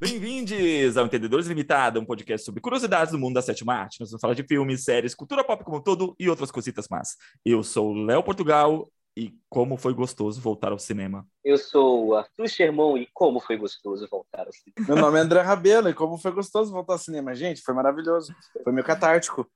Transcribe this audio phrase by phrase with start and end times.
[0.00, 4.00] Bem-vindos ao Entendedores Limitada, um podcast sobre curiosidades do mundo da sétima arte.
[4.00, 7.18] Nós vamos falar de filmes, séries, cultura pop como um todo e outras cositas más.
[7.44, 11.26] Eu sou o Léo Portugal e como foi gostoso voltar ao cinema.
[11.44, 14.86] Eu sou o Arthur Sherman e como foi gostoso voltar ao cinema.
[14.88, 17.60] Meu nome é André Rabelo e como foi gostoso voltar ao cinema, gente.
[17.60, 18.34] Foi maravilhoso.
[18.64, 19.46] Foi meio catártico.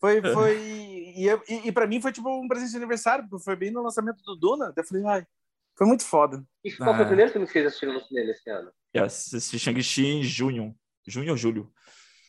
[0.00, 0.56] Foi, foi...
[0.58, 3.82] e, e, e para mim foi tipo um presente de aniversário, porque foi bem no
[3.82, 4.72] lançamento do Duna.
[4.74, 5.26] Eu falei, ai,
[5.76, 6.44] foi muito foda.
[6.64, 8.70] E qual foi o primeiro filme que vocês assistiram no cinema esse ano?
[8.94, 10.74] Eu assisti Shang-Chi em junho.
[11.06, 11.72] Junho ou julho?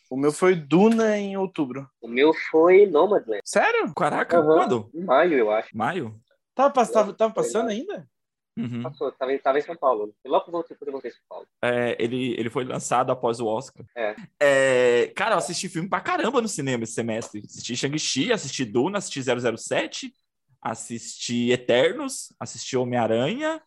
[0.09, 1.88] O meu foi Duna em outubro.
[2.02, 3.41] O meu foi Nomadland.
[3.45, 3.93] Sério?
[3.95, 4.45] Caraca, Uhum.
[4.45, 4.89] quando?
[4.93, 5.75] Em maio, eu acho.
[5.75, 6.19] Maio?
[6.55, 8.07] Tava, pass- tava, tava passando ainda?
[8.55, 8.83] Uhum.
[8.83, 10.13] Passou, tava, em- tava em São Paulo.
[10.23, 11.47] E logo voltei, quando eu voltei em São Paulo.
[11.63, 13.83] É, ele, ele foi lançado após o Oscar.
[13.97, 14.16] É.
[14.39, 17.41] É, cara, eu assisti filme pra caramba no cinema esse semestre.
[17.44, 20.13] Assisti Shang-Chi, assisti Duna, assisti 007,
[20.63, 23.62] assisti Eternos, assisti Homem-Aranha.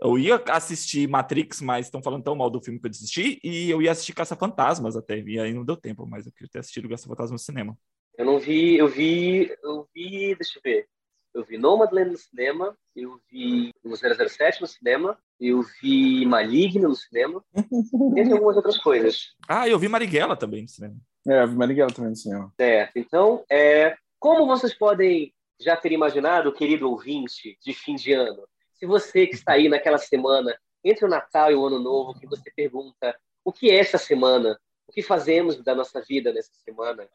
[0.00, 3.40] Eu ia assistir Matrix, mas estão falando tão mal do filme que eu desisti.
[3.42, 5.18] E eu ia assistir Caça-Fantasmas até.
[5.18, 7.76] E aí não deu tempo, mas eu queria ter assistido Caça-Fantasmas no cinema.
[8.16, 10.86] Eu não vi, eu vi, eu vi, deixa eu ver.
[11.34, 16.94] Eu vi Nomadland no cinema, eu vi o 007 no cinema, eu vi Maligno no
[16.94, 19.34] cinema, e algumas outras coisas.
[19.46, 20.96] Ah, eu vi Marighella também no cinema.
[21.28, 22.50] É, eu vi Marighella também no cinema.
[22.58, 22.96] Certo.
[22.96, 28.86] Então, é, como vocês podem já ter imaginado, querido ouvinte de fim de ano, se
[28.86, 32.50] você que está aí naquela semana, entre o Natal e o Ano Novo, que você
[32.54, 34.58] pergunta o que é essa semana?
[34.86, 37.08] O que fazemos da nossa vida nessa semana?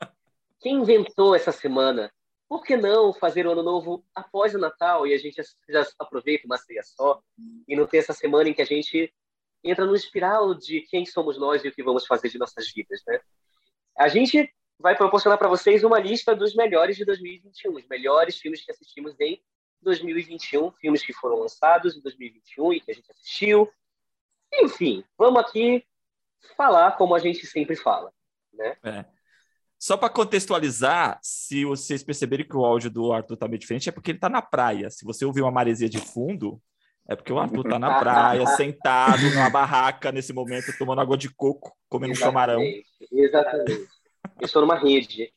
[0.60, 2.12] Quem inventou essa semana?
[2.50, 6.46] Por que não fazer o Ano Novo após o Natal e a gente já aproveita
[6.46, 7.22] uma ceia só
[7.68, 9.14] e não ter essa semana em que a gente
[9.64, 13.02] entra no espiral de quem somos nós e o que vamos fazer de nossas vidas,
[13.08, 13.20] né?
[13.98, 14.52] A gente
[14.82, 19.16] vai proporcionar para vocês uma lista dos melhores de 2021, os melhores filmes que assistimos
[19.20, 19.40] em
[19.82, 23.72] 2021, filmes que foram lançados em 2021 e que a gente assistiu.
[24.54, 25.86] Enfim, vamos aqui
[26.58, 28.12] falar como a gente sempre fala,
[28.54, 28.76] né?
[28.84, 29.06] É.
[29.80, 33.92] Só para contextualizar, se vocês perceberem que o áudio do Arthur tá meio diferente, é
[33.92, 34.92] porque ele tá na praia.
[34.92, 36.62] Se você ouvir uma maresia de fundo,
[37.08, 41.34] é porque o Arthur tá na praia, sentado numa barraca nesse momento, tomando água de
[41.34, 42.62] coco, comendo um camarão.
[42.62, 44.01] Exatamente, Exatamente.
[44.42, 45.32] Eu estou numa rede.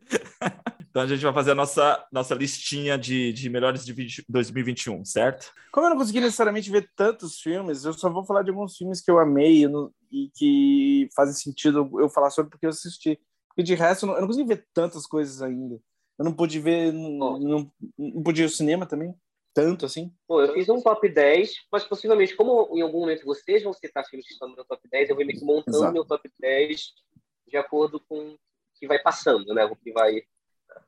[0.90, 5.04] Então a gente vai fazer a nossa, nossa listinha de, de melhores de 20 2021,
[5.04, 5.50] certo?
[5.72, 9.00] Como eu não consegui necessariamente ver tantos filmes, eu só vou falar de alguns filmes
[9.00, 13.18] que eu amei e, não- e que fazem sentido eu falar sobre porque eu assisti.
[13.48, 15.80] Porque de resto, eu não, eu não consegui ver tantas coisas ainda.
[16.16, 19.12] Eu não pude ver, não, não, não pude ir ao cinema também,
[19.52, 20.14] tanto assim.
[20.28, 24.04] Bom, eu fiz um top 10, mas possivelmente, como em algum momento vocês vão citar
[24.06, 25.92] filmes que estão no meu top 10, eu vou meio que montando Exato.
[25.92, 26.92] meu top 10
[27.46, 28.38] de acordo com o
[28.78, 29.64] que vai passando, né?
[29.64, 30.22] O que vai,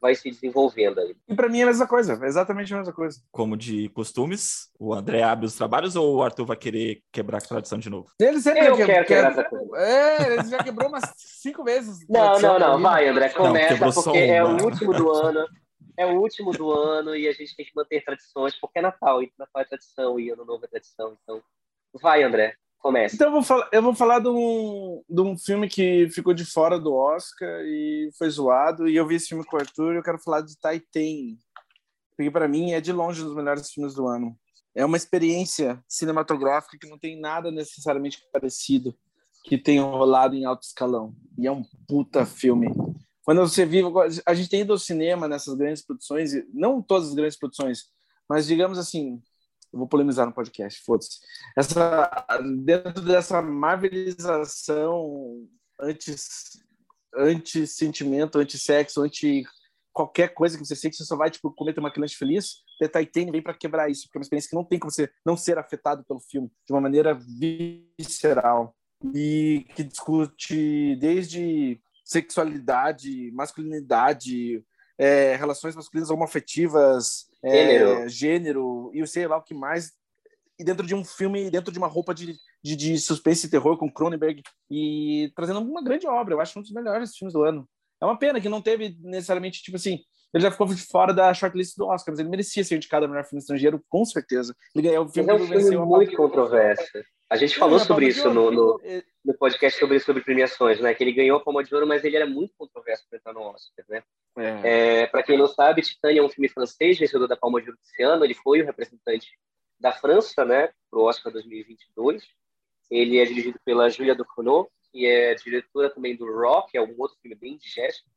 [0.01, 1.17] vai se desenvolvendo aí.
[1.29, 3.21] E pra mim é a mesma coisa, é exatamente a mesma coisa.
[3.31, 7.41] Como de costumes, o André abre os trabalhos ou o Arthur vai querer quebrar a
[7.41, 8.11] tradição de novo?
[8.21, 9.77] Ele sempre Eu que- quero que- quebrar essa coisa.
[9.77, 12.07] É, ele já quebrou umas cinco vezes.
[12.09, 12.81] Não, não, não.
[12.83, 15.47] Vai, André, Não, começa, só porque é o último do ano.
[15.99, 19.23] É o último do ano e a gente tem que manter tradições, porque é Natal,
[19.23, 21.17] e Natal é tradição e Ano Novo é tradição.
[21.23, 21.43] Então,
[22.03, 22.55] vai, André,
[22.87, 23.17] comece.
[23.17, 26.45] Então eu vou falar, eu vou falar de, um, de um filme que ficou de
[26.45, 28.89] fora do Oscar e foi zoado.
[28.89, 31.37] E eu vi esse filme com o Arthur e eu quero falar de Titan.
[32.17, 34.37] Porque para mim é de longe um dos melhores filmes do ano.
[34.75, 38.95] É uma experiência cinematográfica que não tem nada necessariamente parecido
[39.45, 41.15] que tenha rolado em alto escalão.
[41.39, 42.69] E é um puta filme.
[43.25, 43.89] Quando você vive.
[44.25, 47.85] A gente tem ido ao cinema nessas grandes produções, não todas as grandes produções,
[48.29, 49.21] mas digamos assim.
[49.77, 51.21] Eu vou polemizar no podcast, foda-se
[51.55, 52.11] essa
[52.65, 55.47] dentro dessa marvelização
[55.79, 56.17] anti
[57.15, 59.45] anti sentimento, anti
[59.93, 62.63] qualquer coisa que você sente, você só vai tipo comer uma criança feliz.
[62.81, 65.11] The Titan vem para quebrar isso, porque é uma experiência que não tem como você
[65.25, 67.15] não ser afetado pelo filme de uma maneira
[67.99, 68.75] visceral
[69.15, 74.65] e que discute desde sexualidade, masculinidade,
[74.99, 78.09] é, relações masculinas homoafetivas, é, Gênero.
[78.09, 79.93] gênero e eu sei lá o que mais
[80.59, 82.35] e dentro de um filme, dentro de uma roupa de,
[82.65, 86.35] de, de suspense e terror com Cronenberg e trazendo uma grande obra.
[86.35, 87.69] Eu acho um dos melhores filmes do ano.
[88.01, 90.01] É uma pena que não teve necessariamente, tipo assim,
[90.33, 93.25] ele já ficou fora da shortlist do Oscar, mas ele merecia ser indicado a melhor
[93.25, 94.55] filme estrangeiro, com certeza.
[94.75, 96.85] Ele ganhou o Mas filme é um filme muito controverso.
[97.29, 98.81] A gente falou sobre isso no, no,
[99.25, 100.95] no podcast sobre, sobre premiações, né?
[100.95, 103.41] Que ele ganhou a Palma de Ouro, mas ele era muito controverso para entrar no
[103.41, 104.03] Oscar, né?
[104.39, 105.03] é.
[105.03, 107.81] É, para quem não sabe, Titânia é um filme francês, vencedor da Palma de Ouro
[107.81, 108.25] desse ano.
[108.25, 109.29] Ele foi o representante
[109.79, 112.23] da França, né, para o Oscar 2022.
[112.91, 116.95] Ele é dirigido pela Julia Ducournau, que é diretora também do Rock, que é um
[116.97, 118.09] outro filme bem indigesto.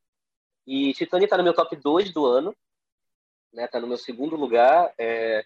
[0.66, 2.54] E Titânia está no meu top 2 do ano,
[3.52, 3.64] né?
[3.64, 4.94] Está no meu segundo lugar.
[4.96, 5.44] É,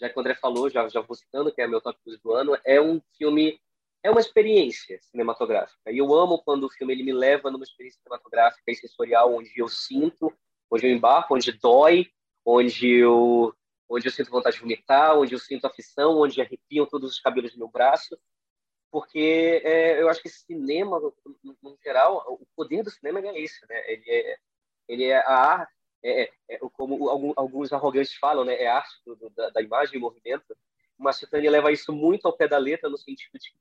[0.00, 2.32] já que o André falou, já, já vou citando, que é meu top 2 do
[2.32, 2.56] ano.
[2.64, 3.60] É um filme
[4.02, 5.92] é uma experiência cinematográfica.
[5.92, 9.52] E eu amo quando o filme ele me leva numa experiência cinematográfica e sensorial, onde
[9.56, 10.32] eu sinto,
[10.70, 12.10] onde eu embarco, onde dói,
[12.44, 13.54] onde eu,
[13.88, 17.52] onde eu sinto vontade de vomitar, onde eu sinto aflição, onde arrepiam todos os cabelos
[17.52, 18.18] do meu braço.
[18.90, 21.14] Porque é, eu acho que cinema, no,
[21.62, 23.92] no, geral, o poder do cinema é esse, né?
[23.92, 24.36] Ele é,
[24.88, 28.54] ele é a arte, é, é, é como alguns arrogantes falam, né?
[28.54, 30.56] É arte do, da, da imagem e movimento.
[30.98, 33.52] Mas Titânia leva isso muito ao pé da letra, no sentido de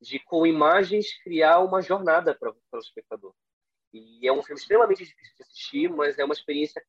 [0.00, 3.34] de com imagens criar uma jornada para o espectador.
[3.92, 6.82] E é um filme extremamente difícil de assistir, mas é uma experiência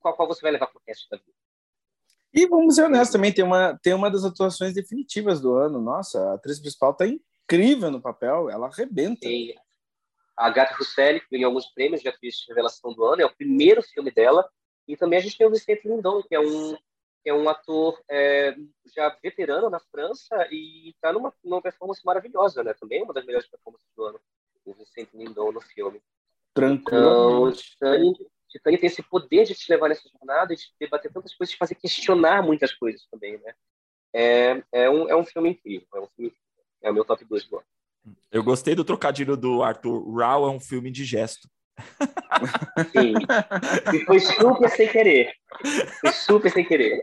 [0.00, 1.32] com a qual você vai levar para o resto da vida.
[2.32, 5.80] E vamos ser honestos também, tem uma, tem uma das atuações definitivas do ano.
[5.80, 9.26] Nossa, a atriz principal está incrível no papel, ela arrebenta.
[10.36, 13.34] A Agatha Russelli, que ganhou alguns prêmios de atriz de revelação do ano, é o
[13.34, 14.48] primeiro filme dela.
[14.86, 16.76] E também a gente tem o Vicente Lindon, que é um
[17.28, 18.56] é um ator é,
[18.94, 22.72] já veterano na França e está numa, numa performance maravilhosa, né?
[22.74, 24.20] Também é uma das melhores performances do ano,
[24.64, 26.00] o Vincent Lindon no filme.
[26.54, 27.48] Tranquilo.
[27.48, 31.52] Então, Titanic, Titanic tem esse poder de te levar nessa jornada, de debater tantas coisas,
[31.52, 33.54] de fazer questionar muitas coisas também, né?
[34.12, 36.32] É, é, um, é um filme incrível, é um filme
[36.80, 37.66] É o meu top 2 do ano.
[38.30, 40.14] Eu gostei do trocadilho do Arthur.
[40.14, 41.48] Raw é um filme de gesto.
[42.92, 43.14] Sim.
[43.94, 45.32] E foi super sem querer.
[46.00, 47.02] Foi super sem querer.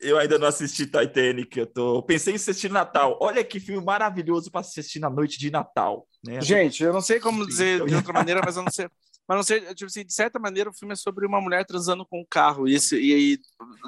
[0.00, 2.02] Eu ainda não assisti Titanic, eu tô...
[2.02, 3.18] pensei em assistir Natal.
[3.20, 6.06] Olha que filme maravilhoso para assistir na noite de Natal.
[6.24, 6.40] Né?
[6.40, 8.88] Gente, eu não sei como dizer de outra maneira, mas eu não sei.
[9.26, 12.04] Mas não sei, tipo assim, de certa maneira, o filme é sobre uma mulher transando
[12.04, 12.68] com um carro.
[12.68, 13.38] E, esse, e aí,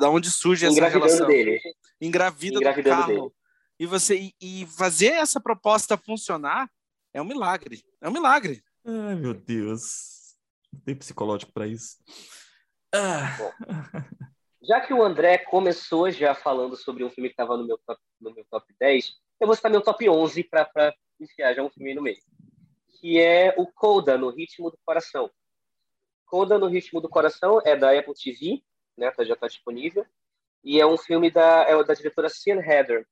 [0.00, 1.26] da onde surge essa relação?
[1.26, 1.60] Dele.
[2.00, 3.06] Engravida do carro.
[3.06, 3.30] Dele.
[3.78, 6.70] E você e, fazer essa proposta funcionar
[7.12, 7.82] é um milagre.
[8.00, 8.62] É um milagre.
[8.84, 10.37] Ai, meu Deus.
[10.73, 11.96] Não tem psicológico para isso.
[12.93, 13.37] Ah.
[13.38, 13.52] Bom,
[14.62, 18.00] já que o André começou já falando sobre um filme que estava no, meu top,
[18.20, 21.94] no meu top 10, eu vou citar meu top 11 para enfiar já um filme
[21.94, 22.19] no meio.
[23.00, 25.31] Que é o Coda, no Ritmo do Coração.
[26.26, 28.62] Coda, no Ritmo do Coração, é da Apple TV,
[28.96, 30.05] né, tá, já está disponível.
[30.64, 33.06] E é um filme da, é da diretora Cian Heather.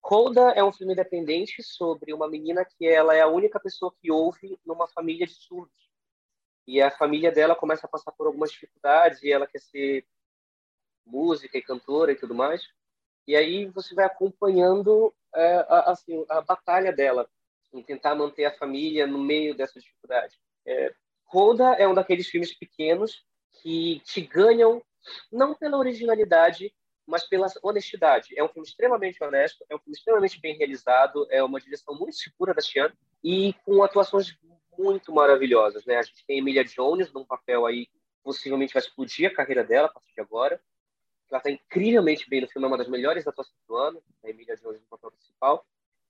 [0.00, 4.10] Coda é um filme independente sobre uma menina que ela é a única pessoa que
[4.10, 5.90] ouve numa família de surdos.
[6.66, 10.06] E a família dela começa a passar por algumas dificuldades e ela quer ser
[11.04, 12.62] música e cantora e tudo mais.
[13.26, 17.28] E aí você vai acompanhando é, a, assim, a batalha dela
[17.72, 20.38] em tentar manter a família no meio dessa dificuldade.
[20.66, 20.92] É,
[21.24, 23.24] Coda é um daqueles filmes pequenos
[23.62, 24.82] que te ganham
[25.30, 26.74] não pela originalidade,
[27.10, 28.38] mas pela honestidade.
[28.38, 32.14] É um filme extremamente honesto, é um filme extremamente bem realizado, é uma direção muito
[32.14, 32.92] segura da Chian
[33.22, 34.36] e com atuações
[34.78, 35.96] muito maravilhosas, né?
[35.96, 37.88] A gente tem Emilia Jones num papel aí
[38.22, 40.60] possivelmente vai explodir a carreira dela a partir de agora.
[41.30, 44.56] Ela está incrivelmente bem no filme, é uma das melhores atuações do ano, a Emilia
[44.56, 45.66] Jones no papel principal.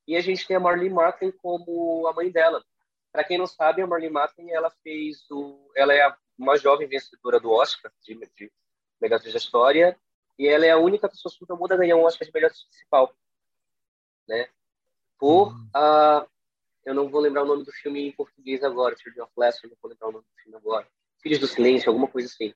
[0.06, 2.64] E a gente tem a Marlene Matlin como a mãe dela.
[3.12, 7.38] Para quem não sabe, a Marlene Matlin ela fez o, ela é uma jovem vencedora
[7.38, 8.50] do Oscar de, de
[9.00, 9.96] da história
[10.40, 13.14] e ela é a única pessoa surda muda a ganhar um Oscar de melhor principal,
[14.26, 14.48] né?
[15.19, 15.69] Por uhum.
[15.75, 16.26] a
[16.82, 19.76] eu não vou lembrar o nome do filme em português agora, Children of Lesser, não
[19.82, 20.88] vou lembrar o nome do filme agora.
[21.22, 22.54] Filhos do Silêncio, alguma coisa assim.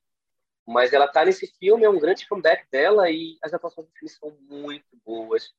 [0.65, 4.09] Mas ela tá nesse filme, é um grande comeback dela e as atuações do filme
[4.09, 5.53] são muito boas.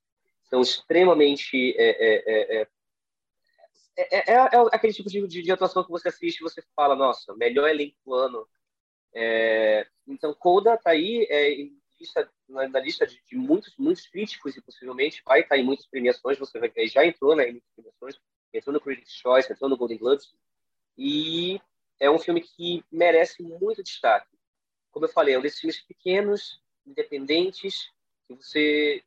[0.51, 1.77] São extremamente.
[1.79, 2.61] É, é,
[3.97, 7.69] é, é, aquele tipo de, de, atuação que você assiste e você fala, nossa, melhor
[7.69, 8.49] elenco do ano.
[10.09, 14.63] então, Coda tá aí em lista, na, na, lista de, de, muitos, muitos críticos e
[14.63, 16.39] possivelmente vai estar em muitas premiações.
[16.39, 18.21] Você vai, já entrou né, em muitas premiações
[18.59, 20.35] entrou no Critics' Choice, entrou no Golden Globes,
[20.97, 21.61] e
[22.01, 24.29] é um filme que merece muito destaque.
[24.91, 27.91] Como eu falei, é um desses filmes pequenos, independentes,
[28.27, 29.03] que você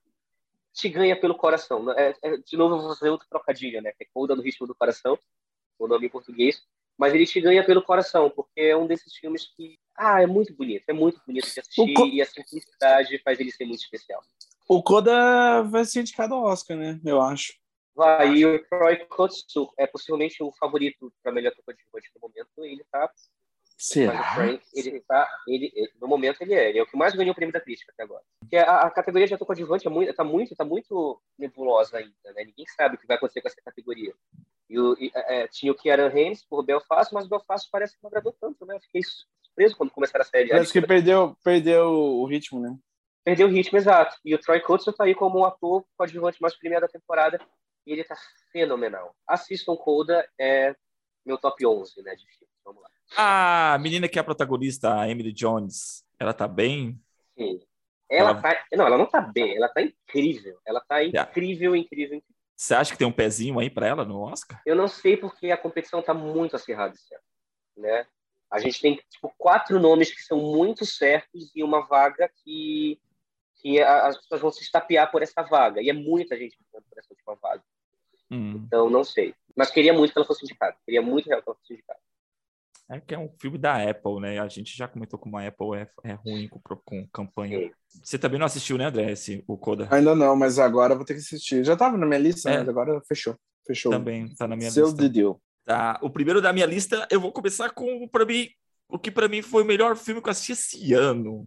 [0.74, 1.91] te ganha pelo coração.
[1.91, 3.91] É, é, de novo, eu vou fazer outro trocadilho, né?
[3.93, 5.17] Que é Coda no Ritmo do Coração,
[5.77, 6.63] o nome em português.
[6.98, 10.53] Mas ele te ganha pelo coração, porque é um desses filmes que, ah, é muito
[10.53, 12.08] bonito, é muito bonito de assistir Co...
[12.08, 14.22] e a simplicidade faz ele ser muito especial.
[14.68, 17.00] O Coda vai ser indicado ao Oscar, né?
[17.03, 17.53] Eu acho.
[17.94, 22.50] Vai, e o Troy Kotsu é possivelmente o favorito para melhor coadjuvante no momento.
[22.63, 23.12] Ele tá.
[23.77, 24.36] Será?
[24.36, 25.27] Frank, ele tá.
[25.46, 26.70] Ele, ele, no momento ele é.
[26.70, 28.24] Ele é o que mais ganhou o prêmio da crítica até agora.
[28.39, 32.34] Porque a, a categoria de ator coadjuvante é muito, tá, muito, tá muito nebulosa ainda,
[32.34, 32.46] né?
[32.46, 34.13] Ninguém sabe o que vai acontecer com essa categoria.
[34.70, 37.98] E, o, e é, é tinha o Kieran Haynes por Belfast, mas o Belfast parece
[37.98, 38.75] que não agradou tanto, né?
[38.75, 39.01] Eu fiquei
[39.60, 40.50] surpreso quando começaram a série.
[40.50, 42.75] Parece que perdeu, perdeu o ritmo, né?
[43.24, 44.16] Perdeu o ritmo, exato.
[44.24, 47.39] E o Troy Kotsu tá aí como um ator coadjuvante mais premiado da temporada
[47.86, 48.16] e ele tá
[48.51, 49.13] fenomenal.
[49.28, 50.74] Assistam Coda, é
[51.25, 52.54] meu top 11, né, de filme.
[52.63, 52.89] Vamos lá.
[53.18, 57.00] A menina que é a protagonista, a Emily Jones, ela tá bem?
[57.38, 57.60] Sim.
[58.10, 58.42] Ela, ela...
[58.42, 58.66] tá...
[58.74, 60.58] Não, ela não tá bem, ela tá incrível.
[60.66, 62.24] Ela tá incrível, incrível, incrível.
[62.56, 64.62] Você acha que tem um pezinho aí para ela no Oscar?
[64.66, 67.24] Eu não sei porque a competição está muito acirrada esse ano,
[67.78, 68.06] né?
[68.51, 73.00] A gente tem tipo quatro nomes que são muito certos e uma vaga que
[73.62, 77.10] que as pessoas vão se estapear por essa vaga e é muita gente por essa
[77.12, 77.62] última vaga.
[78.32, 78.63] Hum.
[78.65, 80.77] Então não sei, mas queria muito que ela fosse indicada.
[80.86, 82.00] Queria muito que ela fosse indicada.
[82.91, 84.39] É que é um filme da Apple, né?
[84.39, 87.60] A gente já comentou como a Apple é, é ruim com, com campanha.
[87.60, 88.01] Sim.
[88.03, 89.88] Você também não assistiu, né, André, esse, o Coda?
[89.91, 91.63] Ainda não, mas agora vou ter que assistir.
[91.63, 92.58] Já estava na minha lista, é.
[92.58, 93.38] mas agora fechou.
[93.68, 93.91] Fechou.
[93.91, 94.98] Também tá na minha Seu lista.
[95.03, 95.39] Seu
[95.70, 96.00] Tá.
[96.02, 98.50] O primeiro da minha lista, eu vou começar com, para mim,
[98.88, 101.46] o que para mim foi o melhor filme que eu assisti esse ano.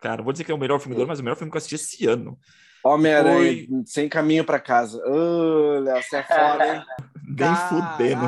[0.00, 1.56] Cara, vou dizer que é o melhor filme do ano, mas o melhor filme que
[1.56, 2.38] eu assisti esse ano.
[2.82, 3.82] Homem-Aranha, foi...
[3.84, 4.96] sem caminho para casa.
[5.06, 6.82] Ô, Léo, você é foda, hein?
[7.28, 8.24] Nem fudendo.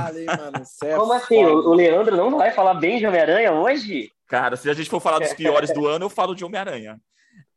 [0.85, 1.43] É Como assim?
[1.43, 4.13] O Leandro não vai falar bem de Homem-Aranha hoje?
[4.29, 7.01] Cara, se a gente for falar dos piores do ano, eu falo de Homem-Aranha.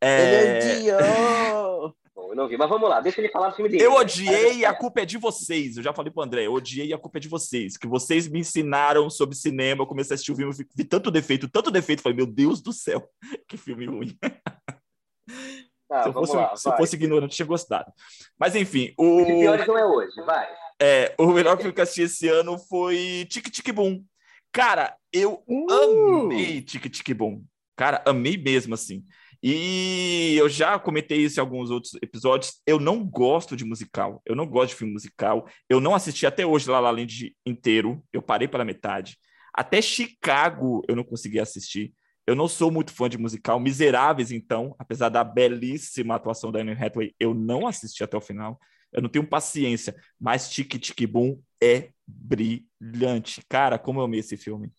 [0.00, 0.58] É...
[2.24, 3.84] Bom, eu não vi, mas vamos lá, deixa ele falar do filme dele.
[3.84, 5.76] Eu odiei e a culpa é de vocês.
[5.76, 7.76] Eu já falei pro André, eu odiei e a culpa é de vocês.
[7.76, 11.48] Que vocês me ensinaram sobre cinema, eu comecei a assistir o filme, vi tanto defeito,
[11.48, 13.06] tanto defeito, falei, meu Deus do céu,
[13.46, 14.18] que filme ruim.
[15.86, 17.92] Tá, se eu fosse, lá, se fosse ignorante, tinha gostado.
[18.40, 19.20] Mas enfim, o.
[19.20, 20.48] O piores não é hoje, vai.
[20.80, 24.02] É, o melhor filme que eu assisti esse ano foi Tic Tic Boom.
[24.50, 26.22] Cara, eu uh!
[26.22, 27.44] amei Tic Tic Boom.
[27.76, 29.04] Cara, amei mesmo, assim.
[29.46, 32.62] E eu já comentei isso em alguns outros episódios.
[32.66, 34.22] Eu não gosto de musical.
[34.24, 35.46] Eu não gosto de filme musical.
[35.68, 38.02] Eu não assisti até hoje La La Land inteiro.
[38.10, 39.18] Eu parei pela metade.
[39.52, 41.92] Até Chicago eu não consegui assistir.
[42.26, 43.60] Eu não sou muito fã de musical.
[43.60, 48.58] Miseráveis, então, apesar da belíssima atuação da Anne Hathaway, eu não assisti até o final.
[48.90, 49.94] Eu não tenho paciência.
[50.18, 53.42] Mas Tic Tic Boom é brilhante.
[53.46, 54.72] Cara, como eu amei esse filme.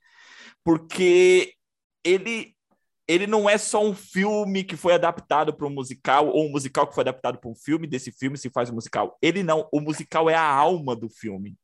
[0.64, 1.54] Porque
[2.04, 2.56] ele
[3.08, 6.88] ele não é só um filme que foi adaptado para um musical ou um musical
[6.88, 9.18] que foi adaptado para um filme, desse filme se faz um musical.
[9.22, 11.56] Ele não, o musical é a alma do filme.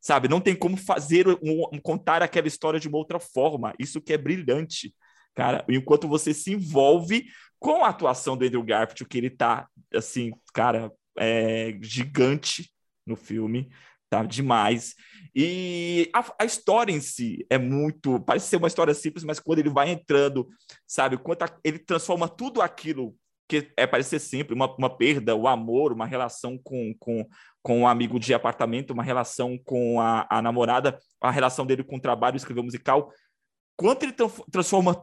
[0.00, 0.28] Sabe?
[0.28, 3.72] Não tem como fazer um, contar aquela história de uma outra forma.
[3.78, 4.92] Isso que é brilhante
[5.34, 7.26] cara, enquanto você se envolve
[7.58, 12.70] com a atuação do Andrew Garfield, que ele tá, assim, cara, é gigante
[13.06, 13.70] no filme,
[14.12, 14.94] tá demais.
[15.34, 19.60] E a, a, história em si é muito, parece ser uma história simples, mas quando
[19.60, 20.46] ele vai entrando,
[20.86, 23.16] sabe, quanto a, ele transforma tudo aquilo
[23.48, 27.26] que é parecer simples, uma, uma perda, o amor, uma relação com, com,
[27.62, 31.96] com um amigo de apartamento, uma relação com a, a namorada, a relação dele com
[31.96, 33.10] o trabalho, escrever musical,
[33.76, 34.14] quanto ele
[34.50, 35.02] transforma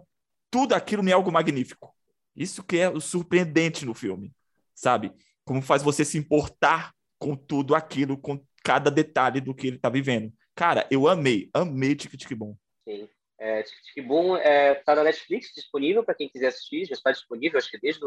[0.51, 1.93] tudo aquilo em algo magnífico.
[2.35, 4.31] Isso que é o surpreendente no filme,
[4.75, 5.11] sabe?
[5.43, 9.89] Como faz você se importar com tudo aquilo, com cada detalhe do que ele está
[9.89, 10.31] vivendo.
[10.55, 12.55] Cara, eu amei, amei Tic Tic Boom.
[12.87, 13.07] Sim.
[13.37, 17.11] É, Tic Tic Boom é, tá na Netflix, disponível para quem quiser assistir, já está
[17.11, 18.01] disponível, acho que desde,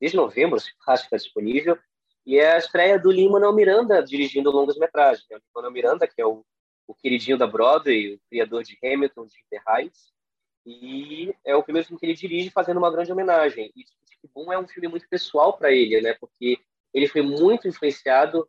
[0.00, 1.78] desde novembro, acho que está disponível.
[2.24, 5.24] E é a estreia do Lin-Manuel Miranda dirigindo longas-metragens.
[5.30, 5.36] Né?
[5.36, 6.44] O Lin-Manuel Miranda, que é o,
[6.86, 10.12] o queridinho da Broadway, o criador de Hamilton, de The Heights,
[10.66, 13.70] e é o primeiro filme que ele dirige fazendo uma grande homenagem.
[13.76, 16.14] E Tic Boom é um filme muito pessoal para ele, né?
[16.14, 16.58] Porque
[16.92, 18.48] ele foi muito influenciado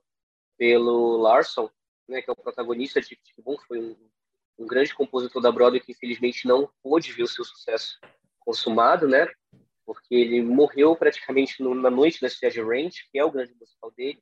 [0.57, 1.69] pelo Larson,
[2.07, 2.21] né?
[2.21, 3.95] Que é o protagonista de Tic Boom, foi um,
[4.59, 7.99] um grande compositor da Broadway que infelizmente não pôde ver o seu sucesso
[8.39, 9.27] consumado, né?
[9.85, 13.91] Porque ele morreu praticamente no, na noite da Stage Ranch, que é o grande musical
[13.91, 14.21] dele.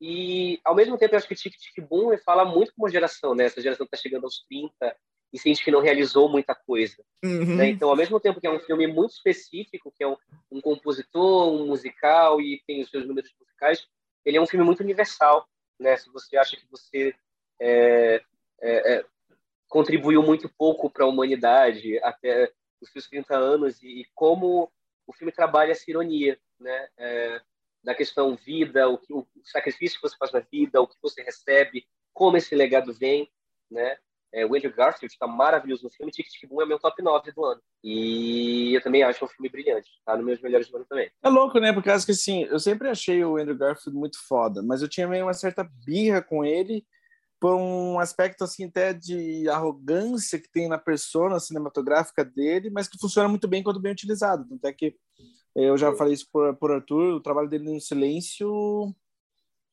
[0.00, 3.34] E, ao mesmo tempo, eu acho que Tic Tic Boom fala muito com uma geração,
[3.34, 3.44] né?
[3.44, 4.96] Essa geração está chegando aos 30,
[5.32, 6.96] e sente que não realizou muita coisa.
[7.24, 7.56] Uhum.
[7.56, 7.70] Né?
[7.70, 10.16] Então, ao mesmo tempo que é um filme muito específico, que é um,
[10.50, 13.86] um, compositor, um musical e tem os seus números musicais,
[14.24, 15.48] ele é um filme muito universal.
[15.78, 15.96] Né?
[15.96, 17.14] Se você acha que você
[17.60, 18.22] é,
[18.60, 19.04] é, é,
[19.68, 24.70] contribuiu muito pouco para a humanidade até os seus 30 anos e, e, como
[25.06, 26.88] o filme trabalha essa ironia, né?
[26.96, 27.40] É,
[27.82, 31.86] da questão vida, o, o sacrifício que você faz na vida, o que você recebe,
[32.12, 33.30] como esse legado vem,
[33.70, 33.98] né?
[34.32, 36.12] É, o Andrew Garfield está maravilhoso no filme.
[36.12, 37.60] Tic Tic Boom é meu top 9 do ano.
[37.82, 39.90] E eu também acho um filme brilhante.
[40.04, 41.10] Tá nos meus melhores do ano também.
[41.22, 41.72] É louco, né?
[41.72, 45.08] Por causa que, assim, eu sempre achei o Andrew Garfield muito foda, mas eu tinha
[45.08, 46.84] meio uma certa birra com ele
[47.40, 52.98] por um aspecto, assim, até de arrogância que tem na persona cinematográfica dele, mas que
[52.98, 54.46] funciona muito bem quando bem utilizado.
[54.46, 54.94] Tanto é que
[55.56, 58.94] eu já falei isso por, por Arthur, o trabalho dele no silêncio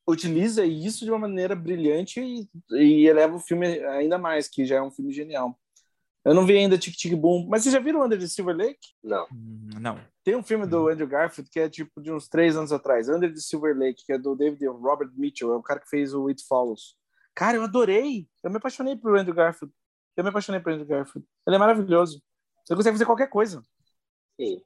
[0.08, 4.78] utiliza isso de uma maneira brilhante e, e, eleva o filme ainda mais, que já
[4.78, 5.60] é um filme genial.
[6.24, 8.80] Eu não vi ainda Tic Tic Boom, mas vocês já viram Under the Silver Lake?
[9.04, 9.26] Não.
[9.32, 10.00] Hum, não.
[10.24, 13.34] Tem um filme do Andrew Garfield que é tipo de uns três anos atrás, Under
[13.34, 16.28] the Silver Lake, que é do David Robert Mitchell, é o cara que fez o
[16.28, 16.98] It Follows.
[17.36, 18.28] Cara, eu adorei.
[18.44, 19.74] Eu me apaixonei por Andrew Garfield.
[20.16, 21.28] Eu me apaixonei por Andrew Garfield.
[21.46, 22.22] Ele é maravilhoso.
[22.66, 23.62] Você consegue fazer qualquer coisa.
[24.40, 24.62] Sim.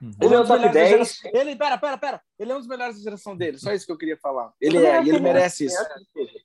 [0.00, 0.10] Uhum.
[0.22, 0.88] O meu um dos top melhores da 10.
[0.90, 2.22] geração- Ele, pera, pera, pera.
[2.38, 3.58] Ele é um dos melhores da geração dele.
[3.58, 4.52] Só isso que eu queria falar.
[4.60, 5.76] Ele é, e ele merece isso.
[6.14, 6.38] que seja.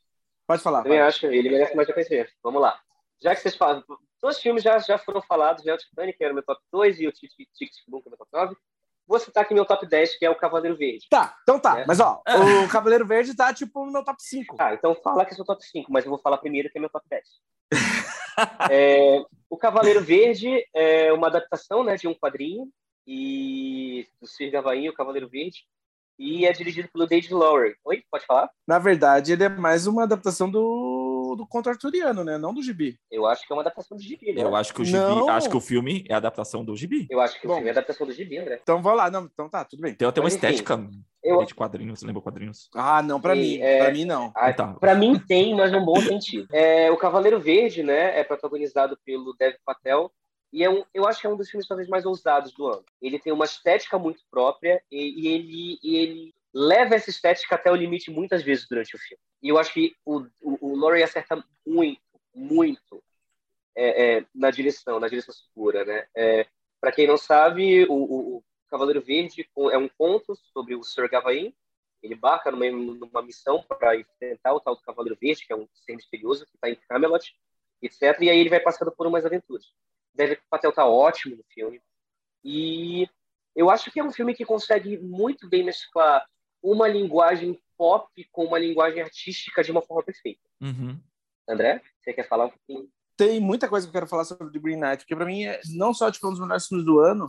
[0.47, 0.83] Pode falar.
[0.83, 1.07] Também vai.
[1.07, 2.31] acho, ele merece mais reconhecimento.
[2.43, 2.79] Vamos lá.
[3.21, 3.83] Já que vocês falam,
[4.21, 6.99] dois filmes já, já foram falados, já o Titanic, que era o meu top 2,
[6.99, 8.55] e o Tic Tic Tic Boom, que é o meu top 9.
[9.07, 11.05] Vou citar aqui meu top 10, que é o Cavaleiro Verde.
[11.09, 11.81] Tá, então tá.
[11.81, 11.85] É.
[11.85, 12.21] Mas ó,
[12.63, 14.55] o Cavaleiro Verde tá tipo no meu top 5.
[14.55, 16.81] Tá, então fala que é seu top 5, mas eu vou falar primeiro que é
[16.81, 17.23] meu top 10.
[18.71, 22.67] É, o Cavaleiro Verde é uma adaptação né, de um quadrinho
[23.07, 25.63] e do Sir Gawain, o Cavaleiro Verde,
[26.19, 27.75] e é dirigido pelo David Lowery.
[27.83, 28.49] Oi, pode falar?
[28.67, 32.37] Na verdade, ele é mais uma adaptação do, do conto arturiano, né?
[32.37, 32.99] Não do gibi.
[33.09, 34.43] Eu acho que é uma adaptação do Gibi, né?
[34.43, 35.27] Eu acho que o gibi, Não.
[35.29, 37.07] acho que o filme é a adaptação do gibi.
[37.09, 37.53] Eu acho que Bom.
[37.53, 38.59] o filme é adaptação do Gibi, André.
[38.61, 39.09] Então vamos lá.
[39.09, 39.95] Não, então tá, tudo bem.
[39.95, 40.87] Tem até uma Mas, enfim, estética
[41.23, 42.69] eu- de quadrinhos, lembra quadrinhos?
[42.75, 43.57] Ah, não, pra Sim, mim.
[43.61, 44.31] é- Pra mim, não.
[44.35, 44.73] Ah, Tá.
[44.75, 46.47] Pra mim tem, mas num bom sentido.
[46.53, 50.11] É, o Cavaleiro Verde, né, é protagonizado pelo Dev Patel
[50.51, 52.83] e é um, eu acho que é um dos filmes talvez mais ousados do ano.
[53.01, 57.75] Ele tem uma estética muito própria e, e ele, ele leva essa estética até o
[57.75, 59.21] limite muitas vezes durante o filme.
[59.41, 62.01] E eu acho que o, o, o Laurie acerta muito,
[62.35, 63.01] muito
[63.75, 66.05] é, é, na direção, na direção segura, né?
[66.15, 66.45] É,
[66.79, 67.93] Para quem não sabe, o,
[68.37, 71.53] o- Cavaleiro Verde é um conto sobre o Sir Gawain,
[72.01, 75.67] ele embarca numa, numa missão para enfrentar o tal do Cavaleiro Verde, que é um
[75.73, 77.35] ser misterioso que está em Camelot,
[77.81, 78.17] etc.
[78.21, 79.73] E aí ele vai passando por umas aventuras.
[80.13, 81.81] O Patel tá ótimo no filme.
[82.43, 83.07] E
[83.55, 86.25] eu acho que é um filme que consegue muito bem mesclar
[86.61, 90.41] uma linguagem pop com uma linguagem artística de uma forma perfeita.
[90.61, 90.99] Uhum.
[91.49, 92.89] André, você quer falar um pouquinho?
[93.17, 95.59] Tem muita coisa que eu quero falar sobre The Green Knight, porque pra mim é
[95.75, 97.27] não só tipo, um dos melhores filmes do ano,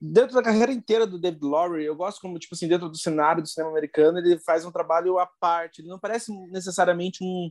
[0.00, 3.42] dentro da carreira inteira do David Lowery, eu gosto como, tipo assim, dentro do cenário
[3.42, 5.80] do cinema americano, ele faz um trabalho à parte.
[5.80, 7.50] Ele não parece necessariamente um,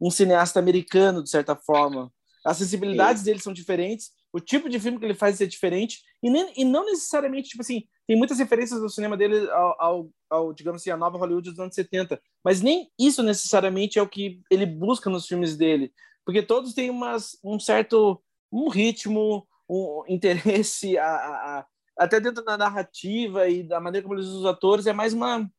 [0.00, 2.12] um cineasta americano, de certa forma.
[2.44, 6.30] As sensibilidades dele são diferentes, o tipo de filme que ele faz é diferente, e,
[6.30, 10.52] nem, e não necessariamente, tipo assim, tem muitas referências do cinema dele ao, ao, ao,
[10.52, 14.40] digamos assim, a nova Hollywood dos anos 70, mas nem isso necessariamente é o que
[14.50, 15.92] ele busca nos filmes dele,
[16.24, 21.66] porque todos têm umas, um certo um ritmo, um interesse, a, a, a,
[21.98, 25.50] até dentro da narrativa e da maneira como eles usam os atores, é mais uma.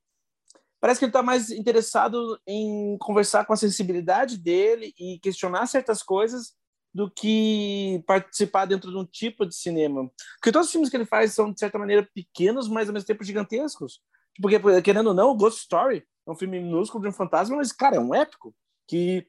[0.79, 6.01] Parece que ele está mais interessado em conversar com a sensibilidade dele e questionar certas
[6.01, 6.55] coisas
[6.93, 10.11] do que participar dentro de um tipo de cinema.
[10.35, 13.07] Porque todos os filmes que ele faz são, de certa maneira, pequenos, mas ao mesmo
[13.07, 14.01] tempo gigantescos.
[14.41, 17.95] Porque, querendo ou não, Ghost Story é um filme minúsculo de um fantasma, mas, cara,
[17.95, 18.53] é um épico
[18.87, 19.25] que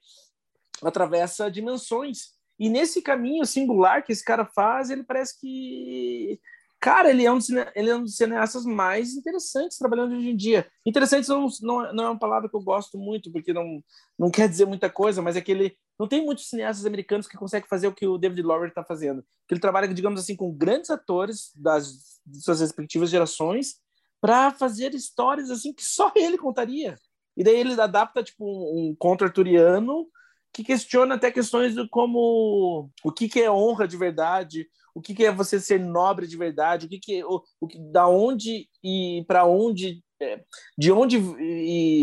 [0.83, 2.33] atravessa dimensões.
[2.59, 6.41] E nesse caminho singular que esse cara faz, ele parece que.
[6.83, 10.37] Cara, ele é um dos, ele é um dos cineastas mais interessantes trabalhando hoje em
[10.37, 10.67] dia.
[10.85, 13.81] Interessantes não, não, não é uma palavra que eu gosto muito, porque não,
[14.19, 15.79] não quer dizer muita coisa, mas é que ele.
[15.97, 19.23] Não tem muitos cineastas americanos que conseguem fazer o que o David Lowery está fazendo.
[19.47, 23.77] Que ele trabalha, digamos assim, com grandes atores das suas respectivas gerações
[24.21, 26.99] para fazer histórias assim que só ele contaria.
[27.37, 30.09] E daí ele adapta tipo um, um conto arturiano
[30.53, 35.15] que questiona até questões do como o que, que é honra de verdade, o que,
[35.15, 38.69] que é você ser nobre de verdade, o que, que o, o que da onde
[38.85, 40.45] e para onde é,
[40.77, 41.19] de onde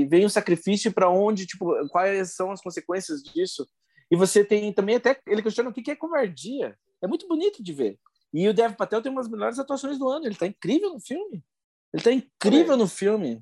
[0.07, 3.67] vem o sacrifício para onde tipo quais são as consequências disso.
[4.11, 6.75] E você tem também até ele questiona o que, que é covardia.
[7.01, 7.99] É muito bonito de ver.
[8.33, 10.25] E o Dev Patel tem umas das melhores atuações do ano.
[10.25, 11.43] Ele está incrível no filme.
[11.93, 13.41] Ele está incrível no filme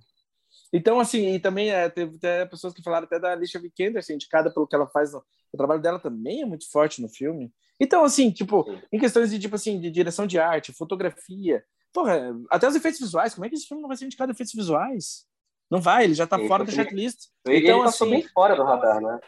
[0.72, 4.14] então, assim, e também é, teve até pessoas que falaram até da Alicia Vikander, assim,
[4.14, 5.14] indicada pelo que ela faz.
[5.14, 7.54] No, o trabalho dela também é muito forte no filme.
[7.80, 8.82] Então, assim, tipo, Sim.
[8.92, 13.34] em questões de, tipo assim, de direção de arte, fotografia, porra, até os efeitos visuais,
[13.34, 15.26] como é que esse filme não vai ser indicado efeitos visuais?
[15.70, 17.28] Não vai, ele já tá ele fora da checklist.
[17.46, 19.20] Ele, então, ele passou assim, bem fora do radar, né?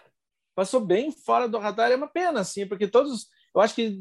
[0.55, 3.99] Passou bem fora do radar, é uma pena, assim, porque todos, eu acho que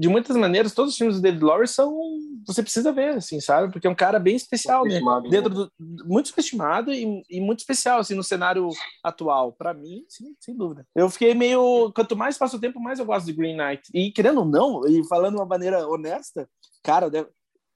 [0.00, 1.94] de, muitas maneiras, todos os filmes do David Lowery são.
[2.46, 3.72] Você precisa ver, assim, sabe?
[3.72, 5.00] Porque é um cara bem especial, né?
[5.28, 8.68] Dentro do, muito subestimado e, e, muito especial, assim, no cenário
[9.04, 9.52] atual.
[9.52, 10.86] Para mim, sim, sem dúvida.
[10.94, 11.92] Eu fiquei meio.
[11.94, 13.82] Quanto mais passo o tempo, mais eu gosto de Green Knight.
[13.92, 16.48] E querendo ou não, e falando de uma maneira honesta,
[16.82, 17.10] cara,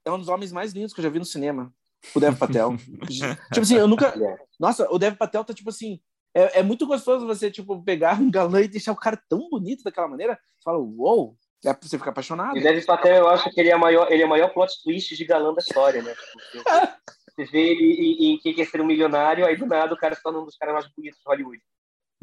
[0.05, 1.73] é um dos homens mais lindos que eu já vi no cinema.
[2.13, 2.75] O Dev Patel.
[3.53, 4.13] tipo assim, eu nunca.
[4.59, 5.99] Nossa, o Dev Patel tá tipo assim.
[6.37, 9.83] É, é, muito gostoso você, tipo, pegar um galã e deixar o cara tão bonito
[9.83, 10.33] daquela maneira.
[10.57, 12.57] Você fala, uou, wow, é pra você ficar apaixonado.
[12.57, 15.15] E Dev Patel, eu acho que ele é, maior, ele é o maior plot twist
[15.15, 16.13] de galã da história, né?
[16.51, 16.63] Tipo,
[17.35, 20.21] você vê ele em Quem Quer Ser um Milionário, aí do nada o cara se
[20.21, 21.61] torna um dos caras mais bonitos de Hollywood.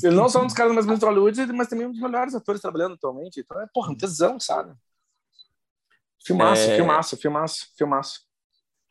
[0.03, 2.35] Ele não só um dos caras mais bonitos de Hollywood, mas também um dos melhores
[2.35, 3.41] atores trabalhando atualmente.
[3.41, 4.75] Então é, porra, um tesão, sabe?
[6.25, 6.77] Filmaço, é...
[6.77, 8.32] filmaço, filmaço, filmaço.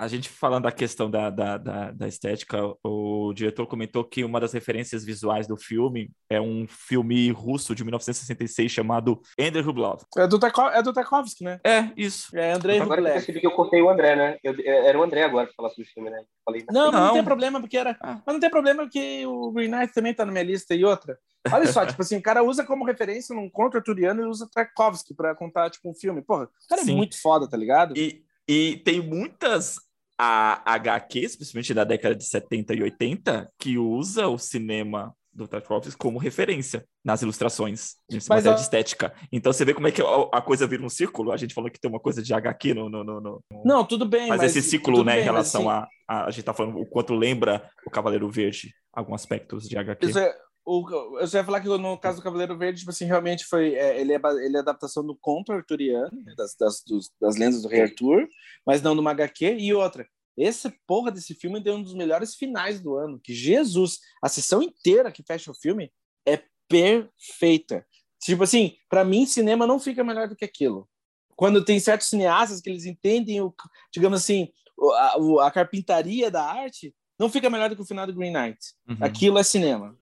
[0.02, 4.40] A gente falando da questão da, da, da, da, estética, o diretor comentou que uma
[4.40, 10.00] das referências visuais do filme é um filme russo de 1966 chamado Andrei Rublev.
[10.18, 10.40] É do,
[10.74, 11.60] é do Tarkovsky, né?
[11.64, 12.36] É, isso.
[12.36, 14.38] É Andrei Agora eu percebi que eu cortei o André, né?
[14.44, 16.24] Eu, era o André agora que falasse do filme, né?
[16.44, 17.96] Falei, não, não, não tem problema, porque era.
[18.02, 18.20] Ah.
[18.26, 21.16] Mas não tem problema porque o Green Knight também tá na minha lista e outra.
[21.54, 25.14] Olha só, tipo assim, o cara usa como referência num conto arturiano e usa Tarkovsky
[25.14, 26.24] pra contar, tipo, um filme.
[26.24, 26.94] Porra, o cara é Sim.
[26.94, 27.96] é muito foda, tá ligado?
[27.96, 29.76] E, e tem muitas
[30.24, 35.98] a HQs, principalmente da década de 70 e 80, que usa o cinema do Tarkovsky
[35.98, 39.12] como referência nas ilustrações, nessa Mas, matéria de estética.
[39.32, 40.00] Então você vê como é que
[40.32, 41.32] a coisa vira um círculo.
[41.32, 42.88] A gente falou que tem uma coisa de HQ no.
[42.88, 43.44] no, no, no...
[43.66, 44.28] Não, tudo bem.
[44.28, 45.88] Mas, mas esse ciclo, né, bem, em relação assim...
[46.08, 46.26] a, a.
[46.26, 50.06] A gente tá falando o quanto lembra o Cavaleiro Verde, alguns aspectos de HQ.
[50.06, 50.36] Isso é,
[50.80, 53.76] o, eu ia falar que no caso do Cavaleiro Verde, tipo assim, realmente foi.
[53.76, 57.62] É, ele, é, ele é adaptação do conto arturiano, né, das, das, dos, das lendas
[57.62, 58.28] do Rei Arthur,
[58.66, 59.58] mas não do HQ.
[59.60, 60.08] E outra,
[60.38, 63.20] esse porra desse filme deu um dos melhores finais do ano.
[63.22, 65.92] Que Jesus, a sessão inteira que fecha o filme
[66.26, 67.86] é perfeita.
[68.22, 70.88] Tipo assim, para mim, cinema não fica melhor do que aquilo.
[71.36, 73.54] Quando tem certos cineastas que eles entendem, o,
[73.94, 74.48] digamos assim,
[74.94, 78.60] a, a carpintaria da arte, não fica melhor do que o final do Green Knight.
[78.88, 78.98] Uhum.
[79.00, 79.96] Aquilo é cinema.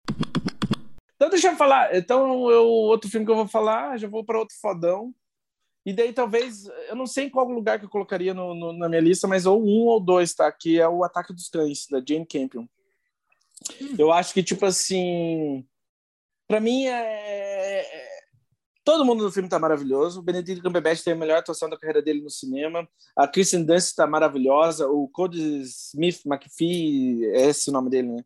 [1.20, 1.94] Então, deixa eu falar.
[1.94, 5.14] Então, eu, outro filme que eu vou falar, já vou para outro fodão.
[5.86, 8.88] E daí, talvez, eu não sei em qual lugar que eu colocaria no, no, na
[8.88, 10.50] minha lista, mas ou um ou dois, tá?
[10.50, 12.66] Que é o Ataque dos Cães, da Jane Campion.
[13.82, 13.96] Hum.
[13.98, 15.68] Eu acho que, tipo assim.
[16.48, 18.10] Para mim, é, é.
[18.86, 20.22] Todo mundo no filme tá maravilhoso.
[20.22, 22.88] O Benedict Cumberbatch tem a melhor atuação da carreira dele no cinema.
[23.14, 24.88] A Kristen Dunst tá maravilhosa.
[24.88, 28.24] O Cody Smith McPhee, é esse o nome dele, né?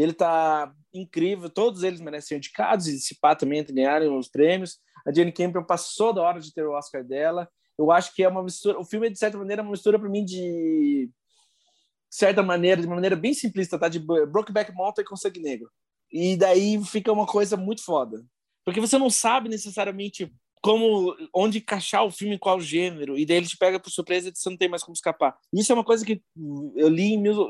[0.00, 4.78] Ele tá incrível, todos eles merecem indicados e se pá também ganharem os prêmios.
[5.06, 7.48] A Jane Campion passou da hora de ter o Oscar dela.
[7.78, 10.08] Eu acho que é uma mistura, o filme é de certa maneira uma mistura para
[10.08, 11.10] mim de
[12.10, 13.88] certa maneira, de uma maneira bem simplista, tá?
[13.88, 15.70] De Brokeback Mountain com Sangue Negro.
[16.10, 18.24] E daí fica uma coisa muito foda.
[18.64, 20.32] Porque você não sabe necessariamente
[20.62, 24.28] como onde encaixar o filme em qual gênero e daí ele te pega por surpresa
[24.28, 25.36] e você não tem mais como escapar.
[25.52, 26.22] Isso é uma coisa que
[26.76, 27.48] eu li em mil,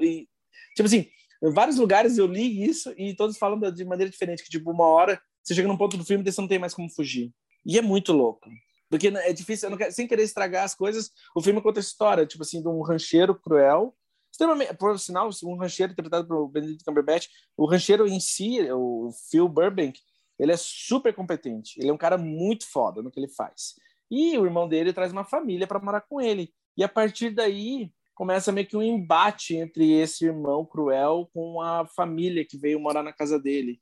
[0.76, 1.08] tipo assim,
[1.42, 4.86] em vários lugares eu li isso e todos falam de maneira diferente, que tipo, uma
[4.86, 7.32] hora você chega num ponto do filme e você não tem mais como fugir.
[7.64, 8.48] E é muito louco.
[8.88, 12.42] Porque é difícil, quero, sem querer estragar as coisas, o filme conta a história, tipo
[12.42, 13.94] assim, de um rancheiro cruel,
[14.30, 19.48] extremamente, por sinal, um rancheiro interpretado pelo Benedict Cumberbatch, o rancheiro em si, o Phil
[19.48, 19.98] Burbank,
[20.38, 23.74] ele é super competente, ele é um cara muito foda no que ele faz.
[24.10, 26.52] E o irmão dele traz uma família para morar com ele.
[26.76, 31.86] E a partir daí, começa meio que um embate entre esse irmão cruel com a
[31.86, 33.80] família que veio morar na casa dele.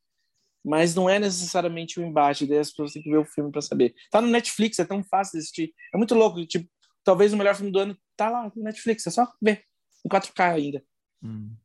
[0.65, 3.61] Mas não é necessariamente um embate, daí as pessoas têm que ver o filme para
[3.61, 3.97] saber.
[4.13, 5.75] Tá no Netflix, é tão fácil de assistir.
[5.93, 6.71] É muito louco, tipo,
[7.03, 9.65] talvez o melhor filme do ano tá lá no Netflix, é só ver
[10.07, 10.85] em 4K ainda.
[11.21, 11.57] Hum.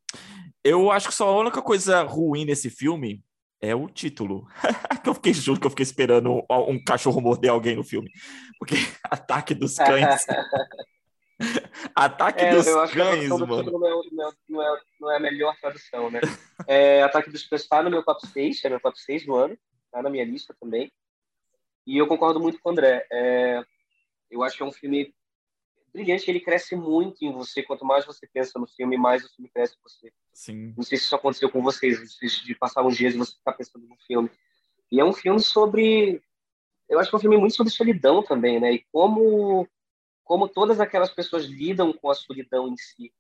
[0.64, 3.24] Eu acho que só a única coisa ruim nesse filme
[3.62, 4.48] é o título.
[5.06, 8.10] eu fiquei juro que eu fiquei esperando um, um cachorro morder alguém no filme.
[8.58, 8.74] Porque
[9.12, 10.26] Ataque dos Cães
[11.96, 13.72] Ataque é, dos eu acho cães, mano.
[13.72, 14.02] Não é,
[14.50, 16.22] não, é, não é, a melhor tradução, né?
[16.68, 19.58] É, Ataque dos cães está no meu top 6, é meu top 6 do ano,
[19.92, 20.92] tá na minha lista também.
[21.86, 23.06] E eu concordo muito com o André.
[23.12, 23.64] É,
[24.32, 25.14] eu acho que é um filme
[25.94, 27.62] brilhante, ele cresce muito em você.
[27.62, 30.12] Quanto mais você pensa no filme, mais o filme cresce em você.
[30.34, 30.74] Sim.
[30.76, 33.86] Não sei se isso aconteceu com vocês, de passar uns dias e você ficar pensando
[33.88, 34.30] no filme.
[34.92, 36.22] E é um filme sobre.
[36.90, 38.74] Eu acho que é um filme muito sobre solidão também, né?
[38.74, 39.68] E como
[40.24, 43.14] como todas aquelas pessoas lidam com a solidão em si.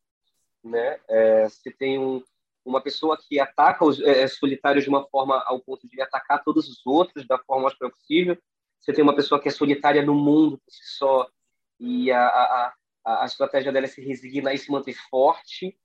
[0.63, 0.99] Né?
[1.07, 2.23] É, você tem um,
[2.65, 6.67] uma pessoa que ataca os é, solitários de uma forma ao ponto de atacar todos
[6.69, 8.37] os outros da forma mais possível.
[8.79, 11.27] Você tem uma pessoa que é solitária no mundo por si só
[11.79, 12.73] e a, a,
[13.05, 15.77] a, a estratégia dela é se resignar e se manter forte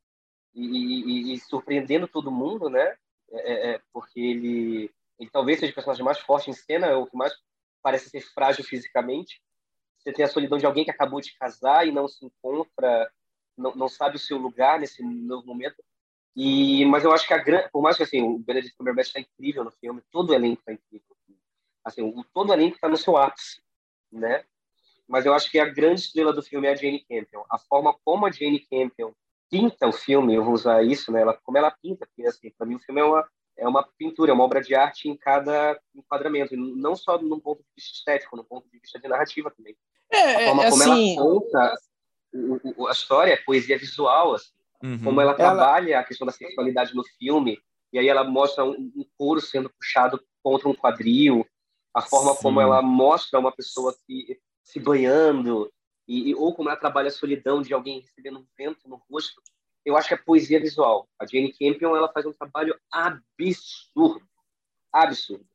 [0.55, 2.97] e, e, e surpreendendo todo mundo, né?
[3.31, 6.95] É, é, é, porque ele, ele talvez seja o personagem mais forte em cena, é
[6.95, 7.33] o que mais
[7.83, 9.41] parece ser frágil fisicamente,
[9.99, 13.11] você tem a solidão de alguém que acabou de casar e não se encontra,
[13.57, 15.83] não, não sabe o seu lugar nesse novo momento.
[16.37, 19.21] E, mas eu acho que a grande, por mais que assim, o Benedict Cumberbatch está
[19.21, 21.17] incrível no filme, todo o elenco está incrível.
[21.85, 23.61] Assim, o, todo o elenco está no seu ápice,
[24.13, 24.45] né?
[25.09, 27.43] Mas eu acho que a grande estrela do filme é a Jane Campion.
[27.51, 29.13] A forma como a Jane Campion
[29.51, 31.23] pinta o filme, eu vou usar isso, né?
[31.23, 33.29] Ela, como ela pinta, porque assim, para mim o filme é uma
[33.59, 37.59] é uma pintura, é uma obra de arte em cada enquadramento, não só no ponto
[37.59, 39.77] de vista estético, no ponto de vista de narrativa também.
[40.11, 41.17] É, a forma como assim...
[41.17, 41.75] ela conta
[42.33, 45.03] o, o, a história, a poesia visual, assim, uhum.
[45.03, 46.01] como ela trabalha ela...
[46.03, 47.59] a questão da sexualidade no filme,
[47.93, 51.47] e aí ela mostra um, um couro sendo puxado contra um quadril,
[51.93, 52.43] a forma Sim.
[52.43, 55.71] como ela mostra uma pessoa que se banhando,
[56.07, 59.43] e, ou como ela trabalha a solidão de alguém recebendo um vento no rosto,
[59.89, 61.09] eu acho que é poesia visual.
[61.19, 64.21] A Jane Campion ela faz um trabalho absurdo,
[64.93, 65.47] absurdo.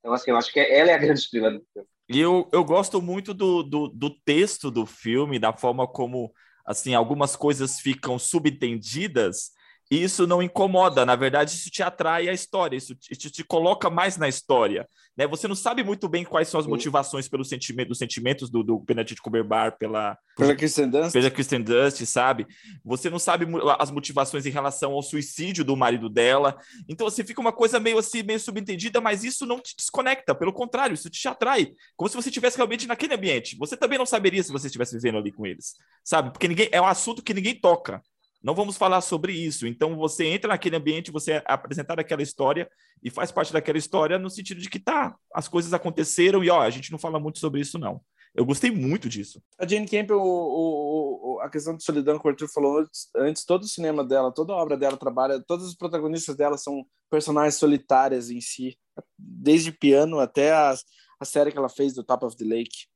[0.00, 1.88] Então assim, eu acho que ela é a grande estrela do filme.
[2.08, 6.32] E eu, eu gosto muito do, do, do texto do filme, da forma como
[6.64, 9.52] assim algumas coisas ficam subentendidas
[9.90, 13.88] isso não incomoda, na verdade, isso te atrai a história, isso te, te, te coloca
[13.88, 14.88] mais na história.
[15.16, 15.26] Né?
[15.26, 18.78] Você não sabe muito bem quais são as motivações pelos sentimentos, dos sentimentos do, do
[18.78, 21.12] Benedict Cumberbatch pela, pela Kristen Dunst.
[21.12, 22.46] Pela Kristen Dunst, sabe?
[22.84, 23.46] Você não sabe
[23.78, 26.58] as motivações em relação ao suicídio do marido dela.
[26.88, 30.52] Então, assim, fica uma coisa meio assim, meio subentendida, mas isso não te desconecta, pelo
[30.52, 31.72] contrário, isso te atrai.
[31.96, 33.56] Como se você estivesse realmente naquele ambiente.
[33.56, 36.30] Você também não saberia se você estivesse vivendo ali com eles, sabe?
[36.30, 38.02] Porque ninguém é um assunto que ninguém toca.
[38.42, 39.66] Não vamos falar sobre isso.
[39.66, 42.68] Então você entra naquele ambiente, você é apresentar aquela história
[43.02, 46.60] e faz parte daquela história no sentido de que tá, as coisas aconteceram e ó,
[46.60, 48.00] a gente não fala muito sobre isso não.
[48.34, 49.42] Eu gostei muito disso.
[49.58, 52.84] A Jane Campbell, o, o, a questão de solidão que o Arthur falou
[53.16, 56.84] antes, todo o cinema dela, toda a obra dela trabalha, todos os protagonistas dela são
[57.10, 58.78] personagens solitárias em si,
[59.18, 60.76] desde piano até a
[61.24, 62.86] série que ela fez do Top of the Lake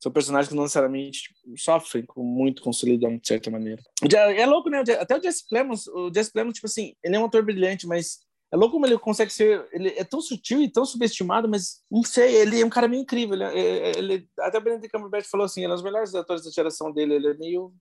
[0.00, 3.82] são personagens que não necessariamente tipo, sofrem com, muito com solidão, de certa maneira.
[4.10, 4.82] É louco, né?
[5.00, 8.20] Até o Jesse Plemons, o Jesse Plemons, tipo assim, ele é um ator brilhante, mas
[8.52, 9.66] é louco como ele consegue ser.
[9.72, 13.02] Ele é tão sutil e tão subestimado, mas não sei, ele é um cara meio
[13.02, 13.34] incrível.
[13.34, 16.14] Ele, é, é, ele até o Benedict Cumberbatch falou assim: ele é um dos melhores
[16.14, 17.72] atores da geração dele, ele é meio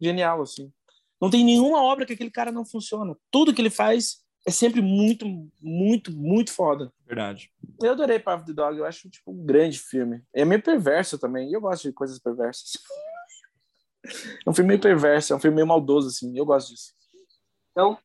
[0.00, 0.72] genial, assim.
[1.20, 3.16] Não tem nenhuma obra que aquele cara não funciona.
[3.30, 5.26] Tudo que ele faz é sempre muito,
[5.60, 6.92] muito, muito foda.
[7.06, 7.50] Verdade.
[7.82, 10.22] Eu adorei Power of the Dog, eu acho tipo um grande filme.
[10.32, 12.72] É meio perverso também, e eu gosto de coisas perversas.
[14.46, 16.92] É um filme meio perverso, é um filme meio maldoso, assim, eu gosto disso.
[17.70, 17.98] Então,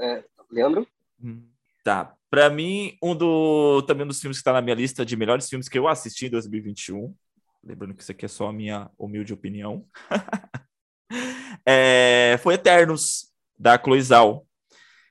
[0.00, 0.84] é, Leandro?
[1.22, 1.46] Hum,
[1.84, 2.12] tá.
[2.28, 5.48] Para mim, um do também um dos filmes que está na minha lista de melhores
[5.48, 7.14] filmes que eu assisti em 2021.
[7.62, 9.86] Lembrando que isso aqui é só a minha humilde opinião.
[11.64, 14.47] é, foi Eternos, da Chloe Zhao.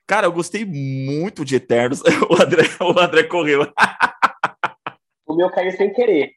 [0.08, 2.02] Cara, eu gostei muito de Eternos.
[2.30, 3.70] O André, o André correu.
[5.26, 6.32] O meu caiu sem querer.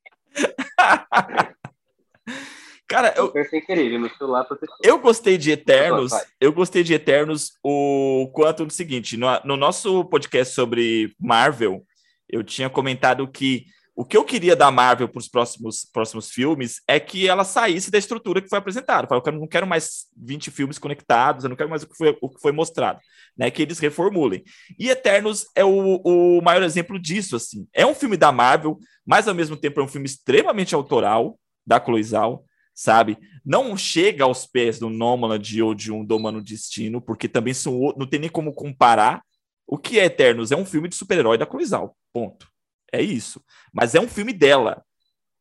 [2.86, 4.46] Cara, eu, eu sem querer, meu celular
[4.84, 6.12] Eu gostei de Eternos.
[6.40, 11.86] Eu gostei de Eternos o quanto do seguinte, no, no nosso podcast sobre Marvel,
[12.30, 13.66] eu tinha comentado que
[14.02, 17.92] o que eu queria da Marvel para os próximos, próximos filmes é que ela saísse
[17.92, 19.08] da estrutura que foi apresentada.
[19.12, 22.28] Eu não quero mais 20 filmes conectados, eu não quero mais o que foi, o
[22.28, 23.00] que foi mostrado,
[23.38, 23.52] né?
[23.52, 24.44] Que eles reformulem.
[24.80, 27.68] E Eternos é o, o maior exemplo disso, assim.
[27.72, 31.80] É um filme da Marvel, mas ao mesmo tempo é um filme extremamente autoral da
[31.80, 33.20] Cloizal, sabe?
[33.46, 38.08] Não chega aos pés do Nomadland ou de um Domano Destino, porque também são, não
[38.08, 39.22] tem nem como comparar.
[39.68, 40.52] O que é Eternos?
[40.52, 42.51] É um filme de super-herói da Cloizal, ponto.
[42.92, 43.42] É isso.
[43.74, 44.84] Mas é um filme dela.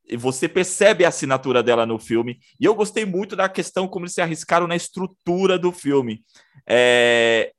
[0.08, 2.40] E você percebe a assinatura dela no filme.
[2.58, 6.22] E eu gostei muito da questão como eles se arriscaram na estrutura do filme.
[6.66, 7.52] É,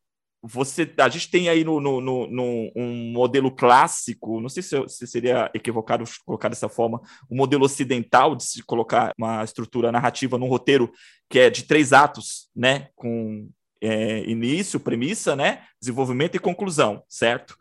[0.43, 4.75] você, a gente tem aí no, no, no, no, um modelo clássico, não sei se,
[4.87, 6.99] se, seria equivocado colocar dessa forma,
[7.29, 10.91] um modelo ocidental de se colocar uma estrutura narrativa num roteiro
[11.29, 13.49] que é de três atos, né, com
[13.79, 17.55] é, início, premissa, né, desenvolvimento e conclusão, certo?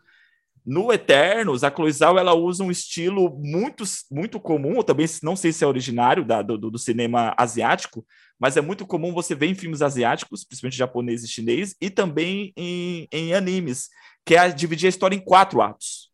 [0.65, 5.63] No Eternos, a Cloizal ela usa um estilo muito, muito comum, também não sei se
[5.63, 8.05] é originário da, do, do, cinema asiático,
[8.39, 12.53] mas é muito comum você ver em filmes asiáticos, principalmente japonês e chinês, e também
[12.55, 13.89] em, em animes,
[14.23, 16.11] que é dividir a história em quatro atos.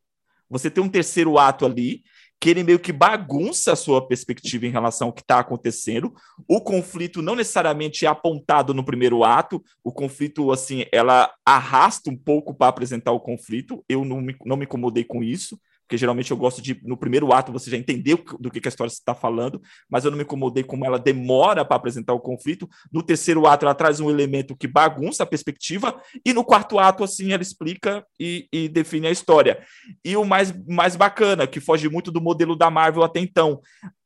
[0.50, 2.04] Você tem um terceiro ato ali,
[2.40, 6.14] que ele meio que bagunça a sua perspectiva em relação ao que está acontecendo.
[6.48, 12.18] O conflito não necessariamente é apontado no primeiro ato, o conflito, assim, ela arrasta um
[12.18, 13.84] pouco para apresentar o conflito.
[13.90, 17.32] Eu não me, não me incomodei com isso porque geralmente eu gosto de, no primeiro
[17.32, 20.26] ato, você já entender do que, que a história está falando, mas eu não me
[20.26, 22.70] incomodei como ela demora para apresentar o conflito.
[22.92, 25.96] No terceiro ato, ela traz um elemento que bagunça a perspectiva,
[26.26, 29.64] e no quarto ato, assim, ela explica e, e define a história.
[30.04, 33.62] E o mais, mais bacana, que foge muito do modelo da Marvel até então,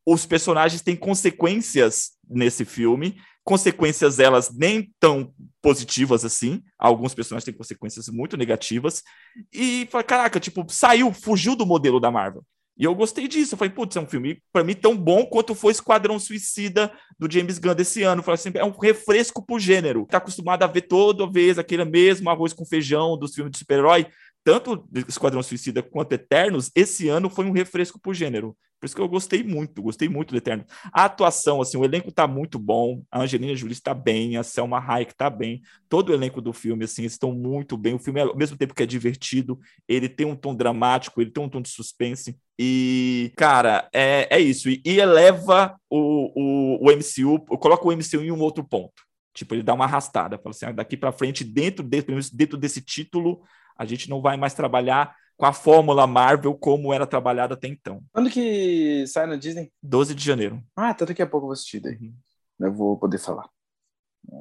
[0.06, 6.62] os personagens têm consequências nesse filme, consequências elas nem tão positivas assim.
[6.78, 9.04] Alguns personagens têm consequências muito negativas.
[9.52, 12.44] E falei, caraca, tipo, saiu, fugiu do modelo da Marvel.
[12.78, 13.54] E eu gostei disso.
[13.54, 17.32] Eu falei, putz, é um filme, para mim, tão bom quanto foi Esquadrão Suicida do
[17.32, 18.24] James Gunn desse ano.
[18.24, 20.08] Falei assim, é um refresco pro gênero.
[20.10, 24.08] Tá acostumado a ver toda vez aquele mesmo arroz com feijão dos filmes de super-herói.
[24.44, 28.58] Tanto Esquadrão Suicida quanto Eternos, esse ano foi um refresco pro gênero.
[28.82, 30.66] Por isso que eu gostei muito, gostei muito do Eterno.
[30.92, 34.80] A atuação, assim, o elenco tá muito bom, a Angelina Jolie está bem, a Selma
[34.80, 37.94] Hayek tá bem, todo o elenco do filme, assim, estão muito bem.
[37.94, 41.44] O filme, ao mesmo tempo que é divertido, ele tem um tom dramático, ele tem
[41.44, 42.36] um tom de suspense.
[42.58, 44.68] E, cara, é, é isso.
[44.68, 49.04] E, e eleva o, o, o MCU, coloca o MCU em um outro ponto.
[49.32, 52.82] Tipo, ele dá uma arrastada, fala assim, ah, daqui para frente, dentro, dentro, dentro desse
[52.82, 53.44] título,
[53.78, 58.04] a gente não vai mais trabalhar com a fórmula Marvel como era trabalhada até então.
[58.12, 59.74] Quando que sai na Disney?
[59.82, 60.64] 12 de janeiro.
[60.76, 61.98] Ah, então daqui a pouco eu vou assistir daí.
[61.98, 62.14] Uhum.
[62.60, 63.50] Eu vou poder falar.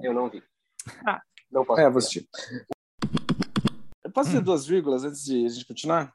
[0.03, 0.43] Eu não vi.
[1.09, 1.23] Ah.
[1.51, 1.81] Não posso.
[1.81, 2.29] É, eu vou assistir.
[4.05, 4.33] Eu posso hum.
[4.35, 6.13] ter duas vírgulas antes de a gente continuar?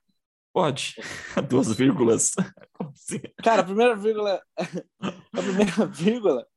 [0.54, 0.96] Pode.
[1.50, 2.34] Duas vírgulas.
[2.80, 3.22] Assim?
[3.44, 4.40] Cara, a primeira vírgula.
[5.02, 6.48] A primeira vírgula.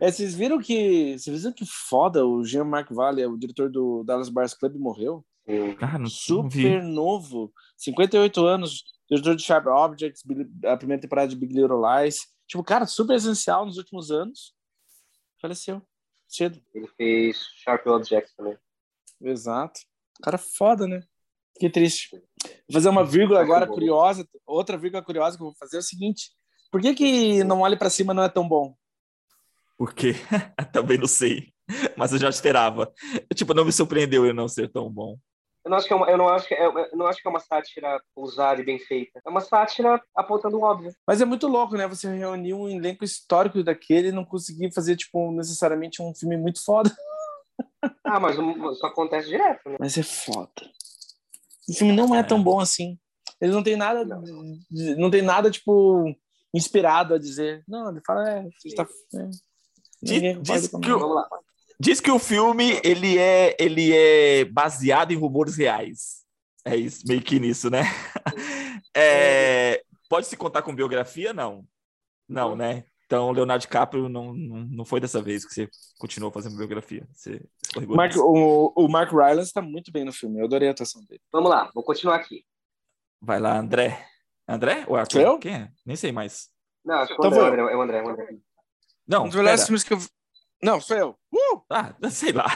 [0.00, 1.18] É, vocês viram que.
[1.18, 5.26] Vocês viram que foda o Jean-Marc Valley, o diretor do Dallas Bars Club, morreu?
[5.78, 7.52] Cara, não, Super não novo.
[7.76, 10.22] 58 anos, diretor de Sharp Objects,
[10.64, 12.20] a primeira temporada de Big Little Lies.
[12.46, 14.54] Tipo, cara, super essencial nos últimos anos.
[15.40, 15.82] Faleceu.
[16.26, 16.60] Cedo.
[16.74, 18.56] Ele fez Sharp Objects também.
[19.20, 19.80] Exato.
[20.22, 21.02] Cara foda, né?
[21.58, 22.08] Que triste.
[22.10, 24.26] Vou fazer uma vírgula agora curiosa.
[24.46, 26.30] Outra vírgula curiosa que eu vou fazer é o seguinte:
[26.70, 28.74] por que, que não olhe para cima não é tão bom?
[29.76, 30.12] Porque
[30.72, 31.52] também não sei,
[31.96, 32.92] mas eu já esperava.
[33.34, 35.18] Tipo, não me surpreendeu ele não ser tão bom.
[35.64, 37.26] Eu não acho que é uma, eu não acho que é, eu não acho que
[37.26, 39.20] é uma sátira usada e bem feita.
[39.24, 40.94] É uma sátira apontando o óbvio.
[41.06, 41.88] Mas é muito louco, né?
[41.88, 46.62] Você reunir um elenco histórico daquele e não conseguir fazer tipo necessariamente um filme muito
[46.62, 46.90] foda.
[48.02, 49.76] Ah, mas isso acontece direto, né?
[49.78, 50.50] Mas é foda.
[51.68, 52.98] O filme não é, tão bom assim.
[53.40, 54.22] Ele não tem nada, não,
[54.96, 56.04] não tem nada tipo
[56.54, 57.62] inspirado a dizer.
[57.68, 59.30] Não, ele fala, é, você tá, é.
[60.02, 61.24] Diz, diz que o,
[61.78, 66.24] diz que o filme ele é, ele é baseado em rumores reais.
[66.64, 67.82] É isso, meio que nisso, né?
[68.96, 71.32] É, pode se contar com biografia?
[71.32, 71.66] Não.
[72.28, 72.84] Não, né?
[73.06, 77.06] Então, Leonardo DiCaprio não, não, não foi dessa vez que você continuou fazendo biografia.
[77.12, 77.42] Você
[77.88, 80.40] Mark, o, o Mark Rylance está muito bem no filme.
[80.40, 81.20] Eu adorei a atuação dele.
[81.32, 82.44] Vamos lá, vou continuar aqui.
[83.20, 84.06] Vai lá, André.
[84.48, 85.20] André ou Arthur?
[85.20, 85.38] Eu?
[85.38, 85.70] Quem é?
[85.84, 86.48] Nem sei mais.
[86.84, 88.38] Não, acho que então, é, o André, é o André, é o André.
[89.06, 89.98] Não, um dos melhores filmes que eu...
[90.64, 91.10] Não, sou eu.
[91.30, 91.60] Uh!
[91.70, 92.46] Ah, sei lá.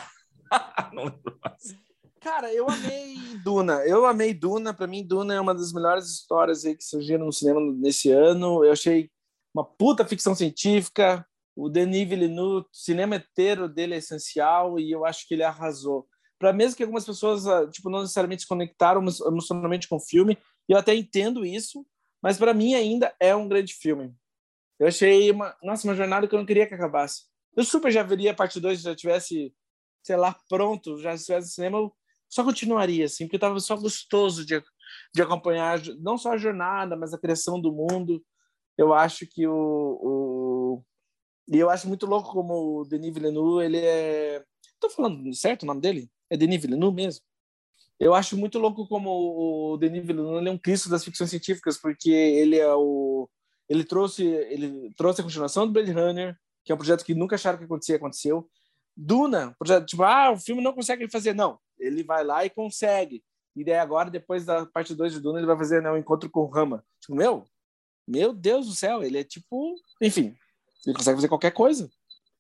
[0.95, 1.77] não lembro mais.
[2.23, 3.85] Cara, eu amei Duna.
[3.85, 4.73] Eu amei Duna.
[4.73, 8.65] Para mim, Duna é uma das melhores histórias aí que surgiram no cinema nesse ano.
[8.65, 9.11] Eu achei
[9.55, 11.23] uma puta ficção científica.
[11.55, 16.09] O Denis Villeneuve, o cinema inteiro dele é essencial e eu acho que ele arrasou.
[16.39, 20.39] Para mesmo que algumas pessoas ah, tipo não necessariamente se conectaram emocionalmente com o filme,
[20.67, 21.85] eu até entendo isso,
[22.23, 24.15] mas para mim ainda é um grande filme.
[24.79, 27.29] Eu achei uma, nossa, uma jornada que eu não queria que acabasse.
[27.59, 29.53] Eu super já veria a parte 2 se já tivesse,
[30.01, 31.93] sei lá, pronto, já estivesse no cinema, eu
[32.29, 34.63] só continuaria assim, porque estava só gostoso de,
[35.13, 38.25] de acompanhar não só a jornada, mas a criação do mundo.
[38.77, 39.53] Eu acho que o,
[40.01, 40.85] o
[41.49, 44.45] e eu acho muito louco como o Denis Villeneuve, ele é
[44.79, 46.09] Tô falando certo o nome dele?
[46.31, 47.25] É Denis Villeneuve mesmo?
[47.99, 52.11] Eu acho muito louco como o Denis Villeneuve é um Cristo das ficções científicas, porque
[52.11, 53.29] ele é o
[53.69, 57.35] ele trouxe, ele trouxe a continuação do Blade Runner, que é um projeto que nunca
[57.35, 58.47] acharam que acontecia, aconteceu.
[58.95, 61.59] Duna, projeto tipo, ah, o filme não consegue fazer, não.
[61.79, 63.25] Ele vai lá e consegue.
[63.57, 66.29] E daí agora, depois da parte 2 de Duna, ele vai fazer né, um encontro
[66.29, 66.85] com o Rama.
[67.01, 67.47] Tipo, meu,
[68.07, 70.37] meu Deus do céu, ele é tipo, enfim,
[70.85, 71.89] ele consegue fazer qualquer coisa.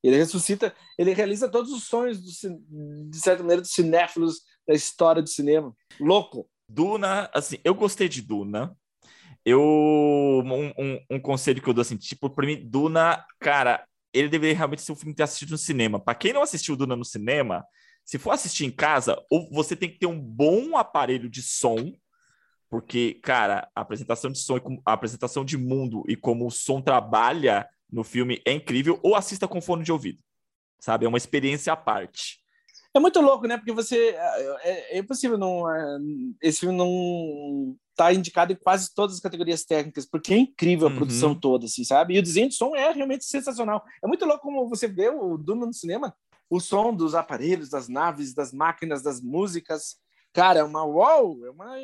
[0.02, 5.22] Ele ressuscita, ele realiza todos os sonhos, do, de certa maneira, dos cinéfilos da história
[5.22, 5.74] do cinema.
[5.98, 6.46] Louco.
[6.68, 8.76] Duna, assim, eu gostei de Duna.
[9.42, 9.62] Eu.
[9.62, 14.56] Um, um, um, conselho que eu dou assim, tipo, pra mim, Duna, cara, ele deveria
[14.56, 16.00] realmente ser um filme que ter assistido no cinema.
[16.00, 17.64] Para quem não assistiu Duna no cinema,
[18.04, 21.92] se for assistir em casa, ou você tem que ter um bom aparelho de som,
[22.70, 27.68] porque, cara, a apresentação de som, a apresentação de mundo e como o som trabalha
[27.90, 30.22] no filme é incrível, ou assista com fone de ouvido,
[30.78, 31.06] sabe?
[31.06, 32.38] É uma experiência à parte.
[32.94, 33.56] É muito louco, né?
[33.56, 34.14] Porque você.
[34.62, 35.70] É, é impossível não.
[35.70, 35.98] É,
[36.42, 40.90] esse filme não tá indicado em quase todas as categorias técnicas, porque é incrível a
[40.90, 40.96] uhum.
[40.96, 42.14] produção toda, assim, sabe?
[42.14, 43.84] E o desenho de som é realmente sensacional.
[44.00, 46.14] É muito louco como você vê o Duna no cinema,
[46.48, 49.96] o som dos aparelhos, das naves, das máquinas, das músicas.
[50.32, 51.44] Cara, é uma uau!
[51.44, 51.76] É uma...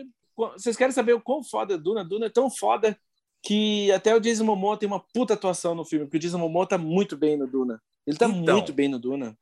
[0.56, 2.04] Vocês querem saber o quão foda é Duna?
[2.04, 2.96] Duna é tão foda
[3.42, 6.64] que até o Jason Momoa tem uma puta atuação no filme, porque o Jason Momoa
[6.64, 7.82] tá muito bem no Duna.
[8.06, 9.36] Ele tá então, muito bem no Duna.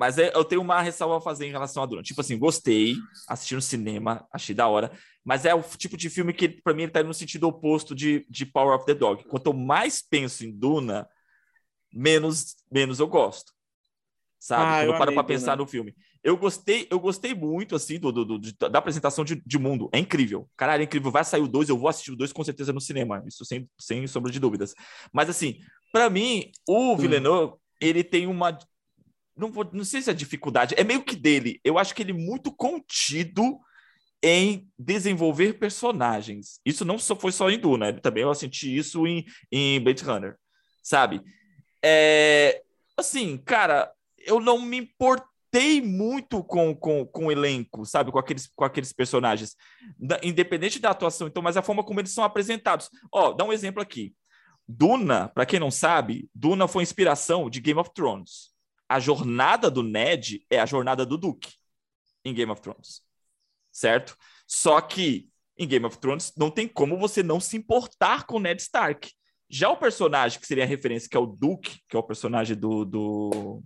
[0.00, 2.02] Mas é, eu tenho uma ressalva a fazer em relação a Duna.
[2.02, 2.96] Tipo assim, gostei,
[3.28, 4.90] assisti no cinema, achei da hora.
[5.22, 8.26] Mas é o tipo de filme que, para mim, ele tá no sentido oposto de,
[8.26, 9.24] de Power of the Dog.
[9.24, 11.06] Quanto mais penso em Duna,
[11.92, 13.52] menos, menos eu gosto.
[14.38, 14.62] Sabe?
[14.62, 15.94] Ah, Quando eu paro pra pensar no filme.
[16.24, 19.90] eu gostei, eu gostei muito, assim, do, do, do da apresentação de, de, mundo.
[19.92, 20.48] É incrível.
[20.56, 21.10] Caralho, é incrível.
[21.10, 23.22] Vai sair o 2, eu vou assistir o 2 com certeza no cinema.
[23.26, 24.74] Isso sem, sem sombra de dúvidas.
[25.12, 25.58] Mas, assim,
[25.92, 26.96] para mim, o hum.
[26.96, 28.56] Villeneuve, ele tem uma.
[29.40, 31.58] Não, vou, não sei se é dificuldade, é meio que dele.
[31.64, 33.58] Eu acho que ele é muito contido
[34.22, 36.60] em desenvolver personagens.
[36.64, 40.04] Isso não só foi só em Duna, ele também eu senti isso em, em Blade
[40.04, 40.36] Runner,
[40.82, 41.22] sabe?
[41.82, 42.62] É,
[42.96, 48.12] assim, cara, eu não me importei muito com, com, com o elenco, sabe?
[48.12, 49.56] Com aqueles, com aqueles personagens.
[49.98, 52.90] Da, independente da atuação, então, mas a forma como eles são apresentados.
[53.10, 54.14] Ó, dá um exemplo aqui.
[54.68, 58.49] Duna, para quem não sabe, Duna foi inspiração de Game of Thrones.
[58.90, 61.52] A jornada do Ned é a jornada do Duke
[62.24, 63.08] em Game of Thrones
[63.72, 64.16] certo?
[64.46, 65.28] Só que
[65.58, 69.10] em Game of Thrones não tem como você não se importar com Ned Stark.
[69.48, 72.56] Já o personagem que seria a referência, que é o Duke, que é o personagem
[72.56, 73.62] do, do,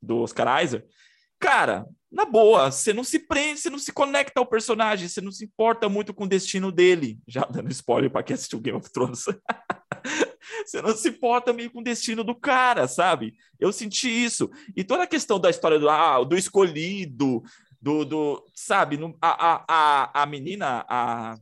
[0.00, 0.86] do Oscar Isaac,
[1.38, 5.32] cara, na boa, você não se prende, você não se conecta ao personagem, você não
[5.32, 7.18] se importa muito com o destino dele.
[7.26, 9.24] Já dando spoiler para quem assistiu Game of Thrones.
[10.66, 13.34] você não se importa meio com o destino do cara, sabe?
[13.58, 14.50] Eu senti isso.
[14.76, 17.42] E toda a questão da história do, ah, do escolhido,
[17.80, 21.36] do, do sabe, a, a, a menina, a,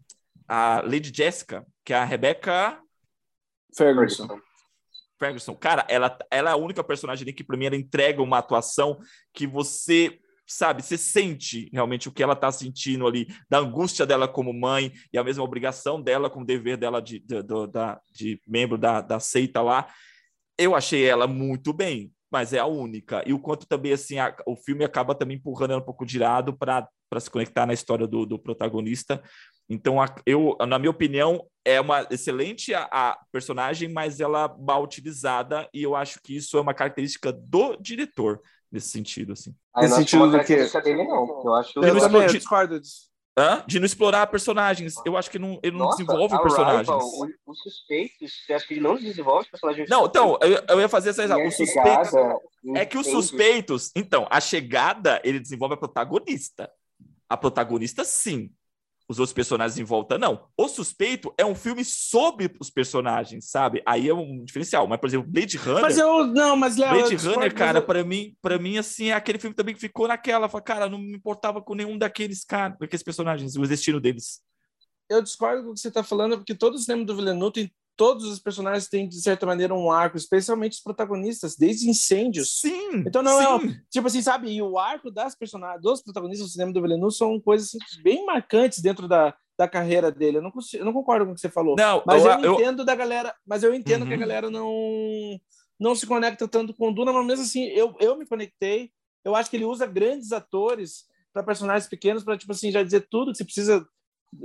[0.46, 2.80] a Lady Jessica, que é a Rebecca
[3.76, 4.40] Ferguson.
[5.18, 8.98] Ferguson, cara, ela, ela é a única personagem que para mim ela entrega uma atuação
[9.32, 14.28] que você sabe, você sente realmente o que ela está sentindo ali, da angústia dela
[14.28, 18.40] como mãe e a mesma obrigação dela com o dever dela de, de, de, de
[18.46, 19.88] membro da, da seita lá.
[20.58, 23.22] Eu achei ela muito bem, mas é a única.
[23.26, 26.18] E o quanto também, assim, a, o filme acaba também empurrando ela um pouco de
[26.18, 26.88] lado para
[27.20, 29.22] se conectar na história do, do protagonista.
[29.68, 34.82] Então, a, eu, na minha opinião, é uma excelente a, a, personagem, mas ela mal
[34.82, 38.40] utilizada, e eu acho que isso é uma característica do diretor,
[38.74, 39.54] nesse sentido, assim.
[39.72, 40.56] Ah, nesse sentido do que?
[40.82, 41.42] Dele, não.
[41.44, 43.08] Eu acho eu também, eu discordo disso.
[43.36, 43.64] Hã?
[43.66, 44.94] De não explorar personagens.
[45.04, 46.88] Eu acho que não, ele não Nossa, desenvolve personagens.
[46.88, 47.00] Rival,
[47.46, 49.88] os suspeitos, você acha que ele não desenvolve personagens?
[49.88, 51.36] Não, então, eu, eu ia fazer essa.
[51.36, 52.40] O suspeito.
[52.76, 53.90] É que os suspeitos.
[53.96, 56.70] Então, a chegada, ele desenvolve a protagonista.
[57.28, 58.50] A protagonista, sim
[59.08, 60.48] os outros personagens em volta, não.
[60.56, 63.82] O Suspeito é um filme sobre os personagens, sabe?
[63.84, 64.86] Aí é um diferencial.
[64.86, 65.82] Mas, por exemplo, Blade Runner.
[65.82, 66.26] Mas eu.
[66.26, 67.82] Não, mas Léo, Blade Runner, cara, eu...
[67.82, 70.48] para mim, para mim, assim, é aquele filme também que ficou naquela.
[70.48, 74.40] Fala, cara, não me importava com nenhum daqueles caras, daqueles personagens, o destino deles.
[75.08, 78.24] Eu discordo do que você está falando, porque todo o cinema do Villeneuve tem todos
[78.24, 82.60] os personagens têm, de certa maneira, um arco, especialmente os protagonistas, desde incêndios.
[82.60, 83.04] Sim!
[83.06, 83.68] Então não é sim.
[83.70, 83.80] é.
[83.90, 84.50] Tipo assim, sabe?
[84.50, 88.24] E o arco das personagens, dos protagonistas do cinema do Villeneuve são coisas assim, bem
[88.24, 90.38] marcantes dentro da, da carreira dele.
[90.38, 91.76] Eu não, consigo, eu não concordo com o que você falou.
[91.76, 92.86] Não, mas eu, eu entendo eu...
[92.86, 93.34] da galera.
[93.46, 94.08] Mas eu entendo uhum.
[94.08, 94.20] que a uhum.
[94.20, 95.40] galera não,
[95.78, 98.90] não se conecta tanto com o Duna, mas mesmo assim, eu, eu me conectei.
[99.24, 103.06] Eu acho que ele usa grandes atores para personagens pequenos para tipo assim já dizer
[103.10, 103.86] tudo que você precisa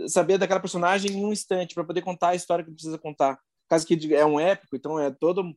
[0.08, 3.40] saber daquela personagem em um instante para poder contar a história que precisa contar.
[3.68, 5.56] Caso que é um épico, então é todo,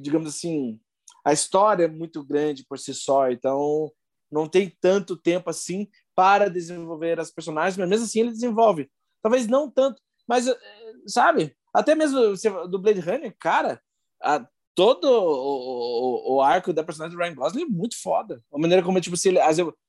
[0.00, 0.80] digamos assim,
[1.24, 3.90] a história é muito grande por si só, então
[4.30, 8.90] não tem tanto tempo assim para desenvolver as personagens, mas mesmo assim ele desenvolve.
[9.22, 10.58] Talvez não tanto, mas eh,
[11.06, 11.56] sabe?
[11.72, 12.34] Até mesmo
[12.68, 13.80] do Blade Runner, cara,
[14.20, 18.42] a, todo o, o, o, arco da personagem do Ryan Gosling é muito foda.
[18.52, 19.38] A maneira como tipo se ele,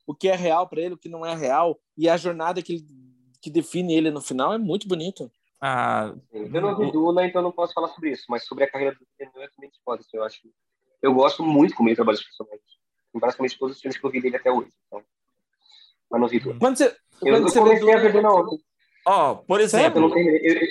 [0.05, 2.73] o que é real para ele, o que não é real e a jornada que
[2.73, 2.87] ele
[3.43, 5.29] que define ele no final é muito bonito.
[5.61, 8.95] Ah, eu não vi Duna, então não posso falar sobre isso, mas sobre a carreira
[8.95, 10.01] do Villeneuve também pode.
[10.01, 10.39] Assim, eu acho.
[11.01, 12.63] Eu gosto muito como ele trabalha os personagens.
[13.13, 14.71] Em praticamente todos os filmes que eu vi dele até hoje.
[14.87, 15.03] Então,
[16.09, 16.57] mas não vi Duna.
[16.57, 18.59] Quando você, eu, quando eu comecei a ver Duna ontem.
[19.05, 20.17] Ó, oh, por exemplo.
[20.17, 20.67] Eu, eu,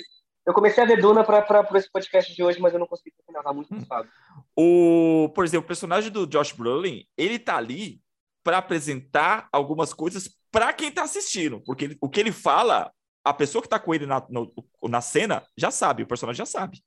[0.46, 3.42] eu, comecei a ver Duna para esse podcast de hoje, mas eu não consegui terminar,
[3.42, 4.08] tá muito cansado.
[4.56, 8.00] O, por exemplo, o personagem do Josh Brolin, ele tá ali
[8.42, 12.92] para apresentar algumas coisas para quem está assistindo, porque ele, o que ele fala,
[13.24, 14.52] a pessoa que está com ele na, no,
[14.84, 16.82] na cena já sabe, o personagem já sabe.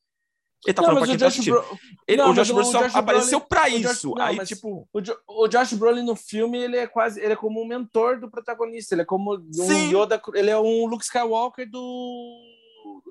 [0.65, 1.61] Ele tá não, falando pra quem tá assistindo.
[1.61, 1.79] Bro...
[2.07, 4.09] Ele, não, o Josh Brolin só Josh apareceu para isso.
[4.09, 4.17] Josh...
[4.17, 4.89] Não, Aí, tipo...
[4.91, 5.15] O, jo...
[5.27, 7.19] o Josh Brolin no filme, ele é quase...
[7.21, 8.95] Ele é como um mentor do protagonista.
[8.95, 9.91] Ele é como um Sim.
[9.95, 10.19] Yoda...
[10.33, 12.41] Ele é um Luke Skywalker do...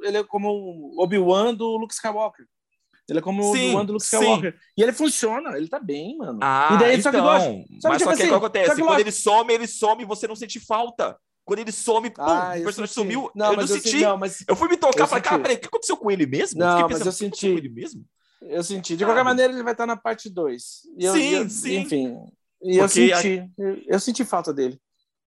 [0.03, 2.45] Ele é como um Obi-Wan do Luke Skywalker.
[3.09, 4.53] Ele é como sim, o Luke Skywalker.
[4.53, 4.59] Sim.
[4.79, 6.39] E ele funciona, ele tá bem, mano.
[6.43, 8.35] Ah, e daí, então, só que gosto, só mas que, só que assim, o que
[8.35, 8.83] acontece?
[8.83, 11.19] Quando ele some, ele some e você não sente falta.
[11.45, 13.31] Quando ele some, pum, ah, o personagem sumiu.
[13.35, 14.01] Não, eu não senti.
[14.01, 14.43] Eu, não, mas...
[14.49, 16.59] eu fui me tocar e falei, cara, peraí, o que aconteceu com ele mesmo?
[16.59, 17.47] Não, mas eu senti.
[17.47, 18.03] ele mesmo?
[18.41, 18.97] Eu senti.
[18.97, 20.63] De qualquer maneira, ele vai estar na parte 2.
[20.63, 21.77] Sim, eu, sim.
[21.81, 22.19] Enfim.
[22.63, 23.41] E eu senti.
[23.41, 23.49] A...
[23.87, 24.81] Eu senti falta dele.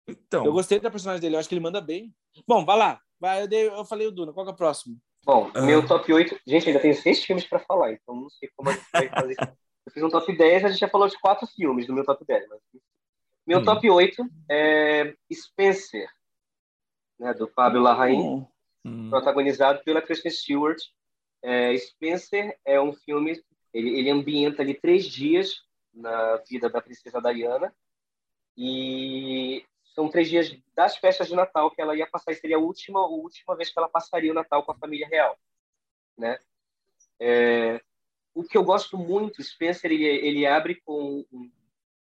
[0.07, 0.45] Então.
[0.45, 2.13] Eu gostei da personagem dele, eu acho que ele manda bem.
[2.47, 2.99] Bom, vai lá.
[3.19, 4.97] Vai, eu, dei, eu falei o Duna, qual é o próximo?
[5.25, 5.61] Bom, ah.
[5.61, 6.39] meu top 8.
[6.45, 9.35] Gente, ainda tenho seis filmes para falar, então não sei como a gente vai fazer.
[9.85, 12.23] Eu fiz um top 10, a gente já falou de quatro filmes do meu top
[12.25, 12.47] 10.
[12.47, 12.59] Mas...
[13.45, 13.65] Meu Hum.
[13.65, 16.07] top 8 é Spencer,
[17.19, 18.45] né, do Fábio Larraín,
[18.83, 19.09] Hum.
[19.09, 20.79] protagonizado pela Kristen Stewart.
[21.43, 23.39] É, Spencer é um filme,
[23.73, 25.55] ele, ele ambienta ali três dias
[25.93, 27.73] na vida da princesa Diana
[28.57, 29.63] e
[29.95, 32.99] são três dias das festas de Natal que ela ia passar e seria a última,
[32.99, 35.39] a última vez que ela passaria o Natal com a família real,
[36.17, 36.37] né?
[37.17, 37.81] É,
[38.33, 41.51] o que eu gosto muito, Spencer, ele, ele abre com um-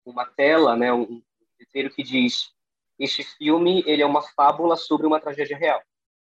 [0.06, 1.22] uma tela, né, um
[1.60, 2.54] letreiro que diz
[2.98, 5.82] este filme ele é uma fábula sobre uma tragédia real.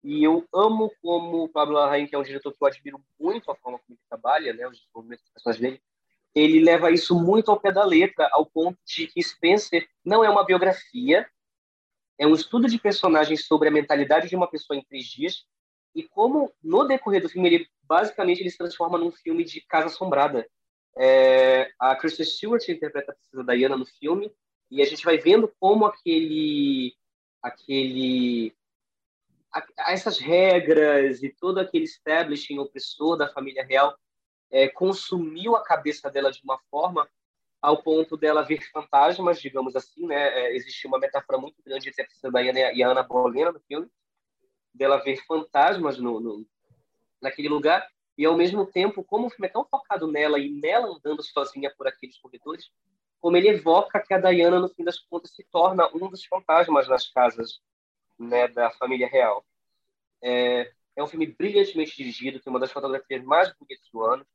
[0.03, 3.49] E eu amo como o Pablo Larraín, que é um diretor que eu admiro muito
[3.49, 5.81] a forma como ele trabalha, né, os desenvolvimentos das dele,
[6.35, 10.29] ele leva isso muito ao pé da letra, ao ponto de que Spencer não é
[10.29, 11.27] uma biografia,
[12.17, 15.45] é um estudo de personagens sobre a mentalidade de uma pessoa em três dias,
[15.93, 19.87] e como no decorrer do filme ele basicamente ele se transforma num filme de casa
[19.87, 20.47] assombrada.
[20.97, 24.31] É, a Kristen Stewart interpreta a princesa Diana no filme
[24.69, 26.95] e a gente vai vendo como aquele
[27.41, 28.53] aquele
[29.53, 33.97] a- essas regras e todo aquele establishing opressor da família real
[34.51, 37.07] é, consumiu a cabeça dela de uma forma
[37.61, 40.15] ao ponto dela ver fantasmas, digamos assim, né?
[40.15, 43.03] É, existe uma metáfora muito grande entre a princesa Diana e a- e a Ana
[43.03, 43.89] Bolena no filme,
[44.73, 46.45] dela ver fantasmas no, no,
[47.21, 47.87] naquele lugar
[48.17, 51.73] e ao mesmo tempo como o filme é tão focado nela e nela andando sozinha
[51.77, 52.69] por aqueles corredores
[53.19, 56.87] como ele evoca que a Diana no fim das contas se torna um dos fantasmas
[56.87, 57.59] nas casas
[58.19, 59.45] né da família real
[60.21, 64.25] é, é um filme brilhantemente dirigido tem uma das fotografias mais bonitas do ano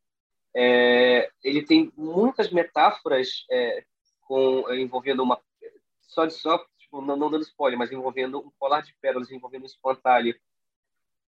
[0.55, 3.85] é, ele tem muitas metáforas é,
[4.23, 5.41] com envolvendo uma
[6.03, 9.63] só de só tipo, não, não dando spoiler mas envolvendo um colar de pérolas envolvendo
[9.63, 10.35] um espantalho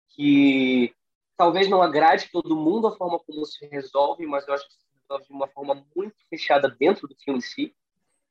[0.10, 0.94] que
[1.38, 4.86] talvez não agrade todo mundo a forma como se resolve, mas eu acho que se
[5.02, 7.76] resolve de uma forma muito fechada dentro do filme em si.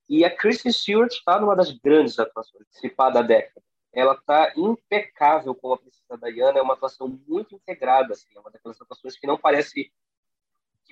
[0.09, 3.63] E a Kristen Stewart está numa das grandes atuações, se da década.
[3.93, 8.51] Ela está impecável como a Princesa Diana, é uma atuação muito integrada, assim, é uma
[8.51, 9.93] daquelas atuações que não parece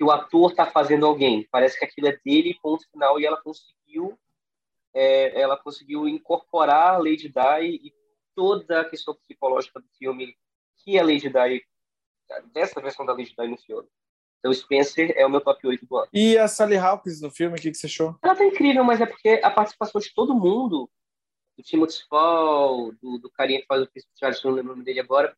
[0.01, 3.39] que o ator está fazendo alguém, parece que aquilo é dele, ponto final, e ela
[3.39, 4.17] conseguiu
[4.95, 7.93] é, ela conseguiu incorporar a Lady Di e
[8.35, 10.35] toda a questão psicológica do filme
[10.79, 11.63] que a Lady Di
[12.51, 13.87] dessa versão da Lady Di no filme.
[14.39, 16.07] Então, Spencer é o meu top 8 do ano.
[16.11, 18.15] E a Sally Hawkins no filme, o que, que você achou?
[18.23, 20.89] Ela tá incrível, mas é porque a participação de todo mundo,
[21.55, 24.83] do Timothy Spall, do, do carinha que faz o Príncipe Charles, não lembro o nome
[24.83, 25.37] dele agora,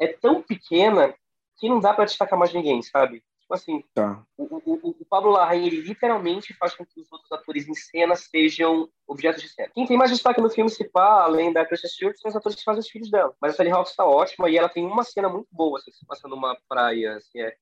[0.00, 1.14] é tão pequena
[1.58, 3.22] que não dá para destacar mais ninguém, sabe?
[3.48, 4.22] Tipo assim, Tá.
[4.36, 8.14] o, o, o Pablo Larraín, ele literalmente faz com que os outros atores em cena
[8.14, 9.70] sejam objetos de cena.
[9.74, 12.58] Quem tem mais destaque no filme, se pá, além da Kristen Stewart, são os atores
[12.58, 13.34] que fazem os filhos dela.
[13.40, 15.96] Mas a Sally Hawkins tá ótima e ela tem uma cena muito boa, assim, que
[15.96, 17.56] se passa numa praia, assim, é,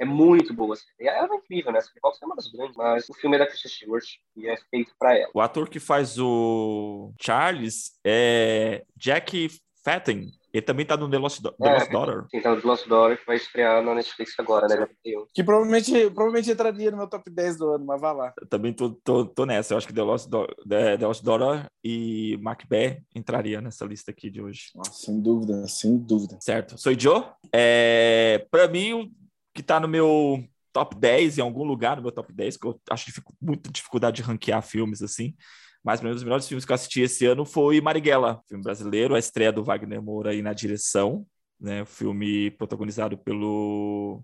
[0.00, 0.74] é muito boa.
[0.74, 0.86] Assim.
[0.98, 1.78] E ela é incrível, né?
[1.78, 4.06] A Sally Hawkins é uma das grandes, mas o filme é da Kristen Stewart
[4.36, 5.30] e é feito pra ela.
[5.32, 9.48] O ator que faz o Charles é Jack
[9.84, 10.32] Fatten.
[10.52, 11.74] Ele também tá no The Lost, Do- The É.
[11.74, 12.26] Lost Daughter.
[12.30, 14.88] Tem então, o Lost Daughter, que vai estrear na Netflix agora, né?
[15.32, 18.32] Que provavelmente, provavelmente entraria no meu top 10 do ano, mas vá lá.
[18.40, 19.74] Eu também tô, tô, tô nessa.
[19.74, 24.10] Eu acho que The Lost, Do The, The Lost Daughter e Macbeth entraria nessa lista
[24.10, 24.70] aqui de hoje.
[24.74, 26.36] Nossa, sem dúvida, sem dúvida.
[26.40, 26.76] Certo.
[26.78, 27.24] Sou Joe.
[27.54, 29.10] É, para mim, o
[29.54, 32.80] que tá no meu top 10, em algum lugar no meu top 10, que eu
[32.90, 35.34] acho que fico muita dificuldade de ranquear filmes assim.
[35.82, 39.18] Mas um dos melhores filmes que eu assisti esse ano foi Marighella, filme brasileiro, a
[39.18, 41.26] estreia do Wagner Moura aí na direção,
[41.58, 41.82] né?
[41.82, 44.22] O filme protagonizado pelo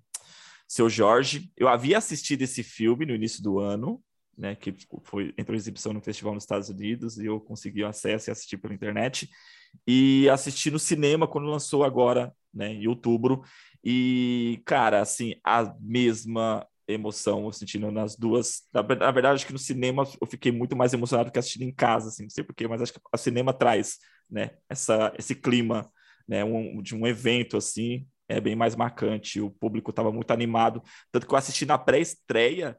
[0.68, 1.50] seu Jorge.
[1.56, 4.02] Eu havia assistido esse filme no início do ano,
[4.36, 4.54] né?
[4.54, 8.28] Que foi entrou em exibição no festival nos Estados Unidos e eu consegui o acesso
[8.28, 9.28] e assisti pela internet
[9.86, 13.42] e assisti no cinema quando lançou agora, né, em outubro.
[13.84, 18.62] E, cara, assim, a mesma emoção sentindo nas duas.
[18.72, 21.74] Na, na verdade, acho que no cinema eu fiquei muito mais emocionado que assistindo em
[21.74, 23.98] casa, assim, não sei porquê, mas acho que o cinema traz,
[24.30, 25.90] né, essa, esse clima,
[26.28, 29.40] né, um, de um evento assim, é bem mais marcante.
[29.40, 32.76] O público estava muito animado, tanto que eu assisti na pré-estreia.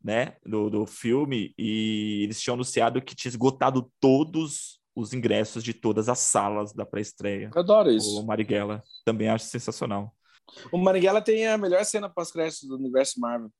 [0.00, 5.74] Né, do, do filme, e eles tinham anunciado que tinha esgotado todos os ingressos de
[5.74, 7.50] todas as salas da pré-estreia.
[7.54, 8.24] Adoro O isso.
[8.24, 10.14] Marighella também acho sensacional.
[10.72, 13.50] O Marighella tem a melhor cena pós-crédito do universo Marvel.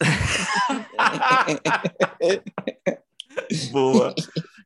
[3.70, 4.14] Boa.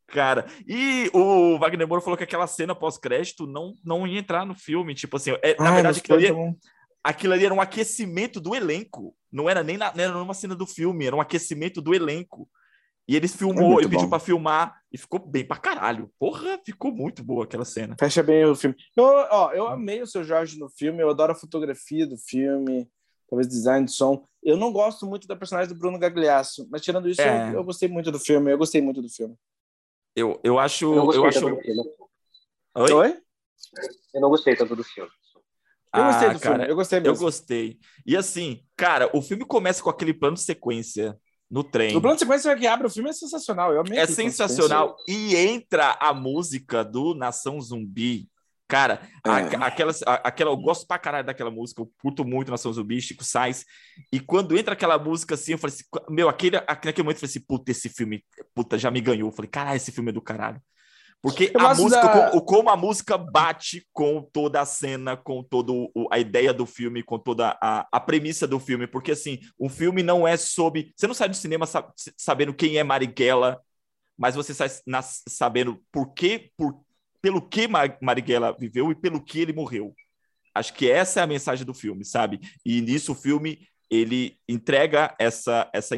[0.09, 4.55] Cara, e o Wagner Moura falou que aquela cena pós-crédito não, não ia entrar no
[4.55, 4.95] filme.
[4.95, 6.57] Tipo assim, é, na Ai, verdade, mas aquilo ali, tão-
[7.03, 9.15] aquilo ali era um aquecimento do elenco.
[9.31, 12.49] Não era nem na, não era uma cena do filme, era um aquecimento do elenco.
[13.09, 16.09] E eles filmou, muito ele pediu pra filmar e ficou bem pra caralho.
[16.21, 17.97] Porra, ficou muito boa aquela cena.
[17.99, 18.77] Fecha bem o filme.
[18.97, 22.89] Eu, ó, eu amei o seu Jorge no filme, eu adoro a fotografia do filme,
[23.29, 24.25] talvez design de som.
[24.41, 27.51] Eu não gosto muito da personagem do Bruno Gagliasso, mas tirando isso, É.
[27.51, 28.53] eu, eu gostei muito do filme.
[28.53, 29.35] Eu gostei muito do filme.
[30.15, 30.85] Eu, eu acho.
[30.85, 31.41] Eu não gostei Eu acho...
[31.41, 31.83] tanto do filme.
[32.77, 32.93] Oi?
[32.93, 33.19] Oi?
[34.15, 35.11] Eu não gostei tanto do filme.
[35.93, 37.19] Eu gostei Ah, do cara, filme, eu gostei Eu mesmo.
[37.19, 37.79] gostei.
[38.07, 41.19] E assim, cara, o filme começa com aquele plano de sequência
[41.51, 41.97] no trem.
[41.97, 43.73] O plano de sequência que abre o filme é sensacional.
[43.73, 44.97] Eu amei É sensacional.
[45.09, 48.29] E entra a música do Nação Zumbi.
[48.67, 49.57] Cara, a- É.
[49.61, 53.23] aquela, a- aquela, eu gosto pra caralho daquela música, eu curto muito Nação Zumbi, Chico
[53.23, 53.65] Sainz.
[54.11, 57.21] E quando entra aquela música assim, eu falei assim, meu, aquele, aquele naquele momento eu
[57.21, 58.25] falei assim, puta, esse filme,
[58.55, 59.29] puta, já me ganhou.
[59.29, 60.61] Eu falei, caralho, esse filme é do caralho.
[61.25, 65.43] Porque Eu a música, da- como, como a música bate com toda a cena, com
[65.43, 65.73] toda
[66.11, 68.87] a ideia do filme, com toda a, a premissa do filme.
[68.87, 70.93] Porque, assim, o filme não é sobre.
[70.95, 73.59] Você não sai do cinema sa- sabendo quem é Marighella,
[74.19, 76.79] mas você sai na- sabendo por quê, por,
[77.23, 79.95] pelo que Ma- Marighella viveu e pelo que ele morreu.
[80.55, 82.39] Acho que essa é a mensagem do filme, sabe?
[82.67, 85.97] E nisso o filme ele entrega essa, essa,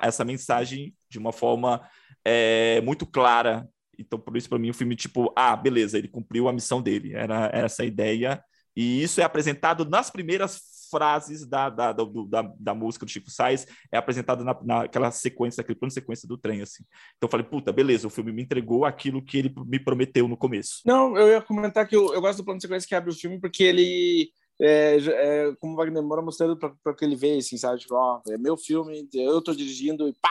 [0.00, 1.86] essa mensagem de uma forma
[2.24, 3.68] é, muito clara.
[4.06, 7.14] Então, por isso, para mim, o filme, tipo, ah, beleza, ele cumpriu a missão dele.
[7.14, 8.42] Era, era essa ideia.
[8.76, 13.30] E isso é apresentado nas primeiras frases da, da, do- da, da música do Chico
[13.30, 16.84] Sainz, é apresentado na, naquela sequência, aquele plano de sequência do trem, assim.
[17.16, 20.36] Então eu falei, puta, beleza, o filme me entregou aquilo que ele me prometeu no
[20.36, 20.82] começo.
[20.84, 23.14] Não, eu ia comentar que eu, eu gosto do plano de sequência que abre o
[23.14, 24.30] filme porque ele,
[24.60, 27.78] é, é, como o Wagner Moura mostrando para que ele veja, assim, sabe?
[27.80, 30.30] Tipo, ó, é meu filme, eu tô dirigindo e pá!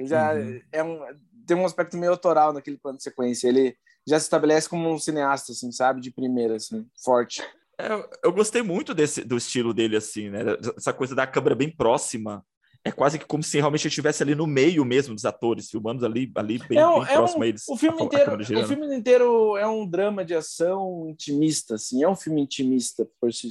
[0.00, 0.60] Já Uhum.
[0.70, 1.00] é um,
[1.48, 3.48] tem um aspecto meio autoral naquele plano de sequência.
[3.48, 3.76] Ele
[4.06, 6.00] já se estabelece como um cineasta, assim, sabe?
[6.00, 7.42] De primeira, assim, forte.
[7.80, 7.88] É,
[8.22, 10.40] eu gostei muito desse, do estilo dele, assim, né?
[10.76, 12.44] Essa coisa da câmera bem próxima.
[12.84, 16.06] É quase que como se realmente ele estivesse ali no meio mesmo dos atores, filmando
[16.06, 17.68] ali, ali bem, É um- bem é um- próximo a eles.
[17.68, 21.74] O filme, a- a inteiro, câmera o filme inteiro é um drama de ação intimista,
[21.74, 22.02] assim.
[22.04, 23.48] É um filme intimista, por si.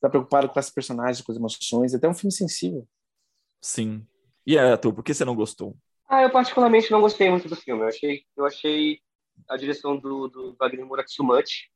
[0.00, 1.94] Tá preocupado com as personagens, com as emoções.
[1.94, 2.86] Até um filme sensível.
[3.60, 4.04] Sim.
[4.46, 5.76] E é, Arthur, por que você não gostou?
[6.08, 7.82] Ah, eu particularmente não gostei muito do filme.
[7.82, 9.00] Eu achei, eu achei
[9.48, 11.68] a direção do, do Wagner Moura too much,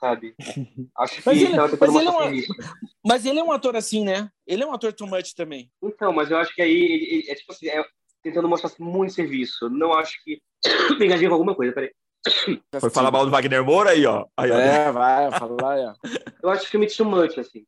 [0.00, 0.34] sabe?
[0.96, 2.86] Acho que Mas ele- tava tentando mas ele é mostrar uma-.
[3.04, 4.30] Mas ele é um ator assim, né?
[4.46, 5.70] Ele é um ator too much também.
[5.82, 7.84] Então, mas eu acho que aí ele- ele- é tipo assim, é
[8.22, 9.68] tentando mostrar muito serviço.
[9.68, 10.40] Não acho que
[10.98, 11.92] pegadinha com alguma coisa, peraí.
[12.80, 14.26] Foi falar mal do Wagner Moura aí, ó.
[14.36, 14.58] Aí, ó.
[14.58, 15.92] É, vai, fala lá, é.
[16.42, 17.64] Eu acho o filme too much, assim.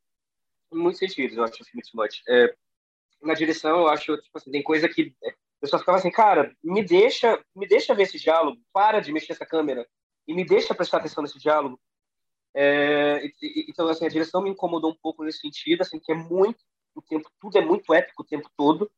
[0.73, 2.21] Em muitos sentidos, eu acho o filme too much.
[2.29, 2.55] É,
[3.23, 5.15] na direção, eu acho, tipo assim, tem coisa que
[5.69, 9.47] só ficava assim, cara, me deixa, me deixa ver esse diálogo, para de mexer essa
[9.47, 9.87] câmera
[10.27, 11.81] e me deixa prestar atenção nesse diálogo.
[12.55, 13.23] É,
[13.69, 16.59] então, assim, a direção me incomodou um pouco nesse sentido, assim, que é muito,
[16.95, 18.91] o tempo, tudo é muito épico o tempo todo,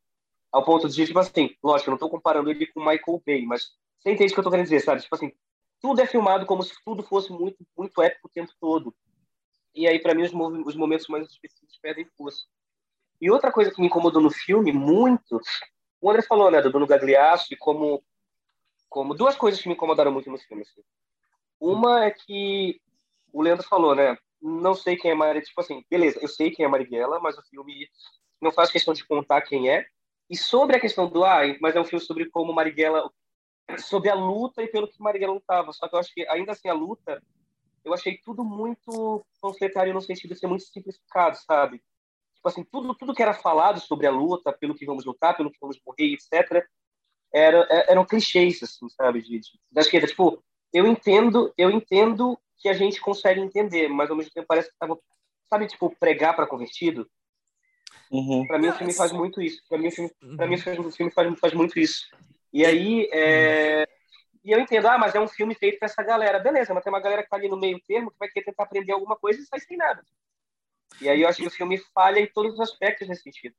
[0.51, 3.71] ao ponto de, tipo assim, lógico, eu não tô comparando ele com Michael Bay, mas
[3.99, 5.01] você entende o que eu tô querendo dizer, sabe?
[5.01, 5.31] Tipo assim,
[5.81, 8.95] tudo é filmado como se tudo fosse muito, muito épico o tempo todo.
[9.73, 10.31] E aí, para mim, os,
[10.65, 12.45] os momentos mais específicos perdem força.
[13.21, 15.39] E outra coisa que me incomodou no filme, muito,
[16.01, 18.03] o André falou, né, do Bruno Gagliasso, e como,
[18.89, 20.63] como duas coisas que me incomodaram muito no filme.
[20.63, 20.81] Assim.
[21.59, 22.79] Uma é que
[23.31, 26.65] o Leandro falou, né, não sei quem é Marighella, tipo assim, beleza, eu sei quem
[26.65, 27.89] é Marighella, mas o filme
[28.41, 29.85] não faz questão de contar quem é.
[30.29, 33.09] E sobre a questão do, ah, mas é um filme sobre como Marighella,
[33.77, 35.71] sobre a luta e pelo que Marighella lutava.
[35.71, 37.21] Só que eu acho que, ainda assim, a luta,
[37.83, 41.81] eu achei tudo muito panfletário no sentido de ser muito simplificado, sabe?
[42.45, 45.49] Tipo assim, tudo, tudo que era falado sobre a luta, pelo que vamos lutar, pelo
[45.49, 46.63] que vamos morrer, etc.,
[47.33, 49.23] era, é- eram clichês, assim, sabe?
[49.23, 50.05] De, de, da esquerda.
[50.07, 54.69] Tipo, eu entendo, eu entendo que a gente consegue entender, mas ao mesmo tempo parece
[54.69, 54.95] que tava,
[55.49, 57.09] sabe, tipo, pregar para convertido.
[58.11, 58.45] Uhum.
[58.45, 59.63] Para mim, o filme faz muito isso.
[59.67, 62.05] Para mim, o filme, pra mim, o filme faz, faz muito isso.
[62.53, 63.87] E aí, é...
[64.43, 66.37] e eu entendo, ah, mas é um filme feito para essa galera.
[66.37, 68.65] Beleza, mas tem uma galera que tá ali no meio termo que vai querer tentar
[68.65, 70.03] aprender alguma coisa e sai sem nada.
[71.01, 73.55] E aí eu acho que o filme falha em todos os aspectos nesse sentido.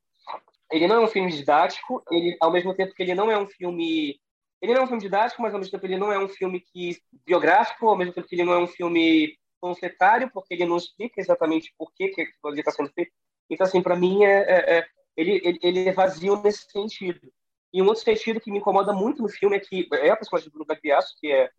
[0.71, 3.47] Ele não é um filme didático, ele, ao mesmo tempo que ele não é um
[3.47, 4.19] filme.
[4.61, 6.59] Ele não é um filme didático, mas ao mesmo tempo ele não é um filme
[6.59, 10.77] que biográfico, ao mesmo tempo que ele não é um filme panfletário, porque ele não
[10.77, 13.11] explica exatamente por que, que aquilo está sendo feito.
[13.49, 17.31] Então, assim, para mim, é, é, é, ele, ele, ele é vazio nesse sentido.
[17.71, 20.49] E um outro sentido que me incomoda muito no filme é que é a personagem
[20.49, 21.49] do Bruno Gagliasso, que é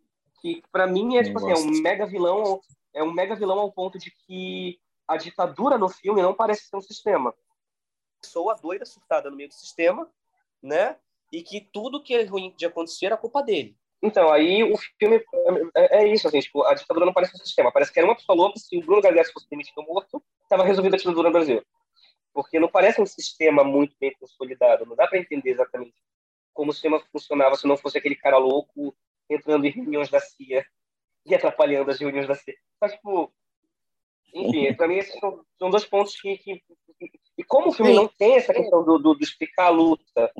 [0.41, 2.61] que para mim é tipo assim, é um mega vilão,
[2.93, 6.77] é um mega vilão ao ponto de que a ditadura no filme não parece ser
[6.77, 7.33] um sistema.
[8.23, 10.07] Sou a doida surtada no meio do sistema,
[10.61, 10.97] né?
[11.33, 13.75] E que tudo que é ruim de acontecer era culpa dele.
[14.03, 15.21] Então, aí o filme
[15.75, 17.71] é, é isso, assim, tipo, a ditadura não parece um sistema.
[17.71, 20.95] Parece que era uma pessoa louca, se o Bruno Gagliasso fosse demitido morto, estava resolvida
[20.95, 21.63] a ditadura no Brasil.
[22.31, 24.85] Porque não parece um sistema muito bem consolidado.
[24.85, 25.95] Não dá para entender exatamente
[26.53, 28.95] como o sistema funcionava se não fosse aquele cara louco
[29.27, 30.63] entrando em reuniões da CIA
[31.25, 32.55] e atrapalhando as reuniões da CIA.
[32.79, 33.33] Mas, tipo,
[34.33, 36.61] enfim, para mim esses são, são dois pontos que, que,
[37.37, 40.31] E como o filme não tem essa questão do, do, do explicar a luta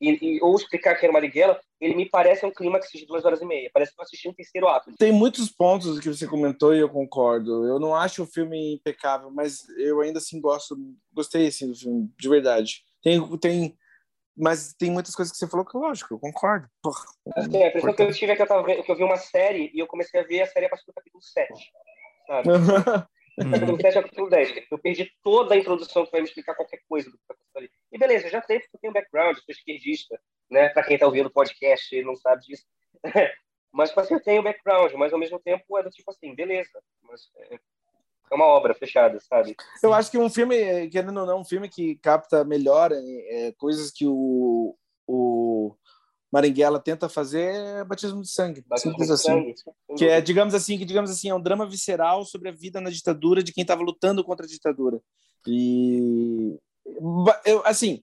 [0.00, 3.42] e, e- ou explicar quem era Marighella, ele me parece um clímax de duas horas
[3.42, 3.70] e meia.
[3.72, 4.92] Parece que eu assisti um terceiro ato.
[4.98, 7.66] Tem muitos pontos que você comentou e eu concordo.
[7.66, 10.76] Eu não acho o filme impecável, mas eu ainda assim gosto,
[11.12, 12.82] gostei assim, do filme, de verdade.
[13.02, 13.76] Tem, tem,
[14.36, 16.66] mas tem muitas coisas que você falou que, lógico, eu concordo.
[16.82, 17.04] Porra,
[17.36, 19.70] assim, a impressão que eu tive é que eu, tava que eu vi uma série
[19.74, 21.52] e eu comecei a ver a série a partir do capítulo 7.
[22.30, 22.48] Sabe?
[23.50, 24.66] capítulo 7 ao capítulo 10.
[24.70, 27.56] Eu perdi toda a introdução que vai me explicar qualquer coisa do que está acontecendo
[27.56, 27.70] ali.
[27.90, 30.68] E beleza, já sei porque eu tenho um background, sou esquerdista, né?
[30.68, 32.64] Para quem está ouvindo o podcast e não sabe disso.
[33.72, 36.80] mas, tipo assim, eu tenho background, mas ao mesmo tempo é do tipo assim, beleza.
[37.02, 37.54] Mas é,
[38.30, 39.56] é uma obra fechada, sabe?
[39.82, 43.90] Eu acho que um filme, querendo ou não, um filme que capta melhor é, coisas
[43.90, 45.74] que o, o
[46.32, 48.64] Marighella tenta fazer é Batismo de Sangue.
[48.66, 49.26] Batismo de assim.
[49.26, 49.54] Sangue.
[49.96, 52.90] Que é, digamos assim, que digamos assim, é um drama visceral sobre a vida na
[52.90, 55.00] ditadura de quem estava lutando contra a ditadura.
[55.46, 56.58] E
[57.44, 58.02] eu, assim,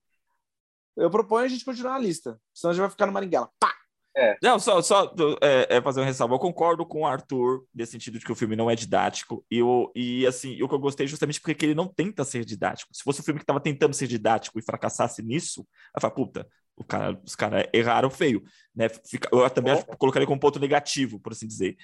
[0.95, 3.49] eu proponho a gente continuar a lista, senão a gente vai ficar no Marighella.
[3.59, 3.73] Pá!
[4.19, 4.35] É.
[4.41, 6.33] Não, só, só é, é fazer um ressalvo.
[6.33, 9.45] Eu concordo com o Arthur nesse sentido de que o filme não é didático.
[9.49, 12.89] E, eu, e assim, o que eu gostei justamente porque ele não tenta ser didático.
[12.95, 16.47] Se fosse um filme que estava tentando ser didático e fracassasse nisso, eu falo, puta,
[16.77, 18.43] o cara, os caras erraram feio.
[18.75, 18.87] Né?
[18.89, 19.83] Fica, eu também é.
[19.97, 21.75] colocaria como ponto negativo, por assim dizer.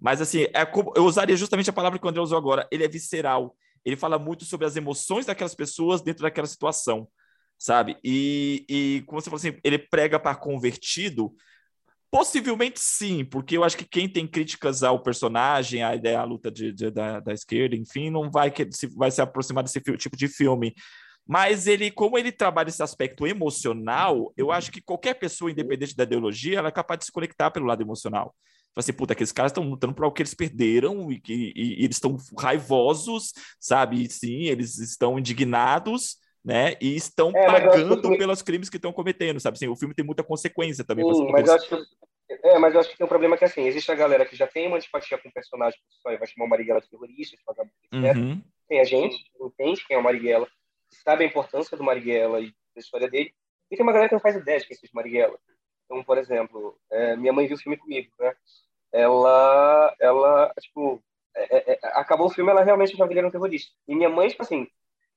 [0.00, 2.66] Mas assim, é como, eu usaria justamente a palavra que o André usou agora.
[2.70, 3.54] Ele é visceral.
[3.84, 7.08] Ele fala muito sobre as emoções daquelas pessoas dentro daquela situação
[7.62, 7.98] sabe?
[8.02, 11.30] E, e como você falou assim, ele prega para convertido,
[12.10, 16.50] Possivelmente sim, porque eu acho que quem tem críticas ao personagem, à ideia, à luta
[16.50, 20.26] de, de, da, da esquerda, enfim, não vai, que, vai se aproximar desse tipo de
[20.26, 20.74] filme.
[21.30, 26.02] Mas ele, como ele trabalha esse aspecto emocional, eu acho que qualquer pessoa, independente da
[26.02, 28.34] ideologia, ela é capaz de se conectar pelo lado emocional.
[28.74, 31.82] Fala assim, puta, aqueles caras estão lutando por algo que eles perderam e que e,
[31.82, 34.02] e eles estão raivosos, sabe?
[34.02, 36.74] E, sim, eles estão indignados, né?
[36.80, 38.18] E estão é, pagando filme...
[38.18, 39.54] pelos crimes que estão cometendo, sabe?
[39.54, 41.04] Assim, o filme tem muita consequência também.
[41.14, 41.76] Sim, mas, eu acho que,
[42.42, 44.48] é, mas eu acho que tem um problema que, assim, existe a galera que já
[44.48, 47.36] tem uma antipatia com o personagem, que vai chamar o Marighella de terrorista,
[47.92, 48.42] uhum.
[48.68, 50.48] tem a gente que entende quem é o Marighella,
[50.90, 53.34] sabe a importância do Marighella e da história dele,
[53.70, 55.38] e tem uma galera que não faz ideia de quem seja Marighella.
[55.84, 58.34] Então, por exemplo, é, minha mãe viu o filme comigo, né?
[58.92, 61.02] Ela, ela tipo,
[61.34, 63.72] é, é, é acabou o filme, ela realmente já viu um terrorista.
[63.86, 64.66] E minha mãe, tipo assim,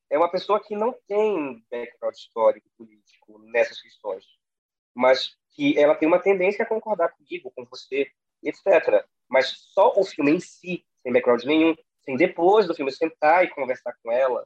[0.09, 4.25] é uma pessoa que não tem background histórico político nessas questões,
[4.93, 8.07] mas que ela tem uma tendência a concordar comigo, com você,
[8.43, 9.05] etc.
[9.27, 13.49] Mas só o filme em si, sem background nenhum, sem depois do filme sentar e
[13.49, 14.45] conversar com ela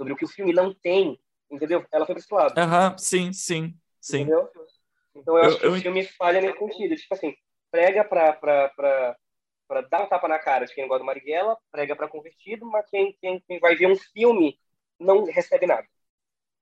[0.00, 1.20] sobre o que o filme não tem,
[1.50, 1.84] entendeu?
[1.92, 2.58] Ela foi para esse lado.
[2.58, 4.22] Aham, sim, sim, sim.
[4.22, 4.48] Entendeu?
[5.14, 5.72] Então eu, eu acho que eu...
[5.72, 6.96] o filme falha nesse sentido.
[6.96, 7.34] Tipo assim,
[7.70, 8.32] prega para
[9.68, 12.88] para dar um tapa na cara de quem gosta do Marighella, prega para convertido, mas
[12.88, 14.58] quem, quem, quem vai ver um filme
[14.98, 15.86] não recebe nada.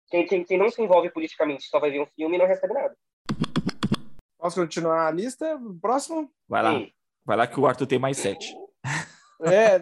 [0.08, 2.74] Quem, quem, quem não se envolve politicamente só vai ver um filme e não recebe
[2.74, 2.94] nada.
[4.36, 5.58] Posso continuar a lista?
[5.80, 6.30] Próximo?
[6.46, 6.72] Vai lá.
[6.72, 6.92] Sim.
[7.24, 8.52] Vai lá que o Arthur tem mais sete.
[9.42, 9.80] É,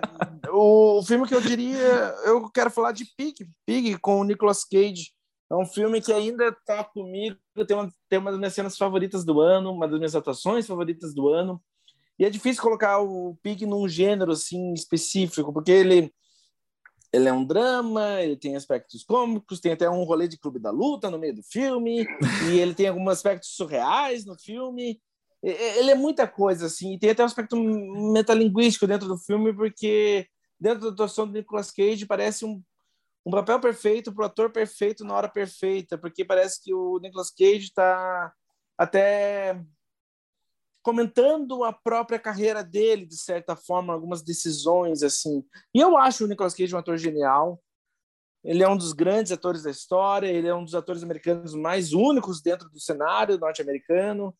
[0.51, 4.65] o, o, filme que eu diria, eu quero falar de Pig, Pig com o Nicolas
[4.65, 5.13] Cage.
[5.51, 9.25] É um filme que ainda está comigo, tem uma, tem uma das minhas cenas favoritas
[9.25, 11.63] do ano, uma das minhas atuações favoritas do ano.
[12.19, 16.13] E é difícil colocar o Pig num gênero assim específico, porque ele
[17.13, 20.71] ele é um drama, ele tem aspectos cômicos, tem até um rolê de clube da
[20.71, 22.07] luta no meio do filme,
[22.51, 25.01] e ele tem alguns aspectos surreais no filme.
[25.49, 30.27] Ele é muita coisa, assim, e tem até um aspecto metalinguístico dentro do filme, porque
[30.59, 32.61] dentro da atuação do Nicolas Cage parece um,
[33.25, 37.31] um papel perfeito para o ator perfeito na hora perfeita, porque parece que o Nicolas
[37.31, 38.33] Cage está
[38.77, 39.63] até
[40.83, 45.45] comentando a própria carreira dele, de certa forma, algumas decisões, assim.
[45.73, 47.61] E eu acho o Nicolas Cage um ator genial.
[48.45, 51.93] Ele é um dos grandes atores da história, ele é um dos atores americanos mais
[51.93, 54.33] únicos dentro do cenário norte-americano.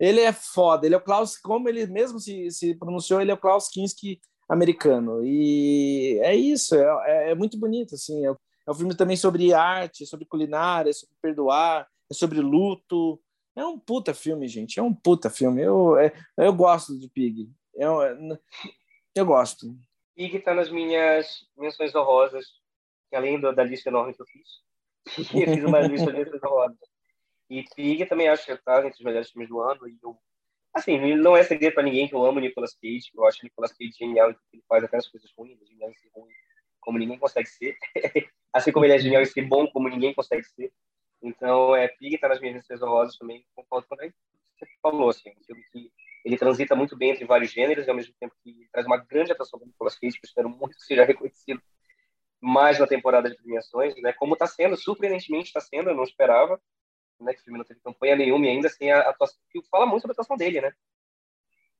[0.00, 3.34] Ele é foda, ele é o Klaus, como ele mesmo se, se pronunciou, ele é
[3.34, 5.22] o Klaus Kinski americano.
[5.22, 8.26] E é isso, é, é, é muito bonito, assim.
[8.26, 13.20] É, é um filme também sobre arte, sobre culinária, sobre perdoar, é sobre luto,
[13.56, 14.80] é um puta filme, gente.
[14.80, 15.62] É um puta filme.
[15.62, 17.50] Eu, é, eu gosto de Pig.
[17.74, 17.98] Eu,
[19.14, 19.76] eu gosto.
[20.16, 22.46] Pig tá nas minhas menções honrosas,
[23.12, 24.48] além da lista enorme que eu fiz.
[25.34, 26.89] eu fiz uma lista de menções honrosas.
[27.50, 29.88] E Pig também acho que tá entre os melhores filmes do ano.
[29.88, 30.16] E eu,
[30.72, 33.10] assim, não é segredo para ninguém que eu amo Nicolas Cage.
[33.12, 36.32] Eu acho Nicolas Cage genial ele faz apenas coisas ruins, genial em ser ruim,
[36.80, 37.76] como ninguém consegue ser.
[38.52, 40.72] assim como ele é genial em ser bom, como ninguém consegue ser.
[41.22, 44.14] Então, é, Pig está nas minhas menções honrosas também, concordo com o que
[44.58, 45.92] você falou, assim, um filme que
[46.24, 49.32] ele transita muito bem entre vários gêneros e ao mesmo tempo que traz uma grande
[49.32, 51.60] atuação do Nicolas Cage, que eu espero muito que seja reconhecido
[52.40, 54.12] mais na temporada de premiações, né?
[54.14, 56.60] Como está sendo, surpreendentemente está sendo, eu não esperava.
[57.24, 59.86] Né, que o filme não teve campanha nenhuma e ainda assim a atuação que fala
[59.86, 60.72] muito sobre a atuação dele, né?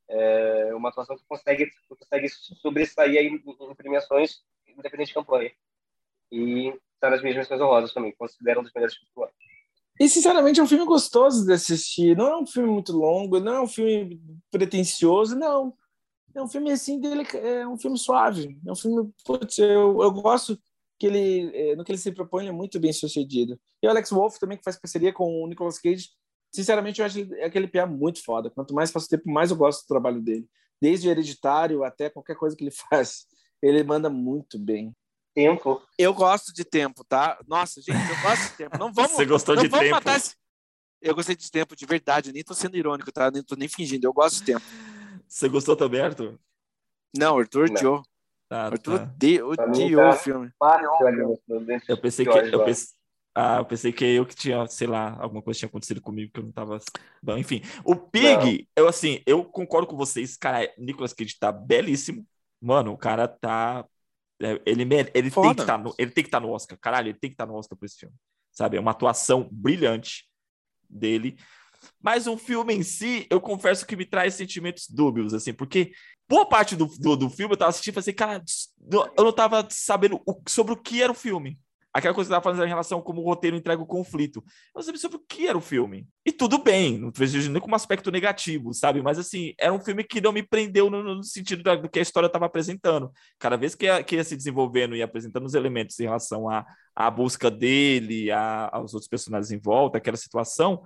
[0.08, 5.52] É uma atuação que consegue, que consegue sobressair aí em, premiações independente de campanha.
[6.32, 9.32] E está nas minhas menções honrosas também, considero um dos melhores filmes do ano.
[10.00, 12.16] E, sinceramente, é um filme gostoso de assistir.
[12.16, 14.18] Não é um filme muito longo, não é um filme
[14.50, 15.76] pretencioso, não.
[16.34, 18.58] É um filme assim, dele, é um filme suave.
[18.66, 20.58] É um filme, putz, eu, eu gosto
[21.00, 23.58] que ele, é, no que ele se propõe, ele é muito bem sucedido.
[23.82, 26.10] E o Alex Wolff também, que faz parceria com o Nicolas Cage,
[26.52, 28.50] sinceramente, eu acho aquele piá muito foda.
[28.50, 30.46] Quanto mais passo tempo, mais eu gosto do trabalho dele.
[30.78, 33.24] Desde o Hereditário até qualquer coisa que ele faz,
[33.62, 34.94] ele manda muito bem.
[35.34, 35.80] Tempo.
[35.96, 37.40] Eu gosto de tempo, tá?
[37.48, 38.76] Nossa, gente, eu gosto de tempo.
[38.78, 39.12] Não vamos.
[39.12, 39.94] Você gostou não de vamos tempo?
[39.94, 40.34] Matar esse...
[41.00, 42.30] Eu gostei de tempo, de verdade.
[42.30, 43.30] Nem tô sendo irônico, tá?
[43.30, 44.06] Nem tô nem fingindo.
[44.06, 44.66] Eu gosto de tempo.
[45.26, 46.38] Você gostou também, Arthur?
[47.16, 47.74] Não, Arthur Não.
[47.74, 48.02] odiou.
[48.50, 49.14] Ah, Arthur tá.
[49.56, 50.50] Pra odiou tá- o filme.
[51.66, 52.88] Dentro Eu pensei que eu pensei,
[53.34, 56.40] ah, eu pensei que eu que tinha, sei lá, alguma coisa tinha acontecido comigo que
[56.40, 56.78] eu não tava.
[57.22, 62.26] Bom, enfim, o Pig, eu assim, eu concordo com vocês, cara, Nicolas Cage tá belíssimo.
[62.60, 63.86] Mano, o cara tá
[64.42, 64.82] é, ele
[65.14, 66.78] ele tem que estar no, ele tem que estar no Oscar.
[66.80, 68.14] Caralho, ele tem que estar no Oscar por esse filme.
[68.50, 68.76] Sabe?
[68.76, 70.26] É uma atuação brilhante
[70.88, 71.36] dele.
[72.02, 75.92] Mas o filme em si, eu confesso que me traz sentimentos dúbios, assim, porque
[76.28, 78.42] boa parte do, do, do filme eu tava assistindo e assim, cara,
[79.16, 81.58] eu não tava sabendo o- sobre o que era o filme.
[81.92, 84.38] Aquela coisa que eu tava falando em relação como o roteiro entrega o conflito.
[84.38, 86.06] Eu não sabia sobre o que era o filme.
[86.24, 89.02] E tudo bem, não vejo nem como aspecto negativo, sabe?
[89.02, 91.98] Mas assim, era um filme que não me prendeu no, no sentido da- do que
[91.98, 93.10] a história estava apresentando.
[93.40, 96.64] Cada vez que ia, que ia se desenvolvendo e apresentando os elementos em relação à
[96.94, 100.82] à busca dele, a- aos outros personagens em volta, aquela situação,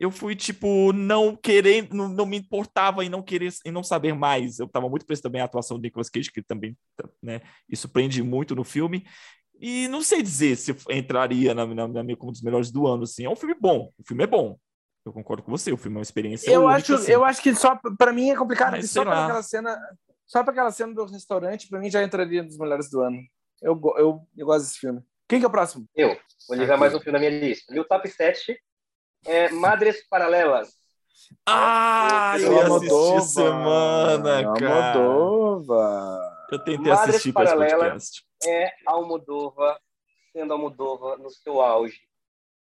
[0.00, 4.14] eu fui, tipo, não querendo, não, não me importava em não querer, em não saber
[4.14, 4.58] mais.
[4.58, 6.74] Eu estava muito preso também à atuação do Nicolas Cage, que também,
[7.22, 9.06] né, isso prende muito no filme.
[9.60, 12.86] E não sei dizer se entraria na, na, na minha como um dos melhores do
[12.86, 13.26] ano, assim.
[13.26, 14.56] É um filme bom, o filme é bom.
[15.04, 17.12] Eu concordo com você, o filme é uma experiência Eu única, acho, assim.
[17.12, 19.78] eu acho que só para mim é complicado, Mas só para aquela cena,
[20.26, 23.18] só para aquela cena do restaurante, para mim já entraria nos melhores do ano.
[23.60, 25.02] Eu, eu, eu gosto desse filme.
[25.28, 25.86] Quem que é o próximo?
[25.94, 26.16] Eu,
[26.48, 26.80] vou ligar Aqui.
[26.80, 27.70] mais um filme na minha lista.
[27.74, 28.58] Meu top 7
[29.24, 30.78] é Madres Paralelas.
[31.46, 34.92] Ah, Eu assistir semana, cara.
[34.94, 36.46] Almodóvar.
[36.50, 37.80] Eu tentei Madres assistir para esse Paralelas.
[37.92, 38.24] podcast.
[38.46, 39.80] É Almodova,
[40.32, 42.00] sendo Almodova no seu auge.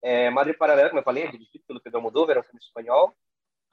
[0.01, 3.15] É, Madre Paralela, como eu falei, é dirigido pelo Pedro Almodóvar, era um filme espanhol.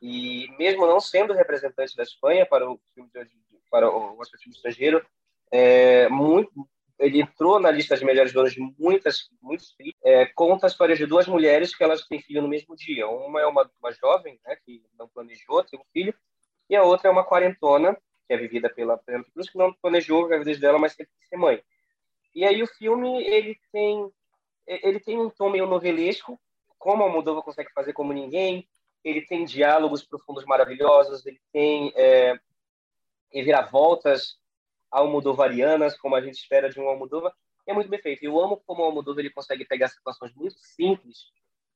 [0.00, 3.28] E mesmo não sendo representante da Espanha para o filme de,
[3.70, 5.04] para o de filme estrangeiro,
[5.50, 6.68] é, muito,
[6.98, 10.00] ele entrou na lista de melhores donas de muitas, muitos críticos.
[10.04, 13.06] É, conta a história de duas mulheres que elas têm filho no mesmo dia.
[13.06, 16.14] Uma é uma, uma jovem, né, que não planejou ter um filho,
[16.68, 17.94] e a outra é uma quarentona,
[18.26, 21.28] que é vivida pela Penelope Cruz, que não planejou a gravidez dela, mas sempre quis
[21.28, 21.62] ser mãe.
[22.34, 24.10] E aí o filme ele tem
[24.66, 26.40] ele tem um tom meio novelesco,
[26.76, 28.68] como a Moldova consegue fazer como ninguém.
[29.04, 32.36] Ele tem diálogos profundos maravilhosos, ele tem é,
[33.32, 34.36] reviravoltas
[34.90, 37.32] almodovarianas, como a gente espera de um Almodóvar.
[37.66, 38.22] É muito bem feito.
[38.24, 41.18] Eu amo como o Almodóvar ele consegue pegar situações muito simples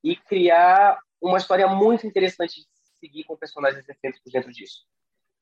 [0.04, 2.66] e criar uma história muito interessante de
[3.00, 4.84] seguir com personagens excêntricos dentro disso.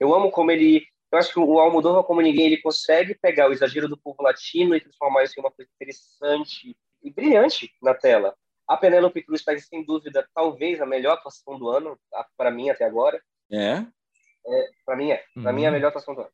[0.01, 3.53] Eu amo como ele eu acho que o Almodóvar, como ninguém, ele consegue pegar o
[3.53, 8.37] exagero do povo latino e transformar isso em uma coisa interessante e brilhante na tela.
[8.66, 11.99] A Penélope Cruz faz, sem dúvida, talvez a melhor atuação do ano,
[12.37, 13.23] para mim até agora.
[13.51, 13.87] É?
[14.85, 15.25] Para mim é.
[15.35, 15.53] Para Uhum.
[15.55, 16.31] mim é a melhor atuação do ano.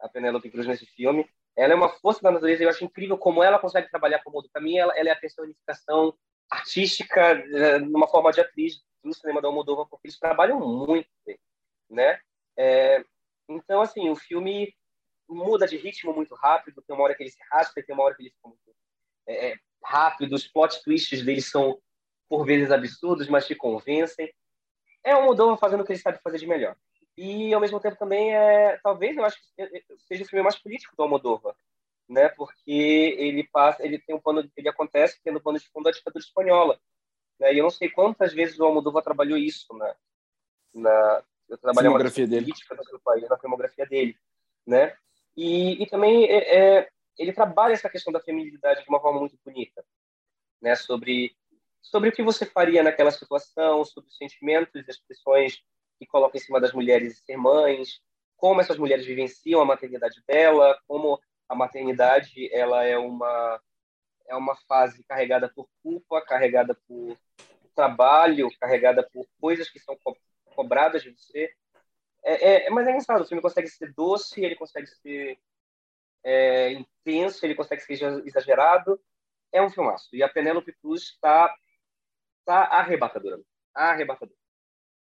[0.00, 1.28] A Penélope Cruz nesse filme.
[1.56, 4.42] Ela é uma força da natureza e eu acho incrível como ela consegue trabalhar como
[4.50, 6.14] Para mim, ela, ela é a personificação
[6.50, 11.08] artística, eh, numa forma de atriz do cinema da Almodóvar, porque eles trabalham muito
[11.90, 12.18] né?
[12.56, 13.04] É,
[13.48, 14.72] então, assim, o filme
[15.28, 18.14] muda de ritmo muito rápido, tem uma hora que ele se raspa, tem uma hora
[18.14, 18.60] que ele fica muito
[19.26, 21.80] é, rápido, os plot twists dele são,
[22.28, 24.32] por vezes, absurdos, mas te convencem.
[25.02, 26.76] É o Moldova fazendo o que ele sabe fazer de melhor.
[27.22, 30.96] E, ao mesmo tempo, também, é, talvez, eu acho que seja o filme mais político
[30.96, 31.54] do Almodóvar,
[32.08, 32.30] né?
[32.30, 35.90] Porque ele passa, ele tem um pano, ele acontece tendo um pano de fundo da
[35.90, 36.80] ditadura espanhola,
[37.38, 37.52] né?
[37.52, 39.94] E eu não sei quantas vezes o Almodóvar trabalhou isso, né?
[40.72, 44.16] Na, eu trabalhei uma política do país, na filmografia dele,
[44.66, 44.96] né?
[45.36, 49.38] E, e também é, é, ele trabalha essa questão da feminilidade de uma forma muito
[49.44, 49.84] bonita,
[50.58, 50.74] né?
[50.74, 51.36] Sobre
[51.82, 55.62] sobre o que você faria naquela situação, sobre os sentimentos e as pressões
[56.00, 58.00] que coloca em cima das mulheres ser mães,
[58.38, 63.60] como essas mulheres vivenciam a maternidade dela, como a maternidade ela é uma
[64.26, 67.18] é uma fase carregada por culpa, carregada por
[67.74, 70.16] trabalho, carregada por coisas que são co
[70.54, 71.52] cobradas de você.
[72.22, 75.38] É, é, mas é engraçado, o filme consegue ser doce, ele consegue ser
[76.24, 77.92] é, intenso, ele consegue ser
[78.24, 79.00] exagerado.
[79.52, 80.14] É um filmaço.
[80.14, 81.54] E a Penélope Cruz está
[82.44, 83.40] tá arrebatadora.
[83.74, 84.38] Arrebatadora.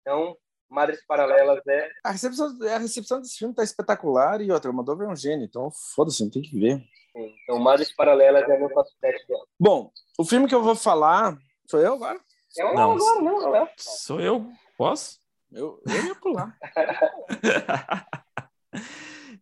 [0.01, 0.37] Então,
[0.69, 1.89] Madres Paralelas é.
[2.03, 5.45] A recepção, a recepção desse filme tá espetacular e outra, o Moldova é um gênio,
[5.45, 6.77] então foda-se, não tem que ver.
[7.11, 7.33] Sim.
[7.43, 9.43] Então, Madres Paralelas é meu top 7 dela.
[9.59, 11.37] Bom, o filme que eu vou falar.
[11.67, 12.19] Sou eu agora?
[12.57, 12.91] É um Não.
[12.93, 13.73] agora, não, não é?
[13.77, 14.47] Sou eu.
[14.77, 15.19] Posso?
[15.51, 16.55] Eu, eu ia pular.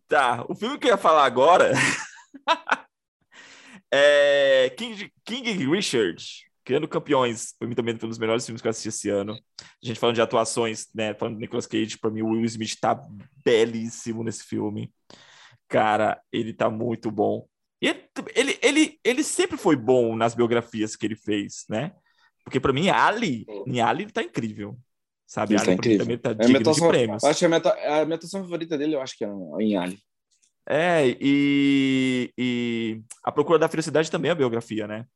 [0.08, 1.72] tá, o filme que eu ia falar agora
[3.92, 7.54] é King, King Richard, Criando Campeões.
[7.58, 9.32] Foi também um dos melhores filmes que eu assisti esse ano.
[9.32, 11.14] A gente falando de atuações, né?
[11.14, 13.00] Falando de Nicolas Cage, pra mim o Will Smith tá
[13.42, 14.92] belíssimo nesse filme.
[15.66, 17.46] Cara, ele tá muito bom.
[17.80, 18.04] E ele,
[18.34, 21.92] ele, ele, ele sempre foi bom nas biografias que ele fez, né?
[22.44, 24.78] Porque pra mim, Ali, em Ali, ele tá incrível.
[25.26, 25.54] Sabe?
[25.54, 25.98] Tá Ali mim incrível.
[26.00, 27.24] também tá É digno de atuação- prêmios.
[27.24, 27.60] acho que a minha,
[28.02, 29.28] a minha atuação favorita dele, eu acho que é
[29.60, 29.98] em Ali.
[30.68, 35.06] É, e, e A Procura da Felicidade também é a biografia, né?